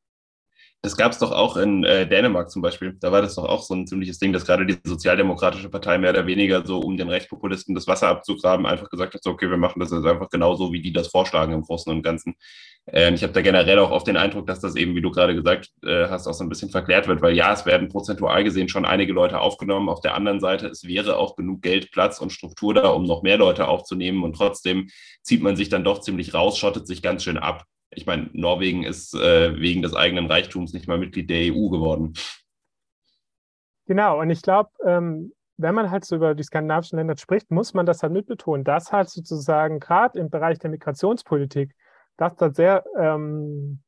Das 0.81 0.95
gab 0.95 1.11
es 1.11 1.19
doch 1.19 1.33
auch 1.33 1.57
in 1.57 1.83
äh, 1.83 2.07
Dänemark 2.07 2.49
zum 2.49 2.61
Beispiel. 2.61 2.95
Da 3.01 3.11
war 3.11 3.21
das 3.21 3.35
doch 3.35 3.43
auch 3.43 3.63
so 3.63 3.73
ein 3.73 3.85
ziemliches 3.85 4.17
Ding, 4.17 4.31
dass 4.31 4.45
gerade 4.45 4.65
die 4.65 4.77
Sozialdemokratische 4.81 5.69
Partei 5.69 5.97
mehr 5.97 6.11
oder 6.11 6.25
weniger 6.25 6.65
so, 6.65 6.79
um 6.79 6.95
den 6.95 7.09
Rechtspopulisten 7.09 7.75
das 7.75 7.85
Wasser 7.85 8.07
abzugraben, 8.07 8.65
einfach 8.65 8.89
gesagt 8.89 9.13
hat, 9.13 9.21
so, 9.21 9.31
okay, 9.31 9.49
wir 9.49 9.57
machen 9.57 9.81
das 9.81 9.91
jetzt 9.91 10.05
einfach 10.05 10.29
genauso, 10.29 10.71
wie 10.71 10.81
die 10.81 10.93
das 10.93 11.09
vorschlagen 11.09 11.51
im 11.51 11.63
Großen 11.63 11.91
und 11.91 12.01
Ganzen. 12.01 12.35
Äh, 12.85 13.13
ich 13.13 13.23
habe 13.23 13.33
da 13.33 13.41
generell 13.41 13.77
auch 13.79 13.91
oft 13.91 14.07
den 14.07 14.15
Eindruck, 14.15 14.47
dass 14.47 14.61
das 14.61 14.77
eben, 14.77 14.95
wie 14.95 15.01
du 15.01 15.11
gerade 15.11 15.35
gesagt 15.35 15.69
äh, 15.83 16.07
hast, 16.07 16.27
auch 16.27 16.33
so 16.33 16.45
ein 16.45 16.49
bisschen 16.49 16.69
verklärt 16.69 17.09
wird, 17.09 17.21
weil 17.21 17.35
ja, 17.35 17.51
es 17.51 17.65
werden 17.65 17.89
prozentual 17.89 18.45
gesehen 18.45 18.69
schon 18.69 18.85
einige 18.85 19.11
Leute 19.11 19.41
aufgenommen. 19.41 19.89
Auf 19.89 19.99
der 19.99 20.15
anderen 20.15 20.39
Seite, 20.39 20.67
es 20.67 20.85
wäre 20.85 21.17
auch 21.17 21.35
genug 21.35 21.61
Geld, 21.61 21.91
Platz 21.91 22.21
und 22.21 22.31
Struktur 22.31 22.73
da, 22.73 22.87
um 22.87 23.03
noch 23.03 23.21
mehr 23.21 23.37
Leute 23.37 23.67
aufzunehmen. 23.67 24.23
Und 24.23 24.37
trotzdem 24.37 24.87
zieht 25.23 25.41
man 25.41 25.57
sich 25.57 25.67
dann 25.67 25.83
doch 25.83 25.99
ziemlich 25.99 26.33
raus, 26.33 26.57
schottet 26.57 26.87
sich 26.87 27.01
ganz 27.01 27.25
schön 27.25 27.37
ab 27.37 27.65
ich 27.91 28.05
meine, 28.05 28.29
Norwegen 28.33 28.83
ist 28.83 29.13
äh, 29.15 29.59
wegen 29.59 29.81
des 29.81 29.95
eigenen 29.95 30.27
Reichtums 30.27 30.73
nicht 30.73 30.87
mal 30.87 30.97
Mitglied 30.97 31.29
der 31.29 31.53
EU 31.53 31.69
geworden. 31.69 32.13
Genau, 33.85 34.19
und 34.19 34.29
ich 34.29 34.41
glaube, 34.41 34.69
ähm, 34.85 35.33
wenn 35.57 35.75
man 35.75 35.91
halt 35.91 36.05
so 36.05 36.15
über 36.15 36.35
die 36.35 36.43
skandinavischen 36.43 36.97
Länder 36.97 37.17
spricht, 37.17 37.51
muss 37.51 37.73
man 37.73 37.85
das 37.85 38.03
halt 38.03 38.13
mitbetonen, 38.13 38.63
dass 38.63 38.91
halt 38.91 39.09
sozusagen 39.09 39.79
gerade 39.79 40.19
im 40.19 40.29
Bereich 40.29 40.59
der 40.59 40.69
Migrationspolitik, 40.69 41.73
dass 42.15 42.35
da 42.35 42.51
sehr, 42.51 42.85
ähm, 42.97 43.81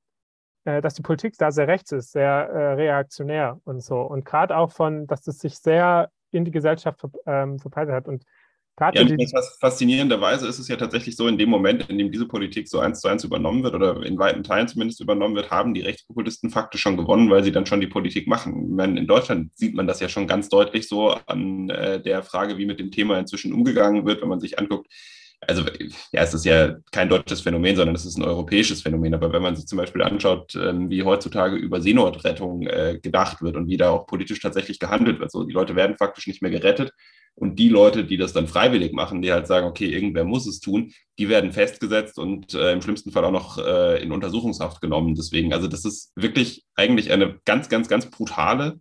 äh, 0.66 0.82
dass 0.82 0.96
die 0.96 1.02
Politik 1.02 1.38
da 1.38 1.52
sehr 1.52 1.68
rechts 1.68 1.92
ist, 1.92 2.12
sehr 2.12 2.28
äh, 2.28 2.74
reaktionär 2.74 3.62
und 3.64 3.82
so. 3.82 4.02
Und 4.02 4.26
gerade 4.26 4.58
auch 4.58 4.72
von, 4.72 5.08
dass 5.08 5.28
es 5.28 5.40
sich 5.40 5.58
sehr 5.58 6.10
in 6.32 6.46
die 6.46 6.52
Gesellschaft 6.52 7.06
ähm, 7.26 7.60
verbreitet 7.60 7.94
hat. 7.94 8.08
Und 8.08 8.26
ja, 8.79 9.01
und 9.01 9.31
faszinierenderweise 9.60 10.47
ist 10.47 10.57
es 10.57 10.67
ja 10.67 10.75
tatsächlich 10.75 11.15
so, 11.15 11.27
in 11.27 11.38
dem 11.38 11.49
Moment, 11.49 11.89
in 11.89 11.97
dem 11.97 12.12
diese 12.12 12.27
Politik 12.27 12.67
so 12.67 12.79
eins 12.79 12.99
zu 13.01 13.07
eins 13.07 13.23
übernommen 13.23 13.63
wird 13.63 13.75
oder 13.75 14.03
in 14.03 14.17
weiten 14.17 14.43
Teilen 14.43 14.67
zumindest 14.67 15.01
übernommen 15.01 15.36
wird, 15.36 15.51
haben 15.51 15.73
die 15.73 15.81
Rechtspopulisten 15.81 16.49
faktisch 16.49 16.81
schon 16.81 16.97
gewonnen, 16.97 17.29
weil 17.29 17.43
sie 17.43 17.51
dann 17.51 17.65
schon 17.65 17.81
die 17.81 17.88
Politik 17.88 18.27
machen. 18.27 18.75
Meine, 18.75 18.99
in 18.99 19.07
Deutschland 19.07 19.51
sieht 19.55 19.75
man 19.75 19.88
das 19.88 19.99
ja 19.99 20.10
schon 20.10 20.25
ganz 20.25 20.49
deutlich 20.49 20.88
so 20.88 21.12
an 21.27 21.69
äh, 21.69 22.01
der 22.01 22.23
Frage, 22.23 22.57
wie 22.57 22.65
mit 22.65 22.79
dem 22.79 22.91
Thema 22.91 23.19
inzwischen 23.19 23.53
umgegangen 23.53 24.05
wird, 24.05 24.21
wenn 24.21 24.29
man 24.29 24.39
sich 24.39 24.57
anguckt, 24.57 24.88
also 25.47 25.63
ja, 26.12 26.21
es 26.21 26.34
ist 26.34 26.45
ja 26.45 26.75
kein 26.91 27.10
deutsches 27.10 27.41
Phänomen, 27.41 27.75
sondern 27.75 27.95
es 27.95 28.05
ist 28.05 28.17
ein 28.17 28.23
europäisches 28.23 28.81
Phänomen. 28.81 29.15
Aber 29.15 29.34
wenn 29.34 29.41
man 29.41 29.55
sich 29.55 29.65
zum 29.65 29.77
Beispiel 29.77 30.03
anschaut, 30.03 30.55
ähm, 30.55 30.89
wie 30.89 31.03
heutzutage 31.03 31.55
über 31.55 31.81
Seenotrettung 31.81 32.67
äh, 32.67 32.99
gedacht 33.01 33.41
wird 33.41 33.55
und 33.55 33.67
wie 33.67 33.77
da 33.77 33.89
auch 33.89 34.05
politisch 34.05 34.39
tatsächlich 34.39 34.77
gehandelt 34.79 35.19
wird, 35.19 35.31
so 35.31 35.43
die 35.43 35.53
Leute 35.53 35.75
werden 35.75 35.97
faktisch 35.97 36.27
nicht 36.27 36.41
mehr 36.41 36.51
gerettet. 36.51 36.91
Und 37.36 37.58
die 37.58 37.70
Leute, 37.70 38.04
die 38.06 38.17
das 38.17 38.34
dann 38.34 38.48
freiwillig 38.48 38.94
machen, 38.94 39.22
die 39.22 39.32
halt 39.32 39.48
sagen, 39.48 39.65
okay, 39.65 39.86
irgendwer 39.86 40.26
muss 40.26 40.46
es 40.46 40.60
tun, 40.60 40.91
die 41.17 41.30
werden 41.30 41.52
festgesetzt 41.52 42.20
und 42.20 42.54
äh, 42.54 42.74
im 42.74 42.82
schlimmsten 42.82 43.12
Fall 43.12 43.26
auch 43.26 43.32
noch 43.32 43.58
äh, 43.58 44.04
in 44.04 44.12
Untersuchungshaft 44.12 44.82
genommen. 44.82 45.15
Deswegen, 45.15 45.54
also 45.54 45.67
das 45.67 45.86
ist 45.86 46.12
wirklich 46.15 46.65
eigentlich 46.76 47.12
eine 47.12 47.39
ganz, 47.46 47.70
ganz, 47.70 47.88
ganz 47.88 48.08
brutale 48.08 48.80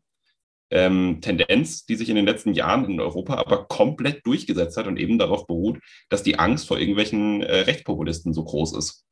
ähm, 0.71 1.21
Tendenz, 1.21 1.85
die 1.87 1.97
sich 1.97 2.09
in 2.09 2.17
den 2.17 2.27
letzten 2.27 2.53
Jahren 2.53 2.85
in 2.85 3.01
Europa 3.01 3.35
aber 3.35 3.65
komplett 3.65 4.27
durchgesetzt 4.27 4.77
hat 4.77 4.87
und 4.87 4.99
eben 4.99 5.19
darauf 5.19 5.47
beruht, 5.47 5.81
dass 6.09 6.23
die 6.23 6.39
Angst 6.39 6.69
vor 6.69 6.79
irgendwelchen 6.79 7.43
äh, 7.43 7.61
Rechtspopulisten 7.61 8.33
so 8.33 8.45
groß 8.45 8.77
ist. 8.77 9.05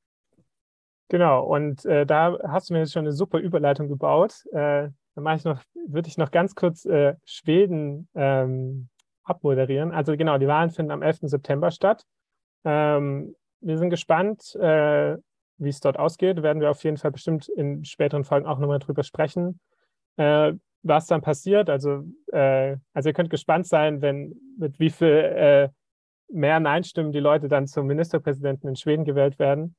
Genau, 1.09 1.45
und 1.45 1.85
äh, 1.87 2.05
da 2.05 2.39
hast 2.47 2.69
du 2.69 2.75
mir 2.75 2.81
jetzt 2.81 2.93
schon 2.93 3.07
eine 3.07 3.15
super 3.15 3.39
Überleitung 3.39 3.89
gebaut. 3.89 4.45
Äh, 4.53 4.91
dann 5.15 5.25
mache 5.25 5.37
ich 5.37 5.45
noch, 5.45 5.63
würde 5.89 6.09
ich 6.09 6.19
noch 6.19 6.31
ganz 6.31 6.55
kurz 6.55 6.85
äh, 6.85 7.15
Schweden 7.25 8.09
ähm, 8.15 8.89
abmoderieren. 9.29 9.93
Also 9.93 10.17
genau, 10.17 10.39
die 10.39 10.49
Wahlen 10.49 10.71
finden 10.71 10.93
am 10.93 11.03
11. 11.03 11.21
September 11.23 11.71
statt. 11.71 12.05
Ähm, 12.65 13.35
wir 13.61 13.79
sind 13.79 13.91
gespannt, 13.91 14.55
äh, 14.57 15.17
wie 15.59 15.69
es 15.69 15.81
dort 15.81 15.99
ausgeht. 15.99 16.43
Werden 16.43 16.61
wir 16.61 16.71
auf 16.71 16.83
jeden 16.85 16.97
Fall 16.97 17.11
bestimmt 17.11 17.49
in 17.49 17.85
späteren 17.85 18.25
Folgen 18.25 18.47
auch 18.47 18.59
nochmal 18.59 18.79
drüber 18.79 19.03
sprechen. 19.03 19.61
Äh, 20.17 20.55
was 20.83 21.07
dann 21.07 21.21
passiert. 21.23 21.69
Also, 21.71 22.05
äh, 22.33 22.77
also 22.93 23.09
ihr 23.09 23.13
könnt 23.13 23.31
gespannt 23.31 23.67
sein, 23.67 24.01
wenn 24.01 24.35
mit 24.59 24.79
wie 24.79 24.91
viel 24.91 25.09
äh, 25.09 25.69
mehr 26.31 26.61
Nein-Stimmen 26.61 27.13
die 27.13 27.21
Leute 27.21 27.49
dann 27.49 27.67
zum 27.67 27.87
Ministerpräsidenten 27.87 28.69
in 28.69 28.77
Schweden 28.77 29.05
gewählt 29.05 29.39
werden. 29.39 29.75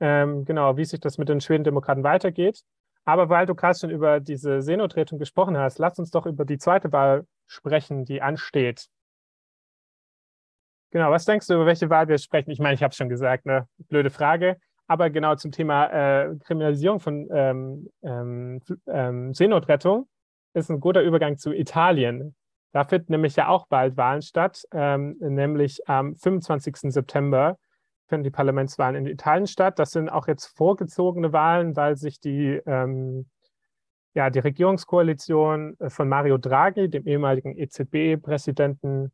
Ähm, 0.00 0.44
genau, 0.44 0.76
wie 0.76 0.84
sich 0.84 1.00
das 1.00 1.18
mit 1.18 1.28
den 1.28 1.40
Schwedendemokraten 1.40 2.04
weitergeht. 2.04 2.62
Aber 3.04 3.28
weil 3.28 3.46
du 3.46 3.54
gerade 3.54 3.78
schon 3.78 3.90
über 3.90 4.20
diese 4.20 4.60
Seenotrettung 4.60 5.18
gesprochen 5.18 5.56
hast, 5.56 5.78
lass 5.78 5.98
uns 5.98 6.10
doch 6.10 6.26
über 6.26 6.44
die 6.44 6.58
zweite 6.58 6.92
Wahl 6.92 7.26
sprechen, 7.48 8.04
die 8.04 8.22
ansteht. 8.22 8.86
Genau, 10.90 11.10
was 11.10 11.24
denkst 11.24 11.48
du, 11.48 11.54
über 11.54 11.66
welche 11.66 11.90
Wahl 11.90 12.08
wir 12.08 12.18
sprechen? 12.18 12.50
Ich 12.50 12.60
meine, 12.60 12.74
ich 12.74 12.82
habe 12.82 12.92
es 12.92 12.96
schon 12.96 13.08
gesagt, 13.08 13.44
ne? 13.44 13.68
Blöde 13.88 14.10
Frage. 14.10 14.58
Aber 14.86 15.10
genau 15.10 15.34
zum 15.34 15.52
Thema 15.52 15.86
äh, 15.86 16.34
Kriminalisierung 16.38 16.98
von 17.00 17.28
ähm, 17.30 17.90
ähm, 18.02 18.62
ähm, 18.86 19.34
Seenotrettung 19.34 20.08
ist 20.54 20.70
ein 20.70 20.80
guter 20.80 21.02
Übergang 21.02 21.36
zu 21.36 21.52
Italien. 21.52 22.34
Da 22.72 22.84
finden 22.84 23.12
nämlich 23.12 23.36
ja 23.36 23.48
auch 23.48 23.66
bald 23.66 23.96
Wahlen 23.98 24.22
statt, 24.22 24.64
ähm, 24.72 25.16
nämlich 25.20 25.86
am 25.88 26.14
25. 26.16 26.92
September 26.92 27.58
finden 28.08 28.24
die 28.24 28.30
Parlamentswahlen 28.30 28.96
in 28.96 29.06
Italien 29.06 29.46
statt. 29.46 29.78
Das 29.78 29.90
sind 29.90 30.08
auch 30.08 30.26
jetzt 30.26 30.46
vorgezogene 30.56 31.32
Wahlen, 31.32 31.76
weil 31.76 31.96
sich 31.96 32.20
die, 32.20 32.60
ähm, 32.66 33.28
ja, 34.18 34.30
die 34.30 34.40
Regierungskoalition 34.40 35.76
von 35.86 36.08
Mario 36.08 36.38
Draghi, 36.38 36.88
dem 36.90 37.06
ehemaligen 37.06 37.56
EZB-Präsidenten, 37.56 39.12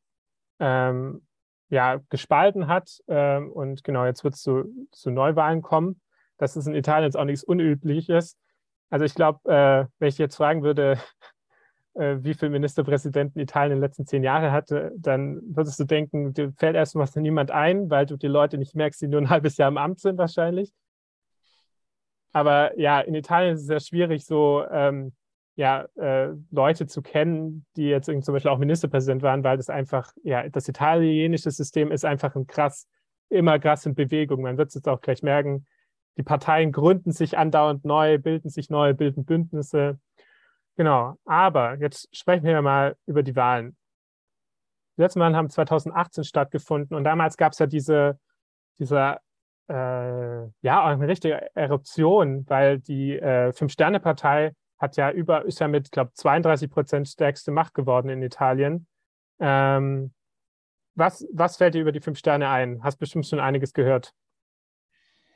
ähm, 0.61 1.21
ja, 1.69 2.01
gespalten 2.09 2.69
hat. 2.69 3.03
Ähm, 3.07 3.53
und 3.53 3.85
genau, 3.85 4.07
jetzt 4.07 4.25
wird 4.25 4.33
es 4.33 4.41
zu, 4.41 4.65
zu 4.93 5.11
Neuwahlen 5.11 5.61
kommen. 5.61 6.01
Das 6.39 6.57
ist 6.57 6.67
in 6.67 6.75
Italien 6.75 7.05
jetzt 7.05 7.19
auch 7.19 7.27
nichts 7.27 7.45
Unübliches. 7.45 8.39
Also 8.89 9.05
ich 9.05 9.15
glaube, 9.15 9.41
äh, 9.45 9.85
wenn 9.99 10.09
ich 10.09 10.17
jetzt 10.17 10.37
fragen 10.37 10.63
würde, 10.63 10.99
äh, 11.97 12.17
wie 12.21 12.33
viele 12.33 12.53
Ministerpräsidenten 12.53 13.39
Italien 13.39 13.73
in 13.73 13.77
den 13.77 13.83
letzten 13.83 14.07
zehn 14.07 14.23
Jahren 14.23 14.53
hatte, 14.53 14.91
dann 14.97 15.43
würdest 15.55 15.79
du 15.79 15.85
denken, 15.85 16.33
dir 16.33 16.51
fällt 16.57 16.77
erstmal 16.77 17.09
niemand 17.17 17.51
ein, 17.51 17.91
weil 17.91 18.07
du 18.07 18.17
die 18.17 18.27
Leute 18.27 18.57
nicht 18.57 18.75
merkst, 18.75 19.03
die 19.03 19.09
nur 19.09 19.21
ein 19.21 19.29
halbes 19.29 19.59
Jahr 19.59 19.69
im 19.69 19.77
Amt 19.77 20.01
sind 20.01 20.17
wahrscheinlich. 20.17 20.73
Aber 22.35 22.77
ja, 22.79 23.01
in 23.01 23.15
Italien 23.15 23.55
ist 23.55 23.61
es 23.61 23.67
sehr 23.67 23.81
schwierig, 23.81 24.27
so 24.27 24.65
ähm, 24.69 25.13
ja, 25.55 25.87
äh, 25.95 26.31
Leute 26.51 26.87
zu 26.87 27.01
kennen, 27.01 27.65
die 27.77 27.85
jetzt 27.85 28.07
zum 28.07 28.35
Beispiel 28.35 28.51
auch 28.51 28.59
Ministerpräsident 28.59 29.23
waren, 29.23 29.45
weil 29.45 29.57
das 29.57 29.71
einfach, 29.71 30.13
ja, 30.25 30.49
das 30.49 30.69
italienische 30.69 31.53
System 31.53 31.93
ist 31.93 32.05
einfach 32.05 32.35
ein 32.35 32.49
krass, 32.49 32.89
immer 33.29 33.61
krass 33.61 33.87
in 33.87 33.95
Bewegung. 33.95 34.43
Man 34.43 34.59
wird 34.59 34.69
es 34.69 34.75
jetzt 34.75 34.89
auch 34.89 35.01
gleich 35.01 35.23
merken. 35.23 35.65
Die 36.17 36.25
Parteien 36.25 36.73
gründen 36.73 37.13
sich 37.13 37.39
andauernd 37.39 37.85
neu, 37.85 38.19
bilden 38.19 38.49
sich 38.49 38.69
neu, 38.69 38.95
bilden 38.95 39.25
Bündnisse. 39.25 40.01
Genau. 40.77 41.17
Aber 41.25 41.77
jetzt 41.77 42.09
sprechen 42.17 42.45
wir 42.45 42.63
mal 42.63 42.97
über 43.07 43.23
die 43.23 43.37
Wahlen. 43.37 43.77
Die 44.97 45.03
letzten 45.03 45.21
Wahlen 45.21 45.37
haben 45.37 45.51
2018 45.51 46.25
stattgefunden 46.25 46.97
und 46.97 47.05
damals 47.05 47.37
gab 47.37 47.53
es 47.53 47.61
ja 47.61 47.67
diese, 47.67 48.19
diese 48.81 49.19
äh, 49.69 50.45
ja, 50.63 50.85
eine 50.85 51.09
richtige 51.09 51.55
Eruption, 51.55 52.45
weil 52.49 52.79
die 52.79 53.19
äh, 53.19 53.53
Fünf-Sterne-Partei 53.53 54.53
hat 54.79 54.97
ja 54.97 55.11
über, 55.11 55.45
ist 55.45 55.61
ja 55.61 55.69
mit, 55.69 55.91
glaube 55.91 56.13
32 56.15 56.71
Prozent 56.71 57.09
stärkste 57.09 57.51
Macht 57.51 57.75
geworden 57.75 58.09
in 58.09 58.23
Italien. 58.23 58.87
Ähm, 59.41 60.13
was, 60.95 61.27
was 61.33 61.57
fällt 61.57 61.75
dir 61.75 61.81
über 61.83 61.93
die 61.93 62.01
fünf 62.01 62.19
Sterne 62.19 62.49
ein? 62.49 62.83
Hast 62.83 62.99
bestimmt 62.99 63.27
schon 63.27 63.41
einiges 63.41 63.73
gehört. 63.73 64.13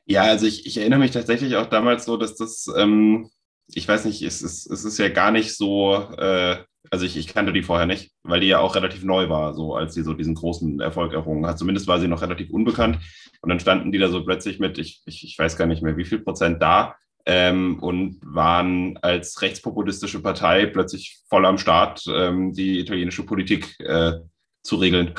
Ja, 0.05 0.23
also 0.23 0.47
ich, 0.47 0.67
ich 0.67 0.79
erinnere 0.79 1.01
mich 1.01 1.11
tatsächlich 1.11 1.57
auch 1.57 1.67
damals 1.67 2.05
so, 2.05 2.17
dass 2.17 2.37
das, 2.37 2.67
ähm, 2.77 3.31
ich 3.74 3.87
weiß 3.87 4.04
nicht, 4.04 4.22
es 4.22 4.42
ist, 4.42 4.70
es 4.70 4.85
ist 4.85 4.98
ja 4.98 5.09
gar 5.09 5.31
nicht 5.31 5.57
so, 5.57 5.94
äh, 6.16 6.57
also 6.90 7.04
ich, 7.04 7.16
ich 7.16 7.28
kannte 7.28 7.52
die 7.52 7.62
vorher 7.62 7.87
nicht, 7.87 8.12
weil 8.22 8.40
die 8.40 8.46
ja 8.48 8.61
auch 8.61 8.74
relativ 8.74 9.04
neu 9.04 9.28
war, 9.28 9.54
so 9.54 9.74
als 9.74 9.94
sie 9.94 10.02
so 10.02 10.14
diesen 10.14 10.35
großen 10.35 10.81
Erfolg 10.81 11.12
errungen 11.12 11.46
hat. 11.46 11.59
Zumindest 11.59 11.87
war 11.87 12.00
sie 12.00 12.09
noch 12.09 12.22
relativ 12.22 12.50
unbekannt. 12.50 12.98
Und 13.42 13.50
dann 13.50 13.61
standen 13.61 13.92
die 13.92 13.98
da 13.98 14.09
so 14.09 14.24
plötzlich 14.24 14.59
mit, 14.59 14.78
ich, 14.78 15.02
ich, 15.04 15.24
ich 15.24 15.38
weiß 15.38 15.57
gar 15.57 15.66
nicht 15.66 15.83
mehr, 15.83 15.96
wie 15.96 16.07
viel 16.07 16.20
Prozent 16.20 16.62
da 16.62 16.96
ähm, 17.26 17.78
und 17.81 18.18
waren 18.22 18.96
als 19.02 19.42
rechtspopulistische 19.42 20.22
Partei 20.22 20.66
plötzlich 20.66 21.20
voll 21.28 21.44
am 21.44 21.59
Start, 21.59 22.04
ähm, 22.09 22.52
die 22.54 22.81
italienische 22.81 23.24
Politik 23.24 23.78
äh, 23.81 24.12
zu 24.62 24.76
regeln. 24.76 25.14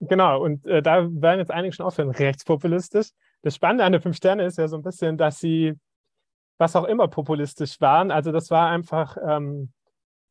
Genau, 0.00 0.42
und 0.42 0.66
äh, 0.66 0.82
da 0.82 1.08
werden 1.10 1.38
jetzt 1.38 1.50
einige 1.50 1.74
schon 1.74 1.86
aufhören, 1.86 2.10
rechtspopulistisch. 2.10 3.10
Das 3.42 3.54
Spannende 3.54 3.84
an 3.84 3.92
den 3.92 4.02
Fünf 4.02 4.16
Sterne 4.16 4.44
ist 4.44 4.58
ja 4.58 4.66
so 4.66 4.76
ein 4.76 4.82
bisschen, 4.82 5.16
dass 5.16 5.38
sie 5.38 5.74
was 6.60 6.76
auch 6.76 6.84
immer 6.84 7.08
populistisch 7.08 7.80
waren. 7.80 8.10
Also 8.10 8.32
das 8.32 8.50
war 8.50 8.68
einfach, 8.68 9.16
ähm, 9.26 9.72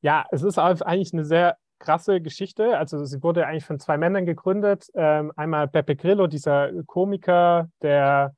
ja, 0.02 0.26
es 0.32 0.44
ist 0.44 0.60
eigentlich 0.60 1.12
eine 1.12 1.26
sehr 1.26 1.58
krasse 1.80 2.22
Geschichte. 2.22 2.78
Also 2.78 3.04
sie 3.06 3.24
wurde 3.24 3.48
eigentlich 3.48 3.66
von 3.66 3.80
zwei 3.80 3.98
Männern 3.98 4.26
gegründet. 4.26 4.90
Ähm, 4.94 5.32
einmal 5.36 5.68
Beppe 5.68 5.96
Grillo, 5.96 6.28
dieser 6.28 6.72
Komiker, 6.86 7.70
der 7.82 8.36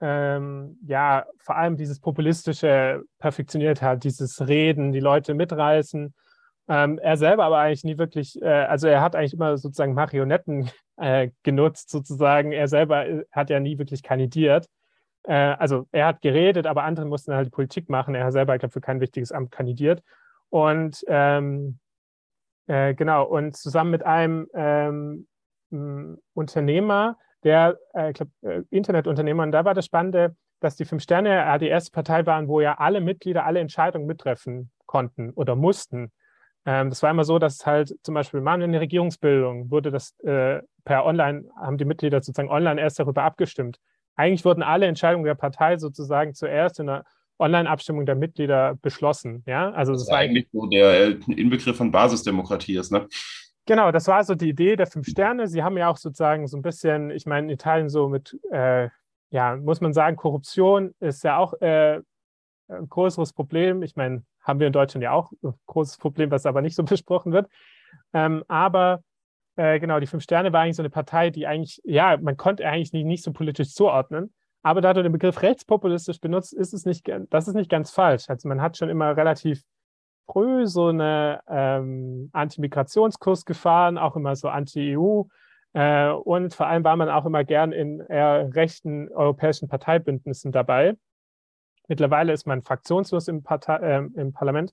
ähm, 0.00 0.78
ja 0.84 1.24
vor 1.38 1.56
allem 1.56 1.76
dieses 1.76 2.00
populistische 2.00 3.04
perfektioniert 3.20 3.82
hat, 3.82 4.02
dieses 4.02 4.48
Reden, 4.48 4.90
die 4.90 5.00
Leute 5.00 5.34
mitreißen. 5.34 6.12
Ähm, 6.68 6.98
er 6.98 7.16
selber 7.16 7.44
aber 7.44 7.58
eigentlich 7.58 7.84
nie 7.84 7.98
wirklich, 7.98 8.40
äh, 8.42 8.46
also 8.46 8.88
er 8.88 9.00
hat 9.00 9.14
eigentlich 9.14 9.34
immer 9.34 9.56
sozusagen 9.58 9.94
Marionetten 9.94 10.70
äh, 10.96 11.30
genutzt, 11.44 11.90
sozusagen. 11.90 12.50
Er 12.50 12.66
selber 12.66 13.06
äh, 13.06 13.24
hat 13.30 13.48
ja 13.50 13.60
nie 13.60 13.78
wirklich 13.78 14.02
kandidiert. 14.02 14.66
Äh, 15.24 15.34
also 15.34 15.86
er 15.92 16.06
hat 16.06 16.20
geredet, 16.20 16.66
aber 16.66 16.84
andere 16.84 17.06
mussten 17.06 17.34
halt 17.34 17.50
Politik 17.50 17.88
machen. 17.88 18.14
Er 18.14 18.32
selber, 18.32 18.54
ich 18.54 18.60
glaube, 18.60 18.72
für 18.72 18.80
kein 18.80 19.00
wichtiges 19.00 19.32
Amt 19.32 19.50
kandidiert. 19.50 20.02
Und 20.50 21.04
ähm, 21.08 21.78
äh, 22.66 22.94
genau, 22.94 23.24
und 23.24 23.56
zusammen 23.56 23.90
mit 23.90 24.04
einem 24.04 24.48
ähm, 24.54 25.26
Unternehmer, 26.34 27.16
der, 27.44 27.78
äh, 27.94 28.10
ich 28.10 28.14
glaube, 28.14 28.32
äh, 28.42 28.62
Internetunternehmer. 28.70 29.42
Und 29.42 29.52
da 29.52 29.64
war 29.64 29.74
das 29.74 29.86
Spannende, 29.86 30.36
dass 30.60 30.76
die 30.76 30.84
Fünf 30.84 31.02
Sterne 31.02 31.30
ja 31.30 31.58
die 31.58 31.68
erste 31.68 31.90
Partei 31.90 32.24
waren, 32.26 32.48
wo 32.48 32.60
ja 32.60 32.78
alle 32.78 33.00
Mitglieder 33.00 33.44
alle 33.44 33.60
Entscheidungen 33.60 34.06
mittreffen 34.06 34.70
konnten 34.86 35.30
oder 35.30 35.56
mussten. 35.56 36.12
Ähm, 36.64 36.90
das 36.90 37.02
war 37.02 37.10
immer 37.10 37.24
so, 37.24 37.38
dass 37.38 37.66
halt 37.66 37.96
zum 38.02 38.14
Beispiel 38.14 38.40
mal 38.40 38.62
in 38.62 38.72
der 38.72 38.80
Regierungsbildung 38.80 39.70
wurde 39.70 39.90
das 39.90 40.16
äh, 40.20 40.60
per 40.84 41.04
Online, 41.04 41.48
haben 41.56 41.78
die 41.78 41.84
Mitglieder 41.84 42.18
sozusagen 42.18 42.50
online 42.50 42.80
erst 42.80 42.98
darüber 42.98 43.24
abgestimmt. 43.24 43.78
Eigentlich 44.16 44.44
wurden 44.44 44.62
alle 44.62 44.86
Entscheidungen 44.86 45.24
der 45.24 45.34
Partei 45.34 45.78
sozusagen 45.78 46.34
zuerst 46.34 46.80
in 46.80 46.88
einer 46.88 47.04
Online-Abstimmung 47.38 48.06
der 48.06 48.14
Mitglieder 48.14 48.76
beschlossen. 48.82 49.42
Ja, 49.46 49.70
also 49.72 49.92
das, 49.92 50.02
das 50.02 50.12
war 50.12 50.18
eigentlich 50.18 50.48
so 50.52 50.66
der 50.66 51.08
äh, 51.08 51.18
Inbegriff 51.28 51.76
von 51.76 51.90
Basisdemokratie 51.90 52.76
ist, 52.76 52.92
ne? 52.92 53.08
Genau, 53.66 53.92
das 53.92 54.08
war 54.08 54.24
so 54.24 54.34
die 54.34 54.48
Idee 54.48 54.74
der 54.76 54.88
fünf 54.88 55.06
Sterne. 55.06 55.46
Sie 55.46 55.62
haben 55.62 55.78
ja 55.78 55.88
auch 55.88 55.96
sozusagen 55.96 56.48
so 56.48 56.56
ein 56.56 56.62
bisschen, 56.62 57.10
ich 57.10 57.26
meine, 57.26 57.46
in 57.46 57.52
Italien 57.52 57.88
so 57.88 58.08
mit, 58.08 58.36
äh, 58.50 58.88
ja, 59.30 59.56
muss 59.56 59.80
man 59.80 59.92
sagen, 59.92 60.16
Korruption 60.16 60.94
ist 60.98 61.22
ja 61.22 61.36
auch 61.36 61.54
äh, 61.60 62.00
ein 62.68 62.88
größeres 62.88 63.32
Problem. 63.32 63.82
Ich 63.82 63.94
meine, 63.94 64.24
haben 64.40 64.58
wir 64.58 64.66
in 64.66 64.72
Deutschland 64.72 65.04
ja 65.04 65.12
auch 65.12 65.30
ein 65.42 65.54
großes 65.66 65.98
Problem, 65.98 66.30
was 66.30 66.44
aber 66.44 66.60
nicht 66.60 66.74
so 66.74 66.82
besprochen 66.84 67.32
wird. 67.32 67.48
Ähm, 68.12 68.42
aber 68.48 69.02
äh, 69.56 69.78
genau, 69.78 70.00
die 70.00 70.06
Fünf 70.06 70.22
Sterne 70.22 70.52
war 70.52 70.62
eigentlich 70.62 70.76
so 70.76 70.82
eine 70.82 70.90
Partei, 70.90 71.30
die 71.30 71.46
eigentlich, 71.46 71.80
ja, 71.84 72.16
man 72.16 72.36
konnte 72.36 72.66
eigentlich 72.66 72.92
nicht, 72.92 73.04
nicht 73.04 73.24
so 73.24 73.32
politisch 73.32 73.74
zuordnen. 73.74 74.32
Aber 74.62 74.80
da 74.80 74.94
du 74.94 75.02
den 75.02 75.12
Begriff 75.12 75.42
rechtspopulistisch 75.42 76.20
benutzt, 76.20 76.52
ist 76.52 76.72
es 76.72 76.86
nicht, 76.86 77.10
das 77.30 77.48
ist 77.48 77.54
nicht 77.54 77.70
ganz 77.70 77.90
falsch. 77.90 78.24
Also 78.28 78.48
man 78.48 78.62
hat 78.62 78.76
schon 78.76 78.88
immer 78.88 79.16
relativ 79.16 79.62
früh 80.26 80.66
so 80.66 80.88
eine 80.88 81.40
ähm, 81.48 82.30
Anti-Migrationskurs 82.32 83.44
gefahren, 83.44 83.98
auch 83.98 84.16
immer 84.16 84.36
so 84.36 84.48
anti-EU. 84.48 85.24
Äh, 85.74 86.10
und 86.10 86.54
vor 86.54 86.66
allem 86.66 86.84
war 86.84 86.96
man 86.96 87.08
auch 87.08 87.26
immer 87.26 87.44
gern 87.44 87.72
in 87.72 88.00
eher 88.00 88.54
rechten 88.54 89.08
europäischen 89.10 89.68
Parteibündnissen 89.68 90.52
dabei. 90.52 90.96
Mittlerweile 91.88 92.32
ist 92.32 92.46
man 92.46 92.62
fraktionslos 92.62 93.28
im, 93.28 93.42
Partei, 93.42 93.76
äh, 93.76 94.08
im 94.14 94.32
Parlament. 94.32 94.72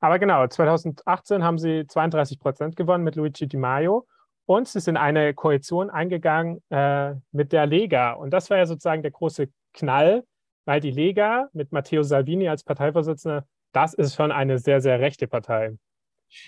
Aber 0.00 0.18
genau, 0.18 0.46
2018 0.46 1.44
haben 1.44 1.58
sie 1.58 1.86
32 1.86 2.38
Prozent 2.38 2.76
gewonnen 2.76 3.04
mit 3.04 3.16
Luigi 3.16 3.46
Di 3.46 3.56
Maio 3.58 4.06
und 4.46 4.68
sie 4.68 4.80
sind 4.80 4.96
eine 4.96 5.34
Koalition 5.34 5.90
eingegangen 5.90 6.62
äh, 6.70 7.14
mit 7.32 7.52
der 7.52 7.66
Lega. 7.66 8.12
Und 8.12 8.30
das 8.30 8.48
war 8.48 8.56
ja 8.56 8.66
sozusagen 8.66 9.02
der 9.02 9.10
große 9.10 9.48
Knall, 9.74 10.24
weil 10.64 10.80
die 10.80 10.90
Lega 10.90 11.48
mit 11.52 11.72
Matteo 11.72 12.02
Salvini 12.02 12.48
als 12.48 12.64
Parteivorsitzender, 12.64 13.46
das 13.72 13.92
ist 13.94 14.14
schon 14.14 14.32
eine 14.32 14.58
sehr, 14.58 14.80
sehr 14.80 15.00
rechte 15.00 15.26
Partei. 15.26 15.76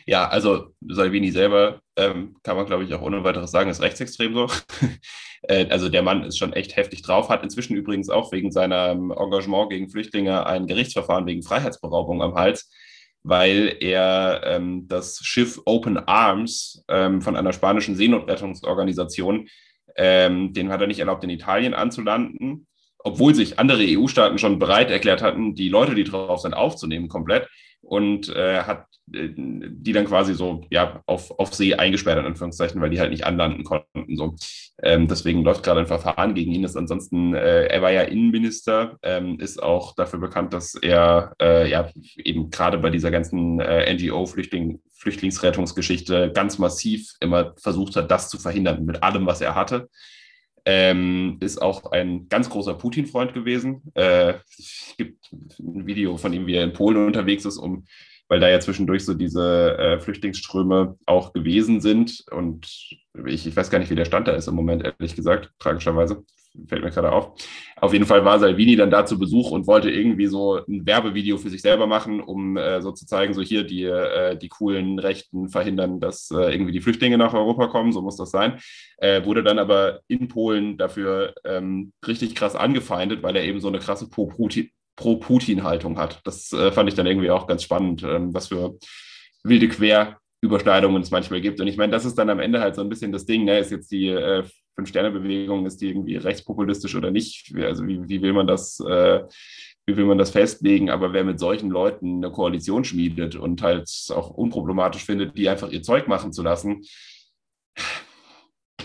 Ja, 0.07 0.29
also 0.29 0.75
Salvini 0.89 1.31
selber 1.31 1.81
ähm, 1.97 2.37
kann 2.43 2.57
man, 2.57 2.67
glaube 2.67 2.85
ich, 2.85 2.95
auch 2.95 3.03
ohne 3.03 3.23
weiteres 3.25 3.51
sagen, 3.51 3.71
ist 3.71 3.83
rechtsextrem 3.83 4.35
so. 4.35 4.49
äh, 5.43 5.67
also 5.69 5.89
der 5.89 6.03
Mann 6.03 6.25
ist 6.25 6.39
schon 6.39 6.53
echt 6.53 6.77
heftig 6.77 7.03
drauf, 7.03 7.29
hat 7.29 7.43
inzwischen 7.43 7.77
übrigens 7.77 8.09
auch 8.09 8.33
wegen 8.33 8.51
seinem 8.51 9.11
Engagement 9.13 9.71
gegen 9.71 9.89
Flüchtlinge 9.89 10.47
ein 10.47 10.67
Gerichtsverfahren 10.67 11.27
wegen 11.27 11.43
Freiheitsberaubung 11.43 12.23
am 12.23 12.35
Hals, 12.35 12.71
weil 13.29 13.77
er 13.81 14.41
ähm, 14.45 14.89
das 14.89 15.21
Schiff 15.23 15.61
Open 15.67 15.99
Arms 15.99 16.83
ähm, 16.89 17.21
von 17.21 17.37
einer 17.37 17.53
spanischen 17.53 17.95
Seenotrettungsorganisation, 17.95 19.49
ähm, 19.97 20.55
den 20.55 20.71
hat 20.71 20.81
er 20.81 20.87
nicht 20.87 21.01
erlaubt, 21.01 21.25
in 21.25 21.31
Italien 21.31 21.75
anzulanden, 21.75 22.67
obwohl 22.99 23.35
sich 23.35 23.59
andere 23.59 23.85
EU-Staaten 23.87 24.39
schon 24.39 24.59
bereit 24.59 24.91
erklärt 24.91 25.23
hatten, 25.23 25.55
die 25.55 25.69
Leute, 25.69 25.95
die 25.95 26.05
drauf 26.05 26.41
sind, 26.41 26.55
aufzunehmen 26.55 27.09
komplett 27.09 27.49
und 27.89 28.29
äh, 28.29 28.63
hat 28.63 28.85
äh, 29.13 29.31
die 29.35 29.93
dann 29.93 30.05
quasi 30.05 30.35
so 30.35 30.65
ja 30.71 31.03
auf, 31.07 31.31
auf 31.39 31.55
See 31.55 31.75
eingesperrt, 31.75 32.19
in 32.19 32.27
Anführungszeichen, 32.27 32.81
weil 32.81 32.91
die 32.91 33.01
halt 33.01 33.11
nicht 33.11 33.25
anlanden 33.25 33.65
konnten. 33.65 34.17
So. 34.17 34.37
Ähm, 34.83 35.09
deswegen 35.09 35.43
läuft 35.43 35.65
gerade 35.65 35.81
ein 35.81 35.87
Verfahren 35.87 36.35
gegen 36.35 36.53
ihn. 36.53 36.65
Ist 36.65 36.77
ansonsten, 36.77 37.35
äh, 37.35 37.67
er 37.67 37.83
war 37.83 37.91
ja 37.91 38.03
Innenminister, 38.03 38.99
ähm, 39.03 39.41
ist 39.41 39.63
auch 39.63 39.95
dafür 39.95 40.19
bekannt, 40.19 40.53
dass 40.53 40.75
er 40.75 41.33
äh, 41.41 41.69
ja 41.71 41.91
eben 42.17 42.51
gerade 42.51 42.79
bei 42.79 42.91
dieser 42.91 43.11
ganzen 43.11 43.61
äh, 43.61 43.93
NGO-Flüchtling, 43.95 44.81
Flüchtlingsrettungsgeschichte 44.95 46.33
ganz 46.35 46.59
massiv 46.59 47.15
immer 47.21 47.55
versucht 47.57 47.97
hat, 47.97 48.11
das 48.11 48.29
zu 48.29 48.39
verhindern 48.39 48.85
mit 48.85 49.03
allem, 49.03 49.27
was 49.27 49.41
er 49.41 49.55
hatte. 49.55 49.89
Ähm, 50.71 51.39
ist 51.41 51.63
auch 51.63 51.93
ein 51.93 52.29
ganz 52.29 52.51
großer 52.51 52.75
Putin-Freund 52.75 53.33
gewesen. 53.33 53.81
Äh, 53.95 54.35
es 54.59 54.93
gibt 54.99 55.33
ein 55.33 55.87
Video 55.87 56.19
von 56.19 56.35
ihm, 56.35 56.47
wie 56.47 56.57
er 56.57 56.65
in 56.65 56.75
Polen 56.75 57.07
unterwegs 57.07 57.47
ist, 57.47 57.57
um, 57.57 57.87
weil 58.29 58.39
da 58.39 58.51
ja 58.51 58.61
zwischendurch 58.61 59.03
so 59.07 59.15
diese 59.15 59.79
äh, 59.79 59.99
Flüchtlingsströme 59.99 60.99
auch 61.07 61.33
gewesen 61.33 61.81
sind. 61.81 62.23
Und 62.31 62.67
ich, 63.25 63.47
ich 63.47 63.57
weiß 63.57 63.71
gar 63.71 63.79
nicht, 63.79 63.89
wie 63.89 63.95
der 63.95 64.05
Stand 64.05 64.29
da 64.29 64.33
ist 64.33 64.47
im 64.47 64.57
Moment, 64.57 64.85
ehrlich 64.85 65.17
gesagt, 65.17 65.53
tragischerweise 65.59 66.23
fällt 66.67 66.83
mir 66.83 66.91
gerade 66.91 67.13
auf. 67.13 67.33
Auf 67.77 67.93
jeden 67.93 68.07
Fall 68.07 68.25
war 68.25 68.39
Salvini 68.39 68.77
dann 68.77 68.91
da 68.91 69.07
zu 69.07 69.19
Besuch 69.19 69.51
und 69.51 69.67
wollte 69.67 69.91
irgendwie 69.91 70.27
so 70.27 70.57
ein 70.57 70.87
Werbevideo 70.87 71.39
für 71.39 71.51
sich 71.51 71.63
selber 71.63 71.87
machen, 71.87 72.21
um 72.21 72.57
äh, 72.57 72.81
so 72.83 72.93
zu 72.93 73.07
zeigen, 73.07 73.35
so 73.35 73.43
hier 73.43 73.65
die, 73.65 73.85
äh, 73.85 74.37
die 74.37 74.49
coolen 74.49 74.99
Rechten 74.99 75.49
verhindern, 75.49 76.01
dass 76.01 76.31
äh, 76.31 76.53
irgendwie 76.53 76.73
die 76.73 76.81
Flüchtlinge 76.81 77.19
nach 77.19 77.35
Europa 77.35 77.69
kommen, 77.69 77.93
so 77.93 78.03
muss 78.03 78.17
das 78.17 78.31
sein. 78.31 78.59
Äh, 78.99 79.25
wurde 79.25 79.43
dann 79.43 79.59
aber 79.59 80.01
in 80.09 80.29
Polen 80.29 80.77
dafür 80.77 81.35
ähm, 81.45 81.93
richtig 82.07 82.35
krass 82.35 82.57
angefeindet, 82.57 83.23
weil 83.23 83.37
er 83.37 83.45
eben 83.45 83.61
so 83.61 83.69
eine 83.69 83.79
krasse 83.79 84.09
Pro-Putin-Haltung 84.09 85.99
hat. 85.99 86.21
Das 86.25 86.53
äh, 86.53 86.73
fand 86.73 86.89
ich 86.89 86.95
dann 86.95 87.07
irgendwie 87.07 87.31
auch 87.31 87.47
ganz 87.47 87.63
spannend, 87.63 88.03
ähm, 88.03 88.35
was 88.35 88.49
für 88.49 88.77
wilde 89.45 89.69
Querüberschneidungen 90.41 91.03
es 91.03 91.11
manchmal 91.11 91.41
gibt. 91.41 91.61
Und 91.61 91.67
ich 91.67 91.77
meine, 91.77 91.93
das 91.93 92.05
ist 92.05 92.17
dann 92.17 92.31
am 92.31 92.41
Ende 92.41 92.61
halt 92.61 92.75
so 92.75 92.83
ein 92.83 92.89
bisschen 92.89 93.13
das 93.13 93.27
Ding, 93.27 93.45
ne? 93.45 93.59
ist 93.59 93.71
jetzt 93.71 93.91
die 93.91 94.09
äh, 94.09 94.45
Fünf-Sterne-Bewegung, 94.77 95.67
ist 95.67 95.81
die 95.81 95.89
irgendwie 95.89 96.17
rechtspopulistisch 96.17 96.95
oder 96.95 97.11
nicht? 97.11 97.53
Also 97.57 97.87
wie, 97.87 98.09
wie 98.09 98.23
will 98.23 98.33
man 98.33 98.47
das, 98.47 98.79
äh, 98.81 99.25
wie 99.87 99.97
will 99.97 100.05
man 100.05 100.19
das 100.19 100.31
festlegen? 100.31 100.91
Aber 100.91 101.13
wer 101.13 101.25
mit 101.25 101.41
solchen 101.41 101.71
Leuten 101.71 102.25
eine 102.25 102.33
Koalition 102.33 102.85
schmiedet 102.85 103.35
und 103.35 103.63
halt 103.63 103.91
auch 104.11 104.31
unproblematisch 104.31 105.05
findet, 105.05 105.37
die 105.37 105.49
einfach 105.49 105.71
ihr 105.71 105.83
Zeug 105.83 106.07
machen 106.07 106.33
zu 106.33 106.43
lassen, 106.43 106.83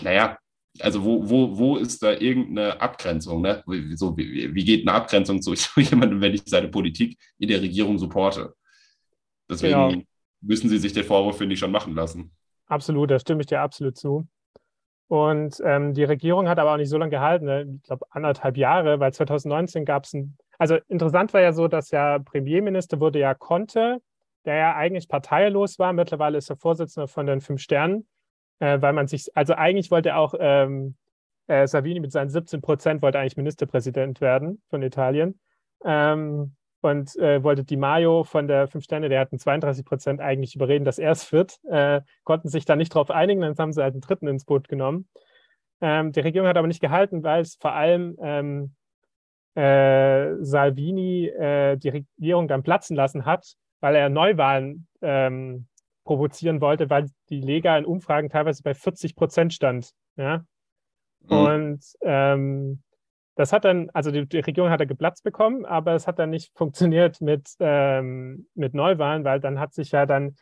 naja, 0.02 0.36
also 0.80 1.04
wo, 1.04 1.28
wo, 1.28 1.56
wo 1.56 1.76
ist 1.76 2.02
da 2.02 2.12
irgendeine 2.12 2.80
Abgrenzung? 2.80 3.42
Ne? 3.42 3.62
So, 3.94 4.16
wie, 4.16 4.52
wie 4.52 4.64
geht 4.64 4.88
eine 4.88 4.96
Abgrenzung 4.96 5.40
zu 5.42 5.54
jemandem, 5.76 6.20
wenn 6.20 6.34
ich 6.34 6.42
seine 6.46 6.68
Politik 6.68 7.16
in 7.38 7.48
der 7.48 7.62
Regierung 7.62 7.96
supporte? 7.98 8.54
Deswegen 9.48 9.88
genau. 9.88 10.02
Müssen 10.44 10.68
sie 10.68 10.78
sich 10.78 10.92
den 10.92 11.04
Vorwurf, 11.04 11.38
finde 11.38 11.54
ich, 11.54 11.60
schon 11.60 11.70
machen 11.70 11.94
lassen. 11.94 12.32
Absolut, 12.66 13.10
da 13.10 13.18
stimme 13.18 13.40
ich 13.40 13.46
dir 13.46 13.60
absolut 13.60 13.96
zu. 13.96 14.26
Und 15.08 15.60
ähm, 15.64 15.92
die 15.92 16.04
Regierung 16.04 16.48
hat 16.48 16.58
aber 16.58 16.72
auch 16.72 16.76
nicht 16.76 16.88
so 16.88 16.96
lange 16.96 17.10
gehalten, 17.10 17.44
ne? 17.44 17.76
ich 17.76 17.82
glaube 17.82 18.06
anderthalb 18.10 18.56
Jahre, 18.56 19.00
weil 19.00 19.12
2019 19.12 19.84
gab 19.84 20.04
es 20.04 20.14
ein, 20.14 20.36
also 20.58 20.78
interessant 20.88 21.34
war 21.34 21.42
ja 21.42 21.52
so, 21.52 21.68
dass 21.68 21.90
ja 21.90 22.18
Premierminister 22.18 23.00
wurde 23.00 23.18
ja 23.18 23.34
Conte, 23.34 24.00
der 24.46 24.56
ja 24.56 24.76
eigentlich 24.76 25.08
parteilos 25.08 25.78
war, 25.78 25.92
mittlerweile 25.92 26.38
ist 26.38 26.50
er 26.50 26.56
Vorsitzender 26.56 27.06
von 27.06 27.26
den 27.26 27.40
Fünf 27.40 27.60
Sternen, 27.60 28.06
äh, 28.60 28.80
weil 28.80 28.94
man 28.94 29.06
sich, 29.06 29.36
also 29.36 29.54
eigentlich 29.54 29.90
wollte 29.90 30.16
auch 30.16 30.34
ähm, 30.38 30.96
äh, 31.48 31.66
Savini 31.66 32.00
mit 32.00 32.12
seinen 32.12 32.30
17 32.30 32.62
Prozent 32.62 33.02
wollte 33.02 33.18
eigentlich 33.18 33.36
Ministerpräsident 33.36 34.20
werden 34.20 34.62
von 34.70 34.82
Italien. 34.82 35.38
Ähm, 35.84 36.56
und 36.84 37.16
äh, 37.16 37.42
wollte 37.42 37.64
Di 37.64 37.78
Maio 37.78 38.24
von 38.24 38.46
der 38.46 38.68
Fünf 38.68 38.84
Sterne, 38.84 39.08
der 39.08 39.20
hatten 39.20 39.38
32 39.38 39.86
Prozent 39.86 40.20
eigentlich 40.20 40.54
überreden, 40.54 40.84
dass 40.84 40.98
er 40.98 41.12
es 41.12 41.32
wird, 41.32 41.58
äh, 41.64 42.02
konnten 42.24 42.48
sich 42.48 42.66
da 42.66 42.76
nicht 42.76 42.94
drauf 42.94 43.10
einigen, 43.10 43.40
dann 43.40 43.56
haben 43.56 43.72
sie 43.72 43.82
halt 43.82 43.94
einen 43.94 44.02
dritten 44.02 44.28
ins 44.28 44.44
Boot 44.44 44.68
genommen. 44.68 45.08
Ähm, 45.80 46.12
die 46.12 46.20
Regierung 46.20 46.46
hat 46.46 46.58
aber 46.58 46.66
nicht 46.66 46.82
gehalten, 46.82 47.22
weil 47.22 47.40
es 47.40 47.56
vor 47.56 47.72
allem 47.72 48.16
ähm, 48.20 48.74
äh, 49.54 50.34
Salvini 50.40 51.26
äh, 51.28 51.78
die 51.78 51.88
Regierung 51.88 52.48
dann 52.48 52.62
platzen 52.62 52.96
lassen 52.96 53.24
hat, 53.24 53.54
weil 53.80 53.96
er 53.96 54.10
Neuwahlen 54.10 54.86
ähm, 55.00 55.66
provozieren 56.04 56.60
wollte, 56.60 56.90
weil 56.90 57.08
die 57.30 57.40
Lega 57.40 57.78
in 57.78 57.86
Umfragen 57.86 58.28
teilweise 58.28 58.62
bei 58.62 58.74
40 58.74 59.16
Prozent 59.16 59.54
stand. 59.54 59.92
Ja? 60.16 60.44
Mhm. 61.22 61.36
Und 61.36 61.84
ähm, 62.02 62.82
das 63.36 63.52
hat 63.52 63.64
dann, 63.64 63.90
also 63.92 64.10
die, 64.10 64.26
die, 64.26 64.40
Regierung 64.40 64.70
hat 64.70 64.80
da 64.80 64.84
geplatzt 64.84 65.24
bekommen, 65.24 65.64
aber 65.64 65.94
es 65.94 66.06
hat 66.06 66.18
dann 66.18 66.30
nicht 66.30 66.52
funktioniert 66.56 67.20
mit, 67.20 67.50
ähm, 67.58 68.46
mit 68.54 68.74
Neuwahlen, 68.74 69.24
weil 69.24 69.40
dann 69.40 69.58
hat 69.58 69.74
sich 69.74 69.90
ja 69.90 70.06
dann 70.06 70.36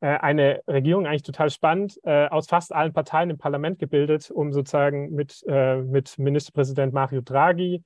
äh, 0.00 0.18
eine 0.18 0.62
Regierung 0.66 1.06
eigentlich 1.06 1.22
total 1.22 1.50
spannend 1.50 1.98
äh, 2.04 2.26
aus 2.28 2.48
fast 2.48 2.74
allen 2.74 2.92
Parteien 2.92 3.30
im 3.30 3.38
Parlament 3.38 3.78
gebildet, 3.78 4.30
um 4.30 4.52
sozusagen 4.52 5.10
mit, 5.12 5.44
äh, 5.46 5.76
mit 5.76 6.18
Ministerpräsident 6.18 6.92
Mario 6.94 7.20
Draghi, 7.20 7.84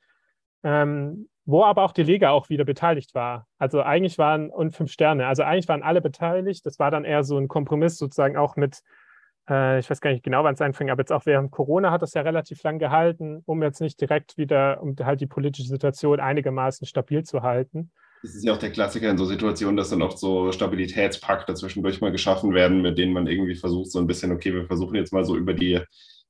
ähm, 0.62 1.28
wo 1.44 1.64
aber 1.64 1.84
auch 1.84 1.92
die 1.92 2.04
Lega 2.04 2.30
auch 2.30 2.48
wieder 2.48 2.64
beteiligt 2.64 3.14
war. 3.14 3.46
Also 3.58 3.82
eigentlich 3.82 4.18
waren, 4.18 4.50
und 4.50 4.74
fünf 4.74 4.90
Sterne, 4.92 5.26
also 5.26 5.42
eigentlich 5.42 5.68
waren 5.68 5.82
alle 5.82 6.00
beteiligt. 6.00 6.64
Das 6.66 6.78
war 6.78 6.90
dann 6.90 7.04
eher 7.04 7.22
so 7.22 7.36
ein 7.36 7.48
Kompromiss 7.48 7.98
sozusagen 7.98 8.36
auch 8.36 8.56
mit 8.56 8.80
äh, 9.48 9.78
ich 9.78 9.88
weiß 9.88 10.00
gar 10.00 10.10
nicht 10.10 10.24
genau, 10.24 10.44
wann 10.44 10.54
es 10.54 10.60
anfing, 10.60 10.90
aber 10.90 11.00
jetzt 11.00 11.12
auch 11.12 11.26
während 11.26 11.50
Corona 11.50 11.90
hat 11.90 12.02
es 12.02 12.14
ja 12.14 12.22
relativ 12.22 12.62
lang 12.62 12.78
gehalten, 12.78 13.42
um 13.46 13.62
jetzt 13.62 13.80
nicht 13.80 14.00
direkt 14.00 14.38
wieder, 14.38 14.82
um 14.82 14.96
halt 15.02 15.20
die 15.20 15.26
politische 15.26 15.68
Situation 15.68 16.20
einigermaßen 16.20 16.86
stabil 16.86 17.22
zu 17.24 17.42
halten. 17.42 17.90
Das 18.22 18.34
ist 18.34 18.44
ja 18.44 18.52
auch 18.52 18.58
der 18.58 18.72
Klassiker 18.72 19.10
in 19.10 19.18
so 19.18 19.24
Situationen, 19.24 19.76
dass 19.76 19.90
dann 19.90 20.02
oft 20.02 20.18
so 20.18 20.50
Stabilitätspakte 20.50 21.54
zwischendurch 21.54 22.00
mal 22.00 22.10
geschaffen 22.10 22.54
werden, 22.54 22.82
mit 22.82 22.98
denen 22.98 23.12
man 23.12 23.26
irgendwie 23.26 23.54
versucht, 23.54 23.90
so 23.90 23.98
ein 23.98 24.06
bisschen, 24.06 24.32
okay, 24.32 24.52
wir 24.52 24.66
versuchen 24.66 24.96
jetzt 24.96 25.12
mal 25.12 25.24
so 25.24 25.36
über 25.36 25.54
die 25.54 25.80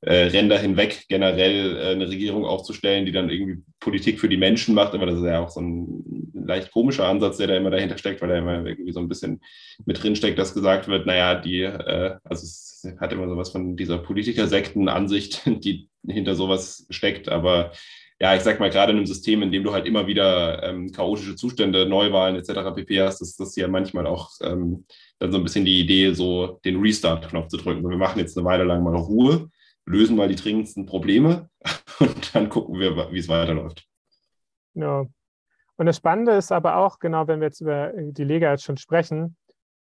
äh, 0.03 0.27
Ränder 0.27 0.59
hinweg 0.59 1.05
generell 1.09 1.77
äh, 1.77 1.93
eine 1.93 2.09
Regierung 2.09 2.45
aufzustellen, 2.45 3.07
die 3.07 3.13
dann 3.13 3.31
irgendwie 3.31 3.63
Politik 3.81 4.21
für 4.21 4.29
die 4.29 4.37
Menschen 4.37 4.75
macht. 4.75 4.95
Aber 4.95 5.07
das 5.07 5.19
ist 5.19 5.25
ja 5.25 5.41
auch 5.41 5.51
so 5.51 5.61
ein 5.61 6.33
leicht 6.35 6.71
komischer 6.71 7.09
Ansatz, 7.09 7.39
der 7.39 7.49
da 7.49 7.57
immer 7.57 7.71
dahinter 7.71 7.99
steckt, 7.99 8.21
weil 8.21 8.29
da 8.29 8.39
immer 8.39 8.65
irgendwie 8.65 8.93
so 8.93 9.01
ein 9.01 9.09
bisschen 9.09 9.41
mit 9.85 10.03
drin 10.03 10.17
steckt, 10.17 10.39
dass 10.39 10.55
gesagt 10.55 10.89
wird, 10.89 11.07
naja, 11.07 11.35
die, 11.35 11.63
äh, 11.63 12.17
also 12.25 12.45
es 12.45 12.87
hat 13.01 13.13
immer 13.13 13.29
sowas 13.29 13.51
von 13.51 13.77
dieser 13.77 13.99
Politikersekten-Ansicht, 13.99 15.43
die 15.65 15.89
hinter 16.07 16.35
sowas 16.35 16.87
steckt, 16.91 17.29
aber 17.29 17.73
ja, 18.19 18.35
ich 18.35 18.43
sag 18.43 18.61
mal, 18.61 18.71
gerade 18.71 18.93
in 18.93 18.99
einem 18.99 19.07
System, 19.07 19.43
in 19.43 19.53
dem 19.53 19.63
du 19.63 19.73
halt 19.73 19.87
immer 19.87 20.07
wieder 20.07 20.63
ähm, 20.63 20.91
chaotische 20.91 21.37
Zustände, 21.37 21.87
Neuwahlen 21.87 22.37
etc. 22.37 22.75
pp 22.75 23.03
hast, 23.03 23.21
ist 23.21 23.39
das 23.39 23.55
ja 23.57 23.69
manchmal 23.69 24.07
auch 24.07 24.31
ähm, 24.43 24.87
dann 25.19 25.33
so 25.33 25.39
ein 25.39 25.45
bisschen 25.45 25.67
die 25.67 25.81
Idee, 25.81 26.13
so 26.15 26.59
den 26.65 26.81
Restart-Knopf 26.81 27.49
zu 27.49 27.59
drücken. 27.59 27.89
Wir 27.89 27.99
machen 27.99 28.19
jetzt 28.19 28.37
eine 28.39 28.47
Weile 28.47 28.65
lang 28.65 28.83
mal 28.83 28.97
Ruhe, 28.97 29.51
lösen 29.87 30.17
mal 30.17 30.29
die 30.29 30.37
dringendsten 30.37 30.85
Probleme 30.85 31.49
und 32.01 32.35
dann 32.35 32.49
gucken 32.49 32.79
wir, 32.79 33.11
wie 33.13 33.19
es 33.19 33.29
weiterläuft. 33.29 33.87
Ja. 34.75 35.07
Und 35.77 35.87
das 35.87 35.97
Spannende 35.97 36.33
ist 36.33 36.53
aber 36.53 36.77
auch, 36.77 36.99
genau, 36.99 37.29
wenn 37.29 37.41
wir 37.41 37.49
jetzt 37.49 37.61
über 37.61 37.93
die 37.95 38.25
Lega 38.25 38.51
jetzt 38.51 38.65
schon 38.65 38.77
sprechen, 38.77 39.37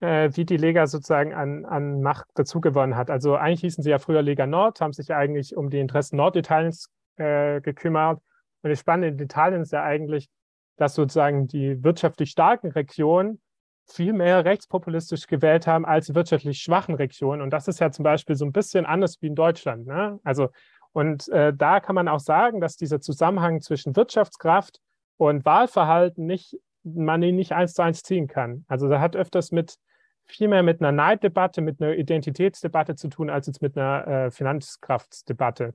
äh, 0.01 0.31
wie 0.33 0.45
die 0.45 0.57
Lega 0.57 0.87
sozusagen 0.87 1.35
an, 1.35 1.65
an 1.65 2.01
Macht 2.01 2.27
dazugewonnen 2.35 2.97
hat. 2.97 3.11
Also 3.11 3.37
eigentlich 3.37 3.61
hießen 3.61 3.83
sie 3.83 3.91
ja 3.91 3.99
früher 3.99 4.23
Lega 4.23 4.47
Nord, 4.47 4.81
haben 4.81 4.93
sich 4.93 5.13
eigentlich 5.13 5.57
um 5.57 5.69
die 5.69 5.81
Interessen 5.81 6.17
Norditaliens 6.17 6.91
äh, 7.17 7.61
gekümmert. 7.61 8.21
Und 8.63 8.71
das 8.71 8.81
Spannende 8.81 9.09
in 9.09 9.19
Italien 9.19 9.63
ist 9.63 9.73
ja 9.73 9.83
eigentlich, 9.83 10.29
dass 10.77 10.95
sozusagen 10.95 11.47
die 11.47 11.83
wirtschaftlich 11.85 12.31
starken 12.31 12.71
Regionen 12.71 13.41
viel 13.87 14.12
mehr 14.12 14.45
rechtspopulistisch 14.45 15.26
gewählt 15.26 15.66
haben 15.66 15.85
als 15.85 16.07
die 16.07 16.14
wirtschaftlich 16.14 16.61
schwachen 16.61 16.95
Regionen. 16.95 17.43
Und 17.43 17.51
das 17.51 17.68
ist 17.68 17.81
ja 17.81 17.91
zum 17.91 18.03
Beispiel 18.03 18.37
so 18.37 18.45
ein 18.45 18.53
bisschen 18.53 18.87
anders 18.87 19.20
wie 19.20 19.26
in 19.26 19.35
Deutschland. 19.35 19.87
Ne? 19.87 20.20
Also, 20.24 20.49
und 20.93 21.28
äh, 21.28 21.53
da 21.55 21.81
kann 21.81 21.95
man 21.95 22.09
auch 22.09 22.20
sagen, 22.20 22.61
dass 22.61 22.76
dieser 22.76 23.01
Zusammenhang 23.01 23.61
zwischen 23.61 23.97
Wirtschaftskraft 23.97 24.81
und 25.16 25.45
Wahlverhalten 25.45 26.26
nicht, 26.26 26.57
man 26.83 27.22
ihn 27.22 27.37
nicht 27.37 27.53
eins 27.53 27.74
zu 27.74 27.83
eins 27.83 28.03
ziehen 28.03 28.26
kann. 28.26 28.64
Also 28.68 28.89
da 28.89 29.01
hat 29.01 29.16
öfters 29.16 29.53
mit 29.53 29.76
viel 30.24 30.49
mehr 30.49 30.62
mit 30.62 30.81
einer 30.81 30.93
Neiddebatte, 30.93 31.61
mit 31.61 31.81
einer 31.81 31.95
Identitätsdebatte 31.95 32.95
zu 32.95 33.09
tun, 33.09 33.31
als 33.31 33.47
jetzt 33.47 33.62
mit 33.62 33.76
einer 33.76 34.07
äh, 34.07 34.31
Finanzkraftdebatte. 34.31 35.74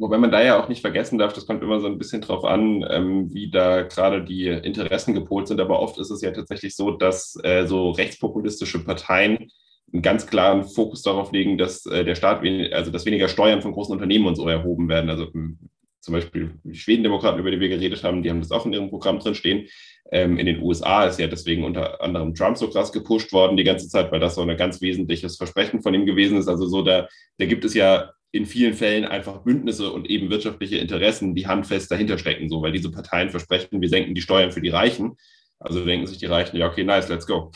Wobei 0.00 0.16
man 0.16 0.30
da 0.30 0.42
ja 0.42 0.58
auch 0.58 0.70
nicht 0.70 0.80
vergessen 0.80 1.18
darf, 1.18 1.34
das 1.34 1.46
kommt 1.46 1.62
immer 1.62 1.78
so 1.78 1.86
ein 1.86 1.98
bisschen 1.98 2.22
drauf 2.22 2.46
an, 2.46 2.82
ähm, 2.88 3.34
wie 3.34 3.50
da 3.50 3.82
gerade 3.82 4.24
die 4.24 4.46
Interessen 4.46 5.12
gepolt 5.12 5.46
sind. 5.46 5.60
Aber 5.60 5.78
oft 5.78 5.98
ist 5.98 6.08
es 6.08 6.22
ja 6.22 6.30
tatsächlich 6.30 6.74
so, 6.74 6.92
dass 6.92 7.38
äh, 7.44 7.66
so 7.66 7.90
rechtspopulistische 7.90 8.82
Parteien 8.82 9.50
einen 9.92 10.00
ganz 10.00 10.26
klaren 10.26 10.64
Fokus 10.64 11.02
darauf 11.02 11.32
legen, 11.32 11.58
dass 11.58 11.84
äh, 11.84 12.02
der 12.02 12.14
Staat, 12.14 12.42
also 12.72 12.90
dass 12.90 13.04
weniger 13.04 13.28
Steuern 13.28 13.60
von 13.60 13.72
großen 13.72 13.92
Unternehmen 13.92 14.24
und 14.24 14.36
so 14.36 14.48
erhoben 14.48 14.88
werden. 14.88 15.10
Also 15.10 15.30
hm, 15.30 15.58
zum 16.00 16.14
Beispiel 16.14 16.54
die 16.64 16.76
Schwedendemokraten, 16.76 17.38
über 17.38 17.50
die 17.50 17.60
wir 17.60 17.68
geredet 17.68 18.02
haben, 18.02 18.22
die 18.22 18.30
haben 18.30 18.40
das 18.40 18.52
auch 18.52 18.64
in 18.64 18.72
ihrem 18.72 18.88
Programm 18.88 19.18
drin 19.18 19.34
stehen. 19.34 19.66
Ähm, 20.10 20.38
in 20.38 20.46
den 20.46 20.62
USA 20.62 21.04
ist 21.04 21.20
ja 21.20 21.26
deswegen 21.26 21.62
unter 21.62 22.00
anderem 22.00 22.34
Trump 22.34 22.56
so 22.56 22.70
krass 22.70 22.90
gepusht 22.90 23.34
worden 23.34 23.58
die 23.58 23.64
ganze 23.64 23.86
Zeit, 23.86 24.10
weil 24.10 24.20
das 24.20 24.36
so 24.36 24.40
ein 24.40 24.56
ganz 24.56 24.80
wesentliches 24.80 25.36
Versprechen 25.36 25.82
von 25.82 25.92
ihm 25.92 26.06
gewesen 26.06 26.38
ist. 26.38 26.48
Also 26.48 26.66
so, 26.66 26.80
da, 26.80 27.06
da 27.36 27.44
gibt 27.44 27.66
es 27.66 27.74
ja 27.74 28.12
in 28.32 28.46
vielen 28.46 28.74
Fällen 28.74 29.04
einfach 29.04 29.38
Bündnisse 29.38 29.92
und 29.92 30.08
eben 30.08 30.30
wirtschaftliche 30.30 30.78
Interessen, 30.78 31.34
die 31.34 31.46
handfest 31.46 31.90
dahinter 31.90 32.18
stecken, 32.18 32.48
so, 32.48 32.62
weil 32.62 32.72
diese 32.72 32.90
Parteien 32.90 33.30
versprechen, 33.30 33.80
wir 33.80 33.88
senken 33.88 34.14
die 34.14 34.22
Steuern 34.22 34.52
für 34.52 34.60
die 34.60 34.68
Reichen. 34.68 35.16
Also 35.58 35.84
denken 35.84 36.06
sich 36.06 36.18
die 36.18 36.26
Reichen, 36.26 36.56
ja, 36.56 36.68
okay, 36.68 36.84
nice, 36.84 37.08
let's 37.08 37.26
go. 37.26 37.50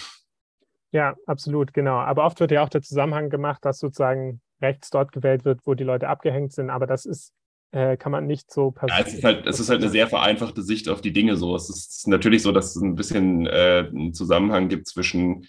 Ja, 0.92 1.16
absolut, 1.26 1.72
genau. 1.72 1.96
Aber 1.96 2.24
oft 2.24 2.38
wird 2.38 2.50
ja 2.50 2.62
auch 2.62 2.68
der 2.68 2.82
Zusammenhang 2.82 3.30
gemacht, 3.30 3.64
dass 3.64 3.78
sozusagen 3.78 4.40
rechts 4.60 4.90
dort 4.90 5.12
gewählt 5.12 5.44
wird, 5.44 5.60
wo 5.64 5.74
die 5.74 5.84
Leute 5.84 6.08
abgehängt 6.08 6.52
sind. 6.52 6.70
Aber 6.70 6.86
das 6.86 7.06
ist, 7.06 7.32
äh, 7.72 7.96
kann 7.96 8.12
man 8.12 8.26
nicht 8.26 8.52
so 8.52 8.70
passieren. 8.70 9.00
Ja, 9.00 9.06
es 9.06 9.14
ist 9.14 9.24
halt, 9.24 9.46
es 9.46 9.60
ist 9.60 9.70
halt 9.70 9.80
eine 9.80 9.90
sehr 9.90 10.06
vereinfachte 10.06 10.62
Sicht 10.62 10.88
auf 10.88 11.00
die 11.00 11.12
Dinge 11.12 11.36
so. 11.36 11.56
Es 11.56 11.68
ist 11.68 12.06
natürlich 12.06 12.42
so, 12.42 12.52
dass 12.52 12.76
es 12.76 12.82
ein 12.82 12.94
bisschen 12.94 13.46
äh, 13.46 13.88
einen 13.88 14.14
Zusammenhang 14.14 14.68
gibt 14.68 14.86
zwischen 14.86 15.46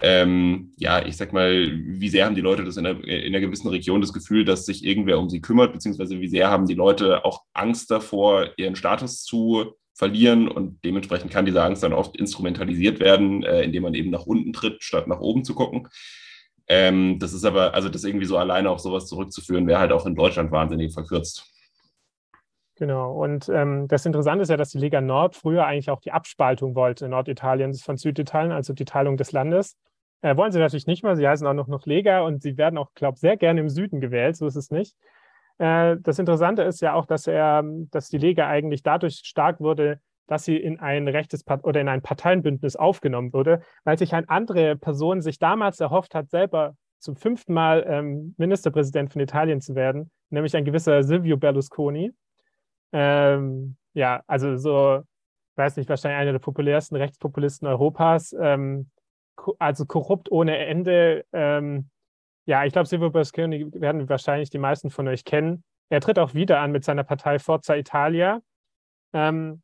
ähm, 0.00 0.72
ja, 0.76 1.04
ich 1.04 1.16
sag 1.16 1.32
mal, 1.32 1.70
wie 1.72 2.08
sehr 2.08 2.24
haben 2.24 2.36
die 2.36 2.40
Leute 2.40 2.64
das 2.64 2.76
in 2.76 2.86
einer, 2.86 3.02
in 3.04 3.34
einer 3.34 3.44
gewissen 3.44 3.68
Region 3.68 4.00
das 4.00 4.12
Gefühl, 4.12 4.44
dass 4.44 4.64
sich 4.64 4.84
irgendwer 4.84 5.18
um 5.18 5.28
sie 5.28 5.40
kümmert, 5.40 5.72
beziehungsweise 5.72 6.20
wie 6.20 6.28
sehr 6.28 6.50
haben 6.50 6.66
die 6.66 6.74
Leute 6.74 7.24
auch 7.24 7.42
Angst 7.52 7.90
davor, 7.90 8.50
ihren 8.56 8.76
Status 8.76 9.24
zu 9.24 9.74
verlieren 9.94 10.46
und 10.46 10.84
dementsprechend 10.84 11.32
kann 11.32 11.44
diese 11.44 11.62
Angst 11.62 11.82
dann 11.82 11.92
oft 11.92 12.16
instrumentalisiert 12.16 13.00
werden, 13.00 13.42
äh, 13.42 13.62
indem 13.62 13.82
man 13.82 13.94
eben 13.94 14.10
nach 14.10 14.26
unten 14.26 14.52
tritt, 14.52 14.84
statt 14.84 15.08
nach 15.08 15.18
oben 15.18 15.42
zu 15.44 15.56
gucken. 15.56 15.88
Ähm, 16.68 17.18
das 17.18 17.32
ist 17.32 17.44
aber, 17.44 17.74
also 17.74 17.88
das 17.88 18.04
irgendwie 18.04 18.26
so 18.26 18.36
alleine 18.36 18.70
auf 18.70 18.78
sowas 18.78 19.06
zurückzuführen, 19.06 19.66
wäre 19.66 19.80
halt 19.80 19.90
auch 19.90 20.06
in 20.06 20.14
Deutschland 20.14 20.52
wahnsinnig 20.52 20.92
verkürzt. 20.92 21.50
Genau. 22.76 23.12
Und 23.12 23.48
ähm, 23.48 23.88
das 23.88 24.06
Interessante 24.06 24.42
ist 24.42 24.50
ja, 24.50 24.56
dass 24.56 24.70
die 24.70 24.78
Lega 24.78 25.00
Nord 25.00 25.34
früher 25.34 25.66
eigentlich 25.66 25.90
auch 25.90 26.00
die 26.00 26.12
Abspaltung 26.12 26.76
wollte 26.76 27.08
Norditaliens 27.08 27.82
von 27.82 27.96
Süditalien, 27.96 28.52
also 28.52 28.72
die 28.72 28.84
Teilung 28.84 29.16
des 29.16 29.32
Landes. 29.32 29.76
Äh, 30.20 30.36
wollen 30.36 30.52
sie 30.52 30.58
natürlich 30.58 30.86
nicht 30.86 31.02
mal. 31.04 31.16
Sie 31.16 31.26
heißen 31.26 31.46
auch 31.46 31.54
noch, 31.54 31.68
noch 31.68 31.86
Lega 31.86 32.20
und 32.20 32.42
sie 32.42 32.56
werden 32.56 32.78
auch, 32.78 32.92
glaube 32.94 33.14
ich, 33.16 33.20
sehr 33.20 33.36
gerne 33.36 33.60
im 33.60 33.68
Süden 33.68 34.00
gewählt. 34.00 34.36
So 34.36 34.46
ist 34.46 34.56
es 34.56 34.70
nicht. 34.70 34.96
Äh, 35.58 35.96
das 36.00 36.18
Interessante 36.18 36.62
ist 36.62 36.80
ja 36.80 36.94
auch, 36.94 37.06
dass 37.06 37.26
er, 37.26 37.62
dass 37.90 38.08
die 38.08 38.18
Lega 38.18 38.48
eigentlich 38.48 38.82
dadurch 38.82 39.22
stark 39.24 39.60
wurde, 39.60 40.00
dass 40.26 40.44
sie 40.44 40.56
in 40.56 40.78
ein 40.78 41.08
rechtes 41.08 41.42
Part 41.42 41.64
oder 41.64 41.80
in 41.80 41.88
ein 41.88 42.02
Parteienbündnis 42.02 42.76
aufgenommen 42.76 43.32
wurde, 43.32 43.60
weil 43.84 43.98
sich 43.98 44.14
eine 44.14 44.28
andere 44.28 44.76
Person 44.76 45.22
sich 45.22 45.38
damals 45.38 45.80
erhofft 45.80 46.14
hat, 46.14 46.30
selber 46.30 46.74
zum 46.98 47.16
fünften 47.16 47.54
Mal 47.54 47.84
ähm, 47.88 48.34
Ministerpräsident 48.38 49.12
von 49.12 49.22
Italien 49.22 49.60
zu 49.60 49.74
werden, 49.74 50.10
nämlich 50.30 50.54
ein 50.56 50.64
gewisser 50.64 51.02
Silvio 51.02 51.36
Berlusconi. 51.36 52.12
Ähm, 52.92 53.76
ja, 53.94 54.22
also 54.26 54.56
so, 54.56 55.00
weiß 55.56 55.76
nicht, 55.76 55.88
wahrscheinlich 55.88 56.20
einer 56.20 56.32
der 56.32 56.38
populärsten 56.40 56.96
Rechtspopulisten 56.96 57.66
Europas. 57.66 58.34
Ähm, 58.38 58.90
also 59.58 59.86
korrupt 59.86 60.30
ohne 60.30 60.58
Ende. 60.58 61.24
Ähm, 61.32 61.90
ja, 62.46 62.64
ich 62.64 62.72
glaube, 62.72 62.88
Silvio 62.88 63.10
Berlusconi 63.10 63.66
werden 63.72 64.08
wahrscheinlich 64.08 64.50
die 64.50 64.58
meisten 64.58 64.90
von 64.90 65.06
euch 65.08 65.24
kennen. 65.24 65.64
Er 65.90 66.00
tritt 66.00 66.18
auch 66.18 66.34
wieder 66.34 66.60
an 66.60 66.72
mit 66.72 66.84
seiner 66.84 67.04
Partei 67.04 67.38
Forza 67.38 67.76
Italia. 67.76 68.40
Ähm, 69.12 69.62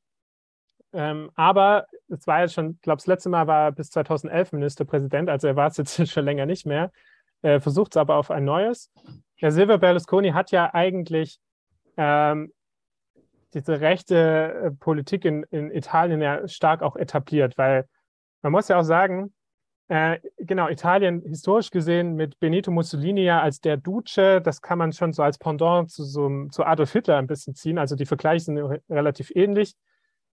ähm, 0.93 1.31
aber 1.35 1.87
es 2.09 2.27
war 2.27 2.43
jetzt 2.43 2.55
schon, 2.55 2.72
ich 2.72 2.81
glaube, 2.83 2.99
das 2.99 3.07
letzte 3.07 3.29
Mal 3.29 3.47
war 3.47 3.66
er 3.66 3.72
bis 3.72 3.91
2011 3.91 4.53
Ministerpräsident, 4.53 5.29
also 5.29 5.49
er 5.49 5.57
war 5.57 5.66
es 5.68 5.77
jetzt 5.77 6.09
schon 6.11 6.25
länger 6.25 6.47
nicht 6.47 6.66
mehr. 6.66 6.93
Er 7.43 7.61
versucht 7.61 7.93
es 7.93 7.97
aber 7.97 8.16
auf 8.16 8.31
ein 8.31 8.45
neues. 8.45 8.91
Der 9.43 9.51
Silvio 9.51 9.77
Berlusconi 9.79 10.31
hat 10.31 10.51
ja 10.51 10.72
eigentlich 10.72 11.39
ähm, 11.97 12.53
diese 13.55 13.81
rechte 13.81 14.16
äh, 14.16 14.70
Politik 14.70 15.25
in, 15.25 15.45
in 15.51 15.70
Italien 15.70 16.22
ja 16.22 16.47
stark 16.49 16.83
auch 16.83 16.97
etabliert, 16.97 17.59
weil 17.59 17.87
man 18.43 18.53
muss 18.53 18.68
ja 18.68 18.79
auch 18.79 18.85
sagen, 18.85 19.35
äh, 19.95 20.18
genau, 20.38 20.68
Italien 20.68 21.22
historisch 21.24 21.70
gesehen 21.70 22.16
mit 22.16 22.40
Benito 22.40 22.72
Mussolini 22.72 23.22
ja 23.22 23.40
als 23.40 23.61
der 23.61 23.76
Duce, 23.76 24.40
das 24.42 24.61
kann 24.61 24.76
man 24.76 24.92
schon 24.92 25.12
so 25.12 25.22
als 25.22 25.38
Pendant 25.38 25.88
zu, 25.88 26.03
so, 26.03 26.49
zu 26.49 26.64
Adolf 26.64 26.90
Hitler 26.90 27.16
ein 27.16 27.28
bisschen 27.28 27.55
ziehen. 27.55 27.78
Also 27.78 27.95
die 27.95 28.05
Vergleiche 28.05 28.47
sind 28.47 28.59
re 28.59 28.82
relativ 28.90 29.30
ähnlich. 29.36 29.76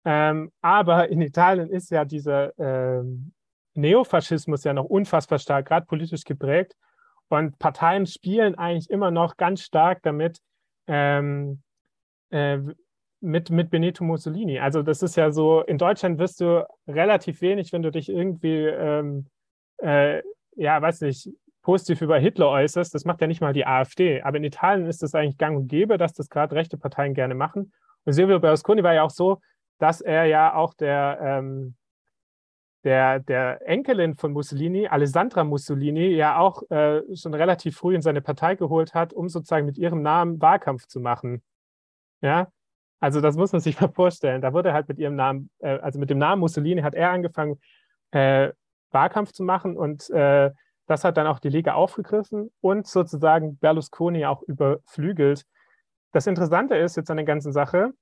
Ähm, 0.03 0.51
aber 0.61 1.09
in 1.09 1.21
Italien 1.21 1.69
ist 1.69 1.91
ja 1.91 2.05
dieser 2.05 2.57
ähm, 2.57 3.33
Neofaschismus 3.75 4.63
ja 4.63 4.73
noch 4.73 4.85
unfassbar 4.85 5.37
stark, 5.37 5.67
gerade 5.67 5.85
politisch 5.85 6.23
geprägt. 6.23 6.75
Und 7.29 7.59
Parteien 7.59 8.07
spielen 8.07 8.55
eigentlich 8.55 8.89
immer 8.89 9.11
noch 9.11 9.37
ganz 9.37 9.61
stark 9.61 10.01
damit, 10.01 10.39
ähm, 10.87 11.61
äh, 12.31 12.57
mit, 13.19 13.51
mit 13.51 13.69
Benito 13.69 14.03
Mussolini. 14.03 14.57
Also 14.57 14.81
das 14.81 15.03
ist 15.03 15.17
ja 15.17 15.29
so, 15.29 15.61
in 15.61 15.77
Deutschland 15.77 16.17
wirst 16.17 16.41
du 16.41 16.67
relativ 16.87 17.41
wenig, 17.41 17.71
wenn 17.73 17.83
du 17.83 17.91
dich 17.91 18.09
irgendwie, 18.09 18.65
ähm, 18.65 19.27
äh, 19.81 20.21
ja, 20.55 20.81
weiß 20.81 21.01
nicht, 21.01 21.29
positiv 21.61 22.01
über 22.01 22.17
Hitler 22.17 22.49
äußerst. 22.49 22.93
Das 22.93 23.05
macht 23.05 23.21
ja 23.21 23.27
nicht 23.27 23.41
mal 23.41 23.53
die 23.53 23.65
AfD. 23.65 24.21
Aber 24.21 24.37
in 24.37 24.43
Italien 24.43 24.87
ist 24.87 25.03
das 25.03 25.13
eigentlich 25.15 25.37
gang 25.37 25.57
und 25.57 25.67
gäbe, 25.67 25.97
dass 25.97 26.13
das 26.13 26.29
gerade 26.29 26.55
rechte 26.55 26.77
Parteien 26.77 27.13
gerne 27.13 27.35
machen. 27.35 27.73
Und 28.03 28.13
Silvio 28.13 28.39
Berlusconi 28.39 28.83
war 28.83 28.93
ja 28.93 29.03
auch 29.03 29.11
so, 29.11 29.39
dass 29.77 30.01
er 30.01 30.25
ja 30.25 30.53
auch 30.53 30.73
der, 30.73 31.19
ähm, 31.21 31.75
der, 32.83 33.19
der 33.19 33.67
Enkelin 33.67 34.15
von 34.15 34.31
Mussolini, 34.31 34.87
Alessandra 34.87 35.43
Mussolini, 35.43 36.07
ja 36.07 36.39
auch 36.39 36.63
äh, 36.71 37.01
schon 37.15 37.33
relativ 37.33 37.77
früh 37.77 37.95
in 37.95 38.01
seine 38.01 38.21
Partei 38.21 38.55
geholt 38.55 38.93
hat, 38.93 39.13
um 39.13 39.29
sozusagen 39.29 39.65
mit 39.65 39.77
ihrem 39.77 40.01
Namen 40.01 40.41
Wahlkampf 40.41 40.87
zu 40.87 40.99
machen. 40.99 41.43
Ja, 42.21 42.51
also 42.99 43.21
das 43.21 43.35
muss 43.35 43.51
man 43.51 43.61
sich 43.61 43.79
mal 43.79 43.89
vorstellen. 43.89 44.41
Da 44.41 44.53
wurde 44.53 44.73
halt 44.73 44.87
mit 44.87 44.97
ihrem 44.99 45.15
Namen, 45.15 45.49
äh, 45.59 45.77
also 45.79 45.99
mit 45.99 46.09
dem 46.09 46.17
Namen 46.17 46.39
Mussolini 46.39 46.81
hat 46.81 46.95
er 46.95 47.11
angefangen, 47.11 47.59
äh, 48.11 48.51
Wahlkampf 48.91 49.31
zu 49.31 49.43
machen 49.43 49.77
und 49.77 50.09
äh, 50.09 50.51
das 50.87 51.03
hat 51.03 51.17
dann 51.17 51.27
auch 51.27 51.39
die 51.39 51.49
Liga 51.49 51.73
aufgegriffen 51.73 52.51
und 52.59 52.87
sozusagen 52.87 53.57
Berlusconi 53.57 54.25
auch 54.25 54.41
überflügelt. 54.43 55.45
Das 56.11 56.27
Interessante 56.27 56.75
ist 56.75 56.97
jetzt 56.97 57.09
an 57.09 57.17
der 57.17 57.25
ganzen 57.25 57.53
Sache, 57.53 57.93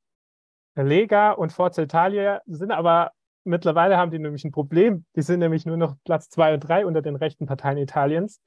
Lega 0.75 1.31
und 1.31 1.51
Forza 1.51 1.81
Italia 1.81 2.41
sind 2.45 2.71
aber 2.71 3.11
mittlerweile 3.43 3.97
haben 3.97 4.11
die 4.11 4.19
nämlich 4.19 4.43
ein 4.45 4.51
Problem. 4.51 5.05
Die 5.15 5.21
sind 5.21 5.39
nämlich 5.39 5.65
nur 5.65 5.77
noch 5.77 5.95
Platz 6.03 6.29
zwei 6.29 6.53
und 6.53 6.61
drei 6.61 6.85
unter 6.85 7.01
den 7.01 7.15
rechten 7.15 7.45
Parteien 7.45 7.77
Italiens. 7.77 8.41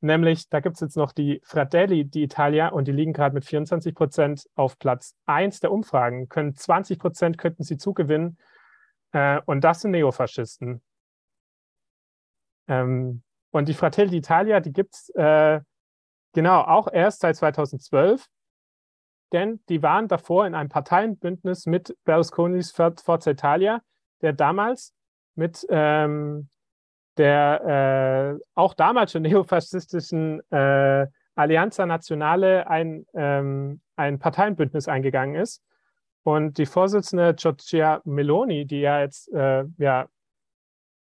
Nämlich, 0.00 0.48
da 0.48 0.60
gibt 0.60 0.74
es 0.74 0.80
jetzt 0.80 0.96
noch 0.96 1.12
die 1.12 1.40
Fratelli 1.44 2.02
d'Italia 2.02 2.68
und 2.70 2.86
die 2.86 2.92
liegen 2.92 3.12
gerade 3.12 3.34
mit 3.34 3.44
24 3.44 3.94
Prozent 3.94 4.48
auf 4.54 4.78
Platz 4.78 5.16
1 5.26 5.60
der 5.60 5.72
Umfragen. 5.72 6.28
Können 6.28 6.54
20 6.54 7.00
Prozent 7.00 7.36
könnten 7.38 7.64
sie 7.64 7.78
zugewinnen. 7.78 8.38
Äh, 9.12 9.40
und 9.44 9.62
das 9.62 9.80
sind 9.80 9.90
Neofaschisten. 9.90 10.82
Ähm, 12.68 13.22
und 13.50 13.68
die 13.68 13.74
Fratelli 13.74 14.18
d'Italia, 14.18 14.60
die 14.60 14.72
gibt 14.72 14.94
es 14.94 15.08
äh, 15.14 15.60
genau 16.32 16.60
auch 16.60 16.88
erst 16.92 17.20
seit 17.20 17.36
2012. 17.36 18.26
denn 19.32 19.60
die 19.68 19.82
waren 19.82 20.08
davor 20.08 20.46
in 20.46 20.54
einem 20.54 20.68
Parteienbündnis 20.70 21.66
mit 21.66 21.96
Berlusconis 22.04 22.70
Forza 22.72 23.30
Italia, 23.30 23.82
der 24.22 24.32
damals 24.32 24.94
mit 25.34 25.66
ähm, 25.68 26.48
der 27.18 28.38
äh, 28.38 28.44
auch 28.54 28.74
damals 28.74 29.12
schon 29.12 29.22
neofaschistischen 29.22 30.40
äh, 30.50 31.06
Allianza 31.34 31.86
Nazionale 31.86 32.68
ein, 32.68 33.06
ähm, 33.14 33.80
ein 33.96 34.18
Parteienbündnis 34.18 34.88
eingegangen 34.88 35.36
ist. 35.36 35.62
Und 36.24 36.58
die 36.58 36.66
Vorsitzende 36.66 37.34
Giorgia 37.34 38.00
Meloni, 38.04 38.66
die 38.66 38.80
ja 38.80 39.00
jetzt 39.00 39.32
äh, 39.32 39.64
ja, 39.78 40.08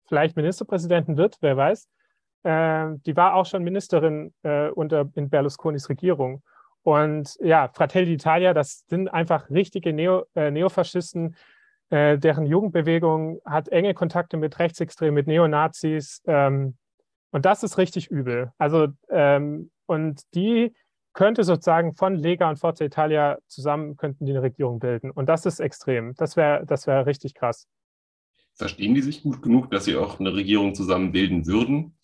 vielleicht 0.06 0.36
Ministerpräsidentin 0.36 1.16
wird, 1.16 1.36
wer 1.40 1.56
weiß, 1.56 1.88
äh, 2.44 2.86
die 3.06 3.16
war 3.16 3.34
auch 3.34 3.46
schon 3.46 3.64
Ministerin 3.64 4.32
äh, 4.42 4.68
unter, 4.68 5.08
in 5.14 5.28
Berlusconis 5.28 5.88
Regierung. 5.88 6.42
Und 6.82 7.36
ja, 7.40 7.68
Fratelli 7.74 8.14
d'Italia, 8.14 8.52
das 8.52 8.84
sind 8.86 9.08
einfach 9.08 9.50
richtige 9.50 9.92
Neo, 9.92 10.24
äh, 10.36 10.52
Neofaschisten, 10.52 11.34
äh, 11.90 12.18
deren 12.18 12.46
Jugendbewegung 12.46 13.40
hat 13.44 13.68
enge 13.68 13.94
Kontakte 13.94 14.36
mit 14.36 14.58
Rechtsextremen, 14.58 15.14
mit 15.14 15.26
Neonazis. 15.26 16.22
Ähm, 16.26 16.76
und 17.32 17.44
das 17.44 17.62
ist 17.62 17.78
richtig 17.78 18.08
übel. 18.10 18.52
Also, 18.58 18.88
ähm, 19.10 19.70
und 19.86 20.22
die 20.34 20.74
könnte 21.12 21.44
sozusagen 21.44 21.94
von 21.94 22.14
Lega 22.14 22.48
und 22.48 22.58
Forza 22.58 22.84
Italia 22.84 23.38
zusammen 23.46 23.96
könnten 23.96 24.26
die 24.26 24.32
eine 24.32 24.42
Regierung 24.42 24.78
bilden. 24.78 25.10
Und 25.10 25.28
das 25.28 25.46
ist 25.46 25.60
extrem. 25.60 26.14
Das 26.14 26.36
wäre 26.36 26.64
das 26.66 26.86
wär 26.86 27.06
richtig 27.06 27.34
krass. 27.34 27.66
Verstehen 28.56 28.94
die 28.94 29.02
sich 29.02 29.22
gut 29.22 29.42
genug, 29.42 29.70
dass 29.70 29.84
sie 29.84 29.96
auch 29.96 30.18
eine 30.18 30.32
Regierung 30.32 30.74
zusammen 30.74 31.12
bilden 31.12 31.46
würden? 31.46 31.96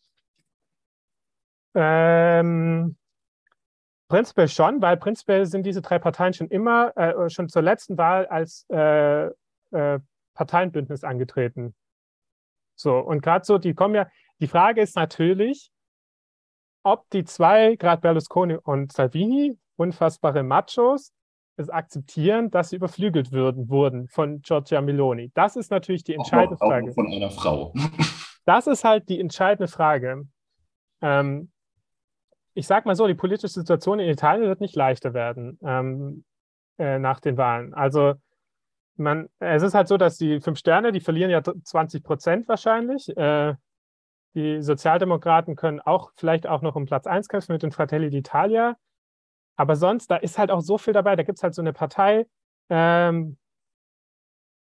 Ähm, 1.75 2.97
prinzipiell 4.09 4.49
schon, 4.49 4.83
weil 4.83 4.99
prinzipiell 4.99 5.47
sind 5.47 5.65
diese 5.65 5.81
drei 5.81 5.99
Parteien 5.99 6.35
schon 6.35 6.49
immer, 6.49 6.95
äh, 6.97 7.31
schon 7.31 7.49
zur 7.49 7.63
letzten 7.63 7.97
Wahl 7.97 8.27
als 8.27 8.67
äh, 8.69 9.29
äh, 9.71 10.01
Parteienbündnis 10.35 11.05
angetreten. 11.05 11.75
So, 12.75 12.99
und 12.99 13.23
gerade 13.23 13.47
so, 13.47 13.57
die 13.57 13.73
kommen 13.73 13.95
ja, 13.95 14.11
die 14.41 14.47
Frage 14.47 14.83
ist 14.83 14.95
natürlich, 14.95 15.71
ob 16.83 17.09
die 17.11 17.25
zwei, 17.25 17.77
gerade 17.77 18.03
Berlusconi 18.03 18.57
und 18.57 18.93
Salvini, 18.93 19.57
unfassbare 19.77 20.43
Machos, 20.43 21.13
es 21.57 21.69
akzeptieren, 21.69 22.51
dass 22.51 22.71
sie 22.71 22.77
überflügelt 22.77 23.33
würden, 23.33 23.69
wurden 23.69 24.09
von 24.09 24.41
Giorgia 24.43 24.81
Meloni. 24.81 25.31
Das 25.35 25.57
ist 25.57 25.71
natürlich 25.71 26.05
die 26.05 26.15
entscheidende 26.15 26.57
auch 26.57 26.61
noch, 26.61 26.69
Frage. 26.69 26.91
Auch 26.91 26.95
von 26.95 27.13
einer 27.13 27.31
Frau. 27.31 27.75
das 28.45 28.67
ist 28.67 28.85
halt 28.85 29.09
die 29.09 29.21
entscheidende 29.21 29.69
Frage. 29.69 30.27
Ähm, 31.01 31.51
ich 32.55 32.67
sage 32.67 32.87
mal 32.87 32.95
so, 32.95 33.07
die 33.07 33.15
politische 33.15 33.49
Situation 33.49 33.99
in 33.99 34.09
Italien 34.09 34.47
wird 34.47 34.61
nicht 34.61 34.77
leichter 34.77 35.15
werden 35.15 35.59
ähm, 35.63 36.25
äh, 36.79 36.99
nach 36.99 37.21
den 37.21 37.37
Wahlen. 37.37 37.75
Also 37.75 38.15
man, 38.97 39.29
es 39.39 39.63
ist 39.63 39.75
halt 39.75 39.89
so, 39.89 39.97
dass 39.97 40.19
die 40.19 40.41
fünf 40.41 40.59
Sterne, 40.59 40.93
die 40.93 41.01
verlieren 41.01 41.31
ja 41.31 41.43
20 41.43 42.03
Prozent 42.03 42.49
wahrscheinlich. 42.49 43.15
Äh, 43.17 43.55
die 44.35 44.63
Sozialdemokraten 44.63 45.57
können 45.57 45.81
auch 45.81 46.13
vielleicht 46.17 46.47
auch 46.47 46.63
noch 46.63 46.75
um 46.75 46.87
Platz 46.87 47.07
1 47.07 47.29
kämpfen 47.29 47.53
mit 47.53 47.63
den 47.63 47.73
Fratelli 47.73 48.09
d'Italia. 48.09 48.75
Aber 49.57 49.77
sonst, 49.77 50.11
da 50.11 50.17
ist 50.17 50.39
halt 50.39 50.51
auch 50.51 50.61
so 50.61 50.79
viel 50.79 50.93
dabei. 50.93 51.17
Da 51.17 51.23
gibt 51.23 51.39
es 51.39 51.43
halt 51.43 51.55
so 51.55 51.63
eine 51.63 51.73
Partei, 51.73 52.27
ähm, 52.71 53.37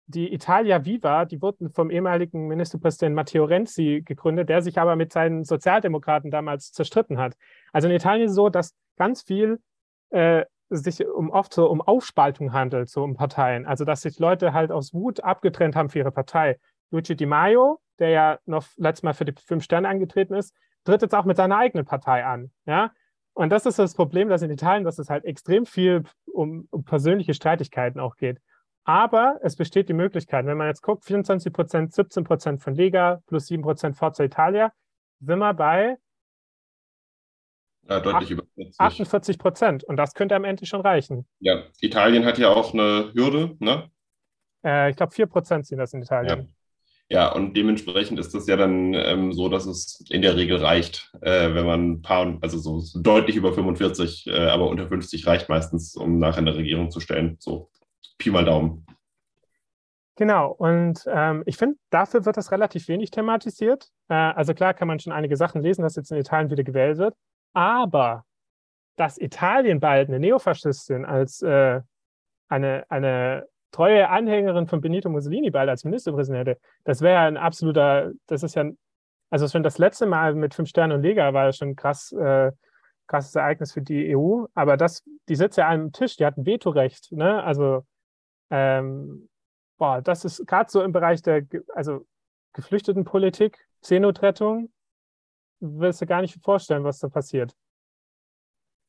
die 0.07 0.33
Italia 0.33 0.85
Viva, 0.85 1.24
die 1.24 1.41
wurden 1.41 1.70
vom 1.70 1.91
ehemaligen 1.91 2.49
Ministerpräsidenten 2.49 3.14
Matteo 3.14 3.45
Renzi 3.45 4.03
gegründet, 4.05 4.49
der 4.49 4.62
sich 4.62 4.78
aber 4.78 4.97
mit 4.97 5.12
seinen 5.12 5.45
Sozialdemokraten 5.45 6.30
damals 6.30 6.72
zerstritten 6.72 7.18
hat. 7.18 7.35
Also 7.72 7.89
in 7.89 7.95
Italien 7.95 8.26
ist 8.26 8.33
es 8.33 8.37
so, 8.37 8.49
dass 8.49 8.74
ganz 8.97 9.22
viel 9.22 9.61
äh, 10.11 10.45
sich 10.68 11.07
um 11.07 11.30
oft 11.30 11.55
so 11.55 11.68
um 11.70 11.80
Aufspaltung 11.80 12.53
handelt, 12.53 12.89
so 12.89 13.03
um 13.03 13.14
Parteien. 13.14 13.66
Also 13.66 13.85
dass 13.85 14.03
sich 14.03 14.18
Leute 14.18 14.53
halt 14.53 14.70
aus 14.70 14.93
Wut 14.93 15.20
abgetrennt 15.20 15.76
haben 15.76 15.89
für 15.89 16.01
ihre 16.01 16.12
Partei. 16.12 16.59
Luigi 16.91 17.16
Di 17.16 17.26
Maio, 17.26 17.80
der 17.99 18.11
ja 18.11 18.39
noch 18.45 18.66
letztes 18.76 19.03
Mal 19.03 19.14
für 19.14 19.24
die 19.24 19.35
Fünf 19.47 19.64
Sterne 19.64 19.89
angetreten 19.89 20.35
ist, 20.35 20.55
tritt 20.85 21.03
jetzt 21.03 21.14
auch 21.14 21.24
mit 21.24 21.37
seiner 21.37 21.59
eigenen 21.59 21.87
Partei 21.87 22.24
an. 22.24 22.51
Ja? 22.66 22.93
Und 23.35 23.51
das 23.51 23.66
ist 23.66 23.78
das 23.78 23.95
Problem, 23.95 24.28
dass 24.28 24.43
in 24.43 24.51
Italien, 24.51 24.85
dass 24.85 24.99
es 24.99 25.09
halt 25.09 25.24
extrem 25.24 25.66
viel 25.66 26.05
um, 26.26 26.66
um 26.70 26.85
persönliche 26.85 27.35
Streitigkeiten 27.35 28.01
auch 28.01 28.16
geht. 28.16 28.39
Aber 28.85 29.39
es 29.43 29.57
besteht 29.57 29.89
die 29.89 29.95
Möglichkeit, 29.95 30.45
wenn 30.45 30.57
man 30.57 30.66
jetzt 30.66 30.83
guckt, 30.83 31.05
24 31.05 31.53
Prozent, 31.53 31.95
17 31.95 32.24
Prozent 32.24 32.61
von 32.61 32.74
Lega 32.74 33.22
plus 33.26 33.47
7 33.47 33.62
Prozent 33.62 33.97
Forza 33.97 34.24
Italia, 34.24 34.72
sind 35.20 35.39
wir 35.39 35.55
bei 35.55 35.97
ja, 37.89 38.01
deutlich 38.01 38.30
über 38.30 38.45
40. 38.55 38.80
48 38.80 39.39
Prozent. 39.39 39.85
Und 39.85 39.97
das 39.97 40.14
könnte 40.14 40.35
am 40.35 40.45
Ende 40.45 40.66
schon 40.66 40.80
reichen. 40.80 41.26
Ja, 41.41 41.64
Italien 41.80 42.24
hat 42.24 42.39
ja 42.39 42.51
auch 42.51 42.74
eine 42.74 43.12
Hürde, 43.14 43.57
ne? 43.61 43.91
Äh, 44.64 44.91
ich 44.91 44.97
glaube, 44.97 45.12
4 45.12 45.26
Prozent 45.26 45.66
sind 45.66 45.78
das 45.78 45.93
in 45.93 46.03
Italien. 46.03 46.41
Ja. 46.41 46.47
Ja. 47.12 47.32
und 47.32 47.56
dementsprechend 47.56 48.18
ist 48.18 48.34
das 48.34 48.46
ja 48.46 48.56
dann 48.56 48.94
ähm, 48.94 49.32
so, 49.32 49.48
dass 49.48 49.66
es 49.66 50.04
in 50.10 50.22
der 50.22 50.36
Regel 50.36 50.58
reicht, 50.58 51.12
äh, 51.20 51.54
wenn 51.54 51.66
man 51.66 51.90
ein 51.92 52.02
paar, 52.02 52.38
also 52.40 52.58
so 52.58 53.00
deutlich 53.00 53.36
über 53.36 53.52
45, 53.52 54.26
äh, 54.26 54.46
aber 54.46 54.68
unter 54.68 54.88
50 54.88 55.26
reicht 55.26 55.48
meistens, 55.48 55.94
um 55.94 56.18
nachher 56.18 56.38
eine 56.38 56.56
Regierung 56.56 56.90
zu 56.90 57.00
stellen. 57.00 57.36
So 57.38 57.70
Pi 58.18 58.30
mal 58.30 58.44
Daumen. 58.44 58.86
Genau, 60.16 60.52
und 60.52 61.04
ähm, 61.06 61.42
ich 61.46 61.56
finde, 61.56 61.76
dafür 61.90 62.24
wird 62.26 62.36
das 62.36 62.52
relativ 62.52 62.86
wenig 62.88 63.10
thematisiert. 63.10 63.88
Äh, 64.08 64.14
also 64.14 64.52
klar 64.52 64.74
kann 64.74 64.88
man 64.88 65.00
schon 65.00 65.12
einige 65.12 65.36
Sachen 65.36 65.62
lesen, 65.62 65.82
dass 65.82 65.96
jetzt 65.96 66.12
in 66.12 66.18
Italien 66.18 66.50
wieder 66.50 66.64
gewählt 66.64 66.98
wird, 66.98 67.14
aber 67.54 68.24
dass 68.96 69.18
Italien 69.18 69.80
bald 69.80 70.08
eine 70.08 70.20
Neofaschistin 70.20 71.04
als 71.04 71.40
äh, 71.42 71.80
eine, 72.48 72.84
eine 72.90 73.48
treue 73.72 74.08
Anhängerin 74.08 74.68
von 74.68 74.80
Benito 74.80 75.08
Mussolini 75.08 75.50
bald 75.50 75.68
als 75.68 75.84
Ministerpräsident 75.84 76.46
hätte, 76.46 76.60
das 76.84 77.00
wäre 77.00 77.14
ja 77.14 77.26
ein 77.26 77.36
absoluter, 77.36 78.12
das 78.26 78.42
ist 78.42 78.54
ja, 78.54 78.70
also 79.30 79.48
schon 79.48 79.62
das 79.62 79.78
letzte 79.78 80.06
Mal 80.06 80.34
mit 80.34 80.54
Fünf 80.54 80.68
Sternen 80.68 80.92
und 80.92 81.02
Lega 81.02 81.32
war 81.34 81.46
ja 81.46 81.52
schon 81.52 81.74
krass, 81.74 82.12
äh, 82.12 82.52
krasses 83.06 83.34
Ereignis 83.34 83.72
für 83.72 83.82
die 83.82 84.16
EU, 84.16 84.44
aber 84.54 84.76
das, 84.76 85.02
die 85.28 85.34
sitzt 85.34 85.58
ja 85.58 85.66
an 85.66 85.72
einem 85.72 85.92
Tisch, 85.92 86.16
die 86.16 86.24
hat 86.24 86.36
ein 86.36 86.46
Vetorecht, 86.46 87.10
ne? 87.12 87.42
Also 87.42 87.84
ähm, 88.50 89.28
boah, 89.78 90.00
das 90.00 90.24
ist 90.24 90.46
gerade 90.46 90.70
so 90.70 90.82
im 90.82 90.92
Bereich 90.92 91.22
der 91.22 91.44
also 91.74 92.06
Geflüchtetenpolitik, 92.52 93.58
Seenotrettung, 93.80 94.70
willst 95.60 96.00
du 96.02 96.06
gar 96.06 96.20
nicht 96.20 96.42
vorstellen, 96.42 96.84
was 96.84 96.98
da 96.98 97.08
passiert. 97.08 97.54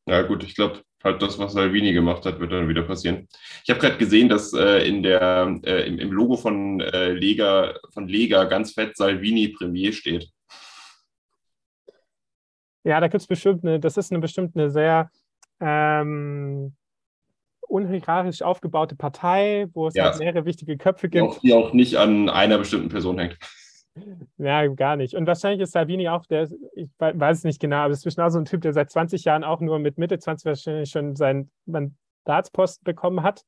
Ja, 0.05 0.21
gut, 0.23 0.43
ich 0.43 0.55
glaube, 0.55 0.81
halt 1.03 1.21
das, 1.21 1.37
was 1.39 1.53
Salvini 1.53 1.93
gemacht 1.93 2.25
hat, 2.25 2.39
wird 2.39 2.51
dann 2.51 2.69
wieder 2.69 2.83
passieren. 2.83 3.27
Ich 3.63 3.69
habe 3.69 3.79
gerade 3.79 3.97
gesehen, 3.97 4.29
dass 4.29 4.53
äh, 4.53 4.87
in 4.87 5.03
der, 5.03 5.59
äh, 5.63 5.87
im, 5.87 5.99
im, 5.99 6.11
Logo 6.11 6.37
von, 6.37 6.79
äh, 6.79 7.11
Lega, 7.11 7.75
von 7.93 8.07
Lega 8.07 8.45
ganz 8.45 8.73
fett 8.73 8.95
Salvini 8.95 9.49
Premier 9.49 9.91
steht. 9.91 10.29
Ja, 12.85 12.99
da 12.99 13.07
gibt 13.07 13.21
es 13.21 13.27
bestimmt 13.27 13.63
eine, 13.63 13.79
das 13.79 13.97
ist 13.97 14.11
eine 14.11 14.19
bestimmt 14.19 14.55
eine 14.55 14.69
sehr 14.69 15.09
ähm, 15.61 16.75
unhierarchisch 17.61 18.41
aufgebaute 18.41 18.95
Partei, 18.95 19.67
wo 19.73 19.87
es 19.87 19.95
ja. 19.95 20.05
halt 20.05 20.19
mehrere 20.19 20.45
wichtige 20.45 20.77
Köpfe 20.77 21.09
gibt. 21.09 21.23
Auch, 21.23 21.39
die 21.39 21.53
auch 21.53 21.73
nicht 21.73 21.95
an 21.95 22.29
einer 22.29 22.57
bestimmten 22.57 22.89
Person 22.89 23.19
hängt. 23.19 23.37
Ja, 24.37 24.65
gar 24.67 24.95
nicht. 24.95 25.15
Und 25.15 25.27
wahrscheinlich 25.27 25.61
ist 25.61 25.73
Salvini 25.73 26.09
auch 26.09 26.25
der, 26.25 26.49
ich 26.73 26.89
weiß 26.97 27.39
es 27.39 27.43
nicht 27.43 27.61
genau, 27.61 27.77
aber 27.77 27.93
es 27.93 28.05
ist 28.05 28.19
auch 28.19 28.29
so 28.29 28.39
ein 28.39 28.45
Typ, 28.45 28.61
der 28.61 28.73
seit 28.73 28.91
20 28.91 29.23
Jahren 29.23 29.43
auch 29.43 29.59
nur 29.59 29.79
mit 29.79 29.97
Mitte 29.97 30.17
20 30.17 30.45
wahrscheinlich 30.45 30.89
schon 30.89 31.15
seinen 31.15 31.51
Mandatsposten 31.65 32.83
bekommen 32.83 33.23
hat. 33.23 33.43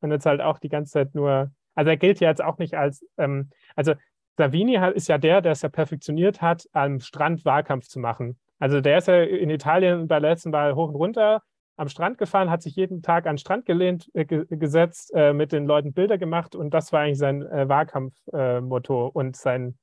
Und 0.00 0.10
jetzt 0.10 0.26
halt 0.26 0.40
auch 0.40 0.58
die 0.58 0.68
ganze 0.68 0.92
Zeit 0.92 1.14
nur, 1.14 1.50
also 1.74 1.90
er 1.90 1.96
gilt 1.96 2.20
ja 2.20 2.28
jetzt 2.28 2.42
auch 2.42 2.58
nicht 2.58 2.74
als, 2.74 3.04
ähm, 3.18 3.50
also 3.74 3.94
Salvini 4.38 4.78
ist 4.94 5.08
ja 5.08 5.18
der, 5.18 5.40
der 5.40 5.52
es 5.52 5.62
ja 5.62 5.68
perfektioniert 5.68 6.42
hat, 6.42 6.66
am 6.72 7.00
Strand 7.00 7.44
Wahlkampf 7.44 7.86
zu 7.86 7.98
machen. 7.98 8.38
Also 8.58 8.80
der 8.80 8.98
ist 8.98 9.08
ja 9.08 9.22
in 9.22 9.50
Italien 9.50 10.08
bei 10.08 10.20
der 10.20 10.30
letzten 10.30 10.52
Wahl 10.52 10.74
hoch 10.74 10.88
und 10.88 10.96
runter 10.96 11.42
am 11.76 11.88
Strand 11.88 12.18
gefahren, 12.18 12.50
hat 12.50 12.62
sich 12.62 12.74
jeden 12.74 13.02
Tag 13.02 13.26
an 13.26 13.34
den 13.34 13.38
Strand 13.38 13.66
gelehnt, 13.66 14.10
äh, 14.14 14.24
gesetzt, 14.24 15.12
äh, 15.14 15.32
mit 15.32 15.52
den 15.52 15.66
Leuten 15.66 15.92
Bilder 15.92 16.18
gemacht 16.18 16.54
und 16.54 16.72
das 16.72 16.92
war 16.92 17.00
eigentlich 17.00 17.18
sein 17.18 17.42
äh, 17.42 17.68
Wahlkampfmotto 17.68 19.08
und 19.08 19.36
sein, 19.36 19.78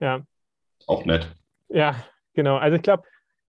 ja. 0.00 0.22
Auch 0.86 1.04
nett. 1.04 1.34
Ja, 1.68 1.96
genau. 2.34 2.56
Also 2.56 2.76
ich 2.76 2.82
glaube, 2.82 3.04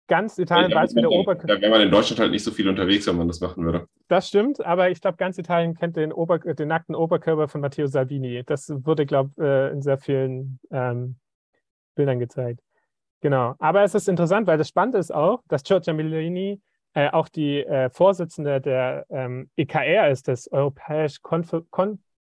ganz 0.08 0.38
Italien 0.38 0.74
weiß, 0.74 0.96
wie 0.96 1.02
der 1.02 1.10
Oberkörper. 1.10 1.56
Da 1.56 1.62
wäre 1.62 1.72
man 1.72 1.82
in 1.82 1.92
Deutschland 1.92 2.20
halt 2.20 2.32
nicht 2.32 2.44
so 2.44 2.52
viel 2.52 2.68
unterwegs, 2.68 3.08
wenn 3.08 3.16
man 3.16 3.28
das 3.28 3.40
machen 3.40 3.64
würde. 3.64 3.88
Das 4.10 4.28
stimmt, 4.28 4.64
aber 4.66 4.90
ich 4.90 5.00
glaube, 5.00 5.18
ganz 5.18 5.38
Italien 5.38 5.76
kennt 5.76 5.96
den, 5.96 6.12
Ober 6.12 6.40
den 6.40 6.68
nackten 6.68 6.96
Oberkörper 6.96 7.48
von 7.48 7.62
Matteo 7.62 7.88
Salvini. 7.88 8.44
Das 8.46 8.70
wurde, 8.70 9.06
glaube 9.06 9.32
ich, 9.38 9.44
äh, 9.44 9.72
in 9.72 9.82
sehr 9.82 9.98
vielen 9.98 10.60
ähm, 10.70 11.16
Bildern 11.96 12.20
gezeigt. 12.20 12.60
Genau. 13.22 13.56
Aber 13.60 13.84
es 13.84 13.96
ist 13.96 14.10
interessant, 14.10 14.48
weil 14.48 14.58
das 14.58 14.68
Spannende 14.68 14.98
ist 14.98 15.14
auch, 15.14 15.44
dass 15.48 15.64
Giorgia 15.64 15.94
Meloni 15.94 16.60
äh, 16.94 17.10
auch 17.10 17.30
die 17.30 17.64
äh, 17.64 17.90
Vorsitzende 17.90 18.62
der 18.62 19.06
ähm, 19.10 19.50
EKR 19.56 20.10
ist, 20.10 20.28
des 20.28 20.52
Europäisch 20.52 21.22
Kon 21.22 21.46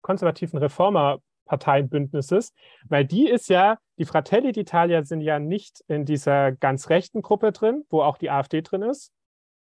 Konservativen 0.03 0.59
Reformerparteienbündnisses, 0.59 2.53
weil 2.89 3.05
die 3.05 3.29
ist 3.29 3.49
ja, 3.49 3.79
die 3.99 4.05
Fratelli 4.05 4.49
d'Italia 4.49 5.05
sind 5.05 5.21
ja 5.21 5.39
nicht 5.39 5.81
in 5.87 6.05
dieser 6.05 6.51
ganz 6.51 6.91
rechten 6.91 7.23
Gruppe 7.23 7.53
drin, 7.53 7.85
wo 7.89 8.03
auch 8.03 8.19
die 8.19 8.31
AfD 8.31 8.63
drin 8.63 8.83
ist, 8.83 9.13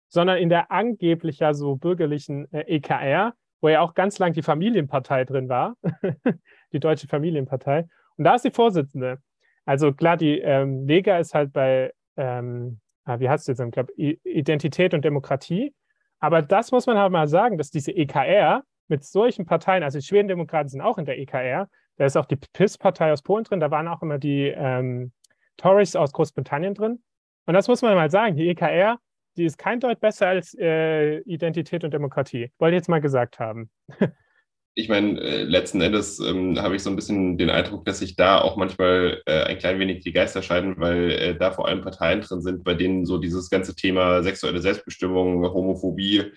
sondern 0.09 0.39
in 0.39 0.49
der 0.49 0.73
angeblich 0.73 1.39
ja 1.41 1.53
so 1.53 1.77
bürgerlichen 1.77 2.51
äh, 2.53 2.63
EKR, 2.77 3.35
wo 3.61 3.69
ja 3.69 3.81
auch 3.83 3.95
ganz 3.95 4.19
lang 4.19 4.33
die 4.33 4.43
Familienpartei 4.43 5.25
drin 5.25 5.49
war, 5.49 5.77
die 6.73 6.81
Deutsche 6.81 7.07
Familienpartei. 7.07 7.87
Und 8.17 8.25
da 8.25 8.35
ist 8.35 8.45
die 8.45 8.51
Vorsitzende. 8.51 9.19
Also 9.65 9.93
klar, 9.93 10.17
die 10.17 10.39
ähm, 10.39 10.87
Lega 10.87 11.19
ist 11.19 11.35
halt 11.35 11.53
bei, 11.53 11.93
ähm, 12.17 12.81
wie 13.07 13.29
heißt 13.29 13.49
es 13.49 13.59
jetzt, 13.59 13.67
ich 13.67 13.73
glaube, 13.73 13.93
Identität 13.95 14.95
und 14.95 15.05
Demokratie. 15.05 15.75
Aber 16.19 16.43
das 16.43 16.71
muss 16.71 16.87
man 16.87 16.99
halt 16.99 17.13
mal 17.13 17.29
sagen, 17.29 17.59
dass 17.59 17.71
diese 17.71 17.93
EKR 17.93 18.63
mit 18.89 19.05
solchen 19.05 19.47
Parteien, 19.47 19.83
also 19.83 19.99
die 19.99 20.05
Schwedendemokraten 20.05 20.69
sind 20.69 20.81
auch 20.81 20.99
in 20.99 21.07
der 21.07 21.19
EKR, 21.19 21.69
da 21.97 22.05
ist 22.05 22.17
auch 22.17 22.27
die 22.27 22.37
PIS-Partei 22.37 23.13
aus 23.13 23.23
Polen 23.23 23.45
drin, 23.45 23.61
da 23.61 23.71
waren 23.71 23.89
auch 23.89 24.03
immer 24.03 24.19
die 24.19 24.49
ähm, 24.49 25.13
Tories 25.57 25.97
aus 25.97 26.13
Großbritannien 26.13 26.75
drin. 26.75 27.03
Und 27.47 27.55
das 27.55 27.69
muss 27.69 27.83
man 27.83 27.95
mal 27.95 28.11
sagen, 28.11 28.37
die 28.37 28.49
EKR, 28.49 28.99
die 29.37 29.45
ist 29.45 29.59
kein 29.59 29.81
Deut 29.81 30.01
besser 30.01 30.29
als 30.29 30.55
äh, 30.59 31.19
Identität 31.21 31.85
und 31.85 31.93
Demokratie. 31.93 32.53
Wollte 32.59 32.77
ich 32.77 32.81
jetzt 32.81 32.89
mal 32.89 33.01
gesagt 33.01 33.39
haben. 33.39 33.71
ich 34.75 34.89
meine, 34.89 35.21
äh, 35.21 35.43
letzten 35.43 35.81
Endes 35.81 36.21
ähm, 36.21 36.61
habe 36.61 36.77
ich 36.77 36.83
so 36.83 36.91
ein 36.91 36.97
bisschen 36.97 37.39
den 37.39 37.51
Eindruck, 37.51 37.85
dass 37.85 37.99
sich 37.99 38.16
da 38.16 38.41
auch 38.41 38.57
manchmal 38.57 39.21
äh, 39.27 39.43
ein 39.45 39.59
klein 39.59 39.79
wenig 39.79 40.01
die 40.01 40.12
Geister 40.12 40.43
scheiden, 40.43 40.77
weil 40.79 41.11
äh, 41.11 41.37
da 41.37 41.51
vor 41.51 41.66
allem 41.66 41.81
Parteien 41.83 42.21
drin 42.21 42.41
sind, 42.41 42.64
bei 42.64 42.75
denen 42.75 43.05
so 43.05 43.18
dieses 43.18 43.51
ganze 43.51 43.75
Thema 43.75 44.23
sexuelle 44.23 44.61
Selbstbestimmung, 44.61 45.43
Homophobie, 45.43 46.33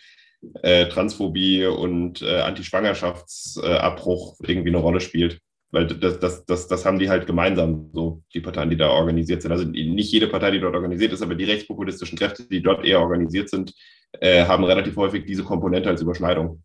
äh, 0.61 0.87
Transphobie 0.87 1.65
und 1.65 2.21
äh, 2.21 2.41
Antischwangerschaftsabbruch 2.41 4.37
irgendwie 4.41 4.69
eine 4.69 4.79
Rolle 4.79 4.99
spielt. 4.99 5.39
Weil 5.71 5.87
das, 5.87 6.19
das, 6.19 6.45
das, 6.45 6.67
das 6.67 6.85
haben 6.85 6.99
die 6.99 7.09
halt 7.09 7.25
gemeinsam, 7.25 7.89
so 7.93 8.21
die 8.33 8.41
Parteien, 8.41 8.69
die 8.69 8.77
da 8.77 8.89
organisiert 8.89 9.41
sind. 9.41 9.51
Also 9.51 9.65
nicht 9.65 10.11
jede 10.11 10.27
Partei, 10.27 10.51
die 10.51 10.59
dort 10.59 10.75
organisiert 10.75 11.13
ist, 11.13 11.23
aber 11.23 11.33
die 11.33 11.45
rechtspopulistischen 11.45 12.17
Kräfte, 12.17 12.47
die 12.47 12.61
dort 12.61 12.85
eher 12.85 12.99
organisiert 12.99 13.49
sind, 13.49 13.73
äh, 14.19 14.45
haben 14.45 14.63
relativ 14.63 14.95
häufig 14.97 15.25
diese 15.25 15.43
Komponente 15.43 15.89
als 15.89 16.01
Überschneidung. 16.01 16.61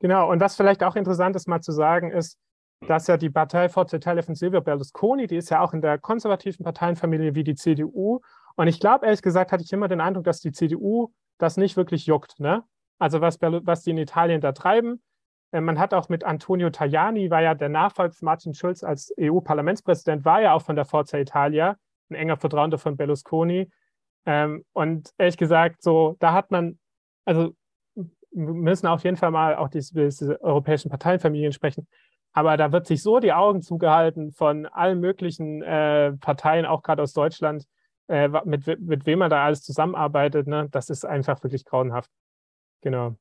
Genau, 0.00 0.30
und 0.30 0.40
was 0.40 0.56
vielleicht 0.56 0.82
auch 0.84 0.96
interessant 0.96 1.34
ist, 1.36 1.48
mal 1.48 1.60
zu 1.60 1.72
sagen, 1.72 2.10
ist, 2.12 2.38
dass 2.86 3.08
ja 3.08 3.16
die 3.16 3.30
Partei 3.30 3.68
Forza 3.68 3.96
Italia 3.96 4.22
von 4.22 4.34
Silvio 4.34 4.60
Berlusconi, 4.60 5.26
die 5.26 5.36
ist 5.36 5.50
ja 5.50 5.60
auch 5.60 5.72
in 5.72 5.80
der 5.80 5.98
konservativen 5.98 6.64
Parteienfamilie 6.64 7.34
wie 7.34 7.42
die 7.42 7.56
CDU. 7.56 8.20
Und 8.54 8.68
ich 8.68 8.78
glaube, 8.78 9.06
ehrlich 9.06 9.22
gesagt, 9.22 9.50
hatte 9.50 9.64
ich 9.64 9.72
immer 9.72 9.88
den 9.88 10.00
Eindruck, 10.00 10.24
dass 10.24 10.40
die 10.40 10.52
CDU 10.52 11.12
das 11.38 11.56
nicht 11.56 11.76
wirklich 11.76 12.06
juckt. 12.06 12.38
Ne? 12.38 12.64
Also 12.98 13.20
was, 13.20 13.40
was 13.40 13.82
die 13.82 13.90
in 13.90 13.98
Italien 13.98 14.40
da 14.40 14.52
treiben. 14.52 15.02
Äh, 15.52 15.60
man 15.60 15.78
hat 15.78 15.94
auch 15.94 16.08
mit 16.08 16.24
Antonio 16.24 16.70
Tajani, 16.70 17.30
war 17.30 17.42
ja 17.42 17.54
der 17.54 17.68
Nachfolger 17.68 18.12
von 18.12 18.26
Martin 18.26 18.54
Schulz 18.54 18.84
als 18.84 19.12
EU-Parlamentspräsident, 19.18 20.24
war 20.24 20.40
ja 20.40 20.52
auch 20.52 20.62
von 20.62 20.76
der 20.76 20.84
Forza 20.84 21.18
Italia, 21.18 21.76
ein 22.10 22.14
enger 22.14 22.36
Vertrauender 22.36 22.78
von 22.78 22.96
Berlusconi. 22.96 23.70
Ähm, 24.26 24.64
und 24.72 25.10
ehrlich 25.18 25.36
gesagt, 25.36 25.82
so, 25.82 26.16
da 26.20 26.32
hat 26.32 26.50
man, 26.50 26.78
also 27.24 27.54
müssen 28.32 28.86
auf 28.86 29.04
jeden 29.04 29.16
Fall 29.16 29.30
mal 29.30 29.56
auch 29.56 29.68
diese, 29.68 29.94
diese 29.94 30.40
europäischen 30.42 30.90
Parteienfamilien 30.90 31.52
sprechen. 31.52 31.86
Aber 32.32 32.56
da 32.56 32.72
wird 32.72 32.86
sich 32.86 33.02
so 33.02 33.20
die 33.20 33.32
Augen 33.32 33.62
zugehalten 33.62 34.32
von 34.32 34.66
allen 34.66 35.00
möglichen 35.00 35.62
äh, 35.62 36.12
Parteien, 36.12 36.66
auch 36.66 36.82
gerade 36.82 37.02
aus 37.02 37.12
Deutschland, 37.12 37.64
äh, 38.08 38.28
mit, 38.44 38.66
mit 38.80 39.06
wem 39.06 39.20
man 39.20 39.30
da 39.30 39.44
alles 39.44 39.62
zusammenarbeitet. 39.62 40.46
Ne? 40.46 40.68
Das 40.70 40.90
ist 40.90 41.04
einfach 41.04 41.42
wirklich 41.42 41.64
grauenhaft. 41.64 42.10
Genau. 42.82 43.16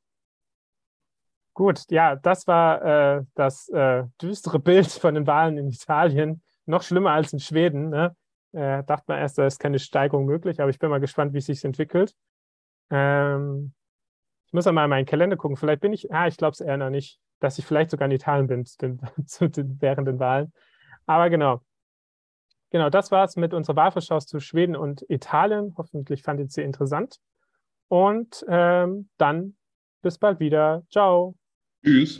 Gut, 1.54 1.90
ja, 1.90 2.16
das 2.16 2.46
war 2.46 3.18
äh, 3.18 3.24
das 3.34 3.70
äh, 3.70 4.04
düstere 4.22 4.60
Bild 4.60 4.88
von 4.88 5.16
den 5.16 5.26
Wahlen 5.26 5.58
in 5.58 5.70
Italien. 5.70 6.44
Noch 6.66 6.84
schlimmer 6.84 7.12
als 7.12 7.34
in 7.34 7.40
Schweden. 7.40 7.90
Ne? 7.90 8.16
Äh, 8.52 8.84
dachte 8.84 9.06
man 9.08 9.20
erst, 9.20 9.40
da 9.40 9.48
ist 9.48 9.60
keine 9.60 9.80
Steigerung 9.80 10.26
möglich, 10.26 10.62
aber 10.62 10.70
ich 10.70 10.78
bin 10.78 10.90
mal 10.90 11.00
gespannt, 11.00 11.34
wie 11.34 11.40
es 11.40 11.48
sich 11.48 11.66
entwickelt. 11.66 12.14
Ähm, 12.92 13.74
ich 14.48 14.54
muss 14.54 14.66
einmal 14.66 14.86
in 14.86 14.90
meinen 14.90 15.06
Kalender 15.06 15.36
gucken. 15.36 15.58
Vielleicht 15.58 15.82
bin 15.82 15.92
ich, 15.92 16.12
ah, 16.12 16.28
ich 16.28 16.38
glaube 16.38 16.54
es 16.54 16.62
eher 16.62 16.78
noch 16.78 16.90
nicht, 16.90 17.20
dass 17.40 17.60
ich 17.60 17.66
vielleicht 17.66 17.92
sogar 17.92 18.06
in 18.08 18.14
Italien 18.14 18.48
bin 18.48 18.66
den, 18.82 19.02
den, 19.42 19.82
während 19.82 20.08
den 20.08 20.20
Wahlen. 20.20 20.54
Aber 21.06 21.30
genau. 21.30 21.62
Genau, 22.70 22.90
das 22.90 23.12
war 23.12 23.24
es 23.24 23.36
mit 23.36 23.54
unserer 23.54 23.76
Wahlvorschau 23.76 24.20
zu 24.20 24.40
Schweden 24.40 24.76
und 24.76 25.06
Italien. 25.10 25.74
Hoffentlich 25.78 26.24
fandet 26.24 26.48
ihr 26.48 26.52
sie 26.52 26.64
interessant. 26.64 27.18
Und 27.90 28.46
ähm, 28.48 29.10
dann 29.18 29.56
bis 30.02 30.18
bald 30.18 30.40
wieder. 30.40 30.84
Ciao. 30.90 31.36
Tschüss. 31.84 32.20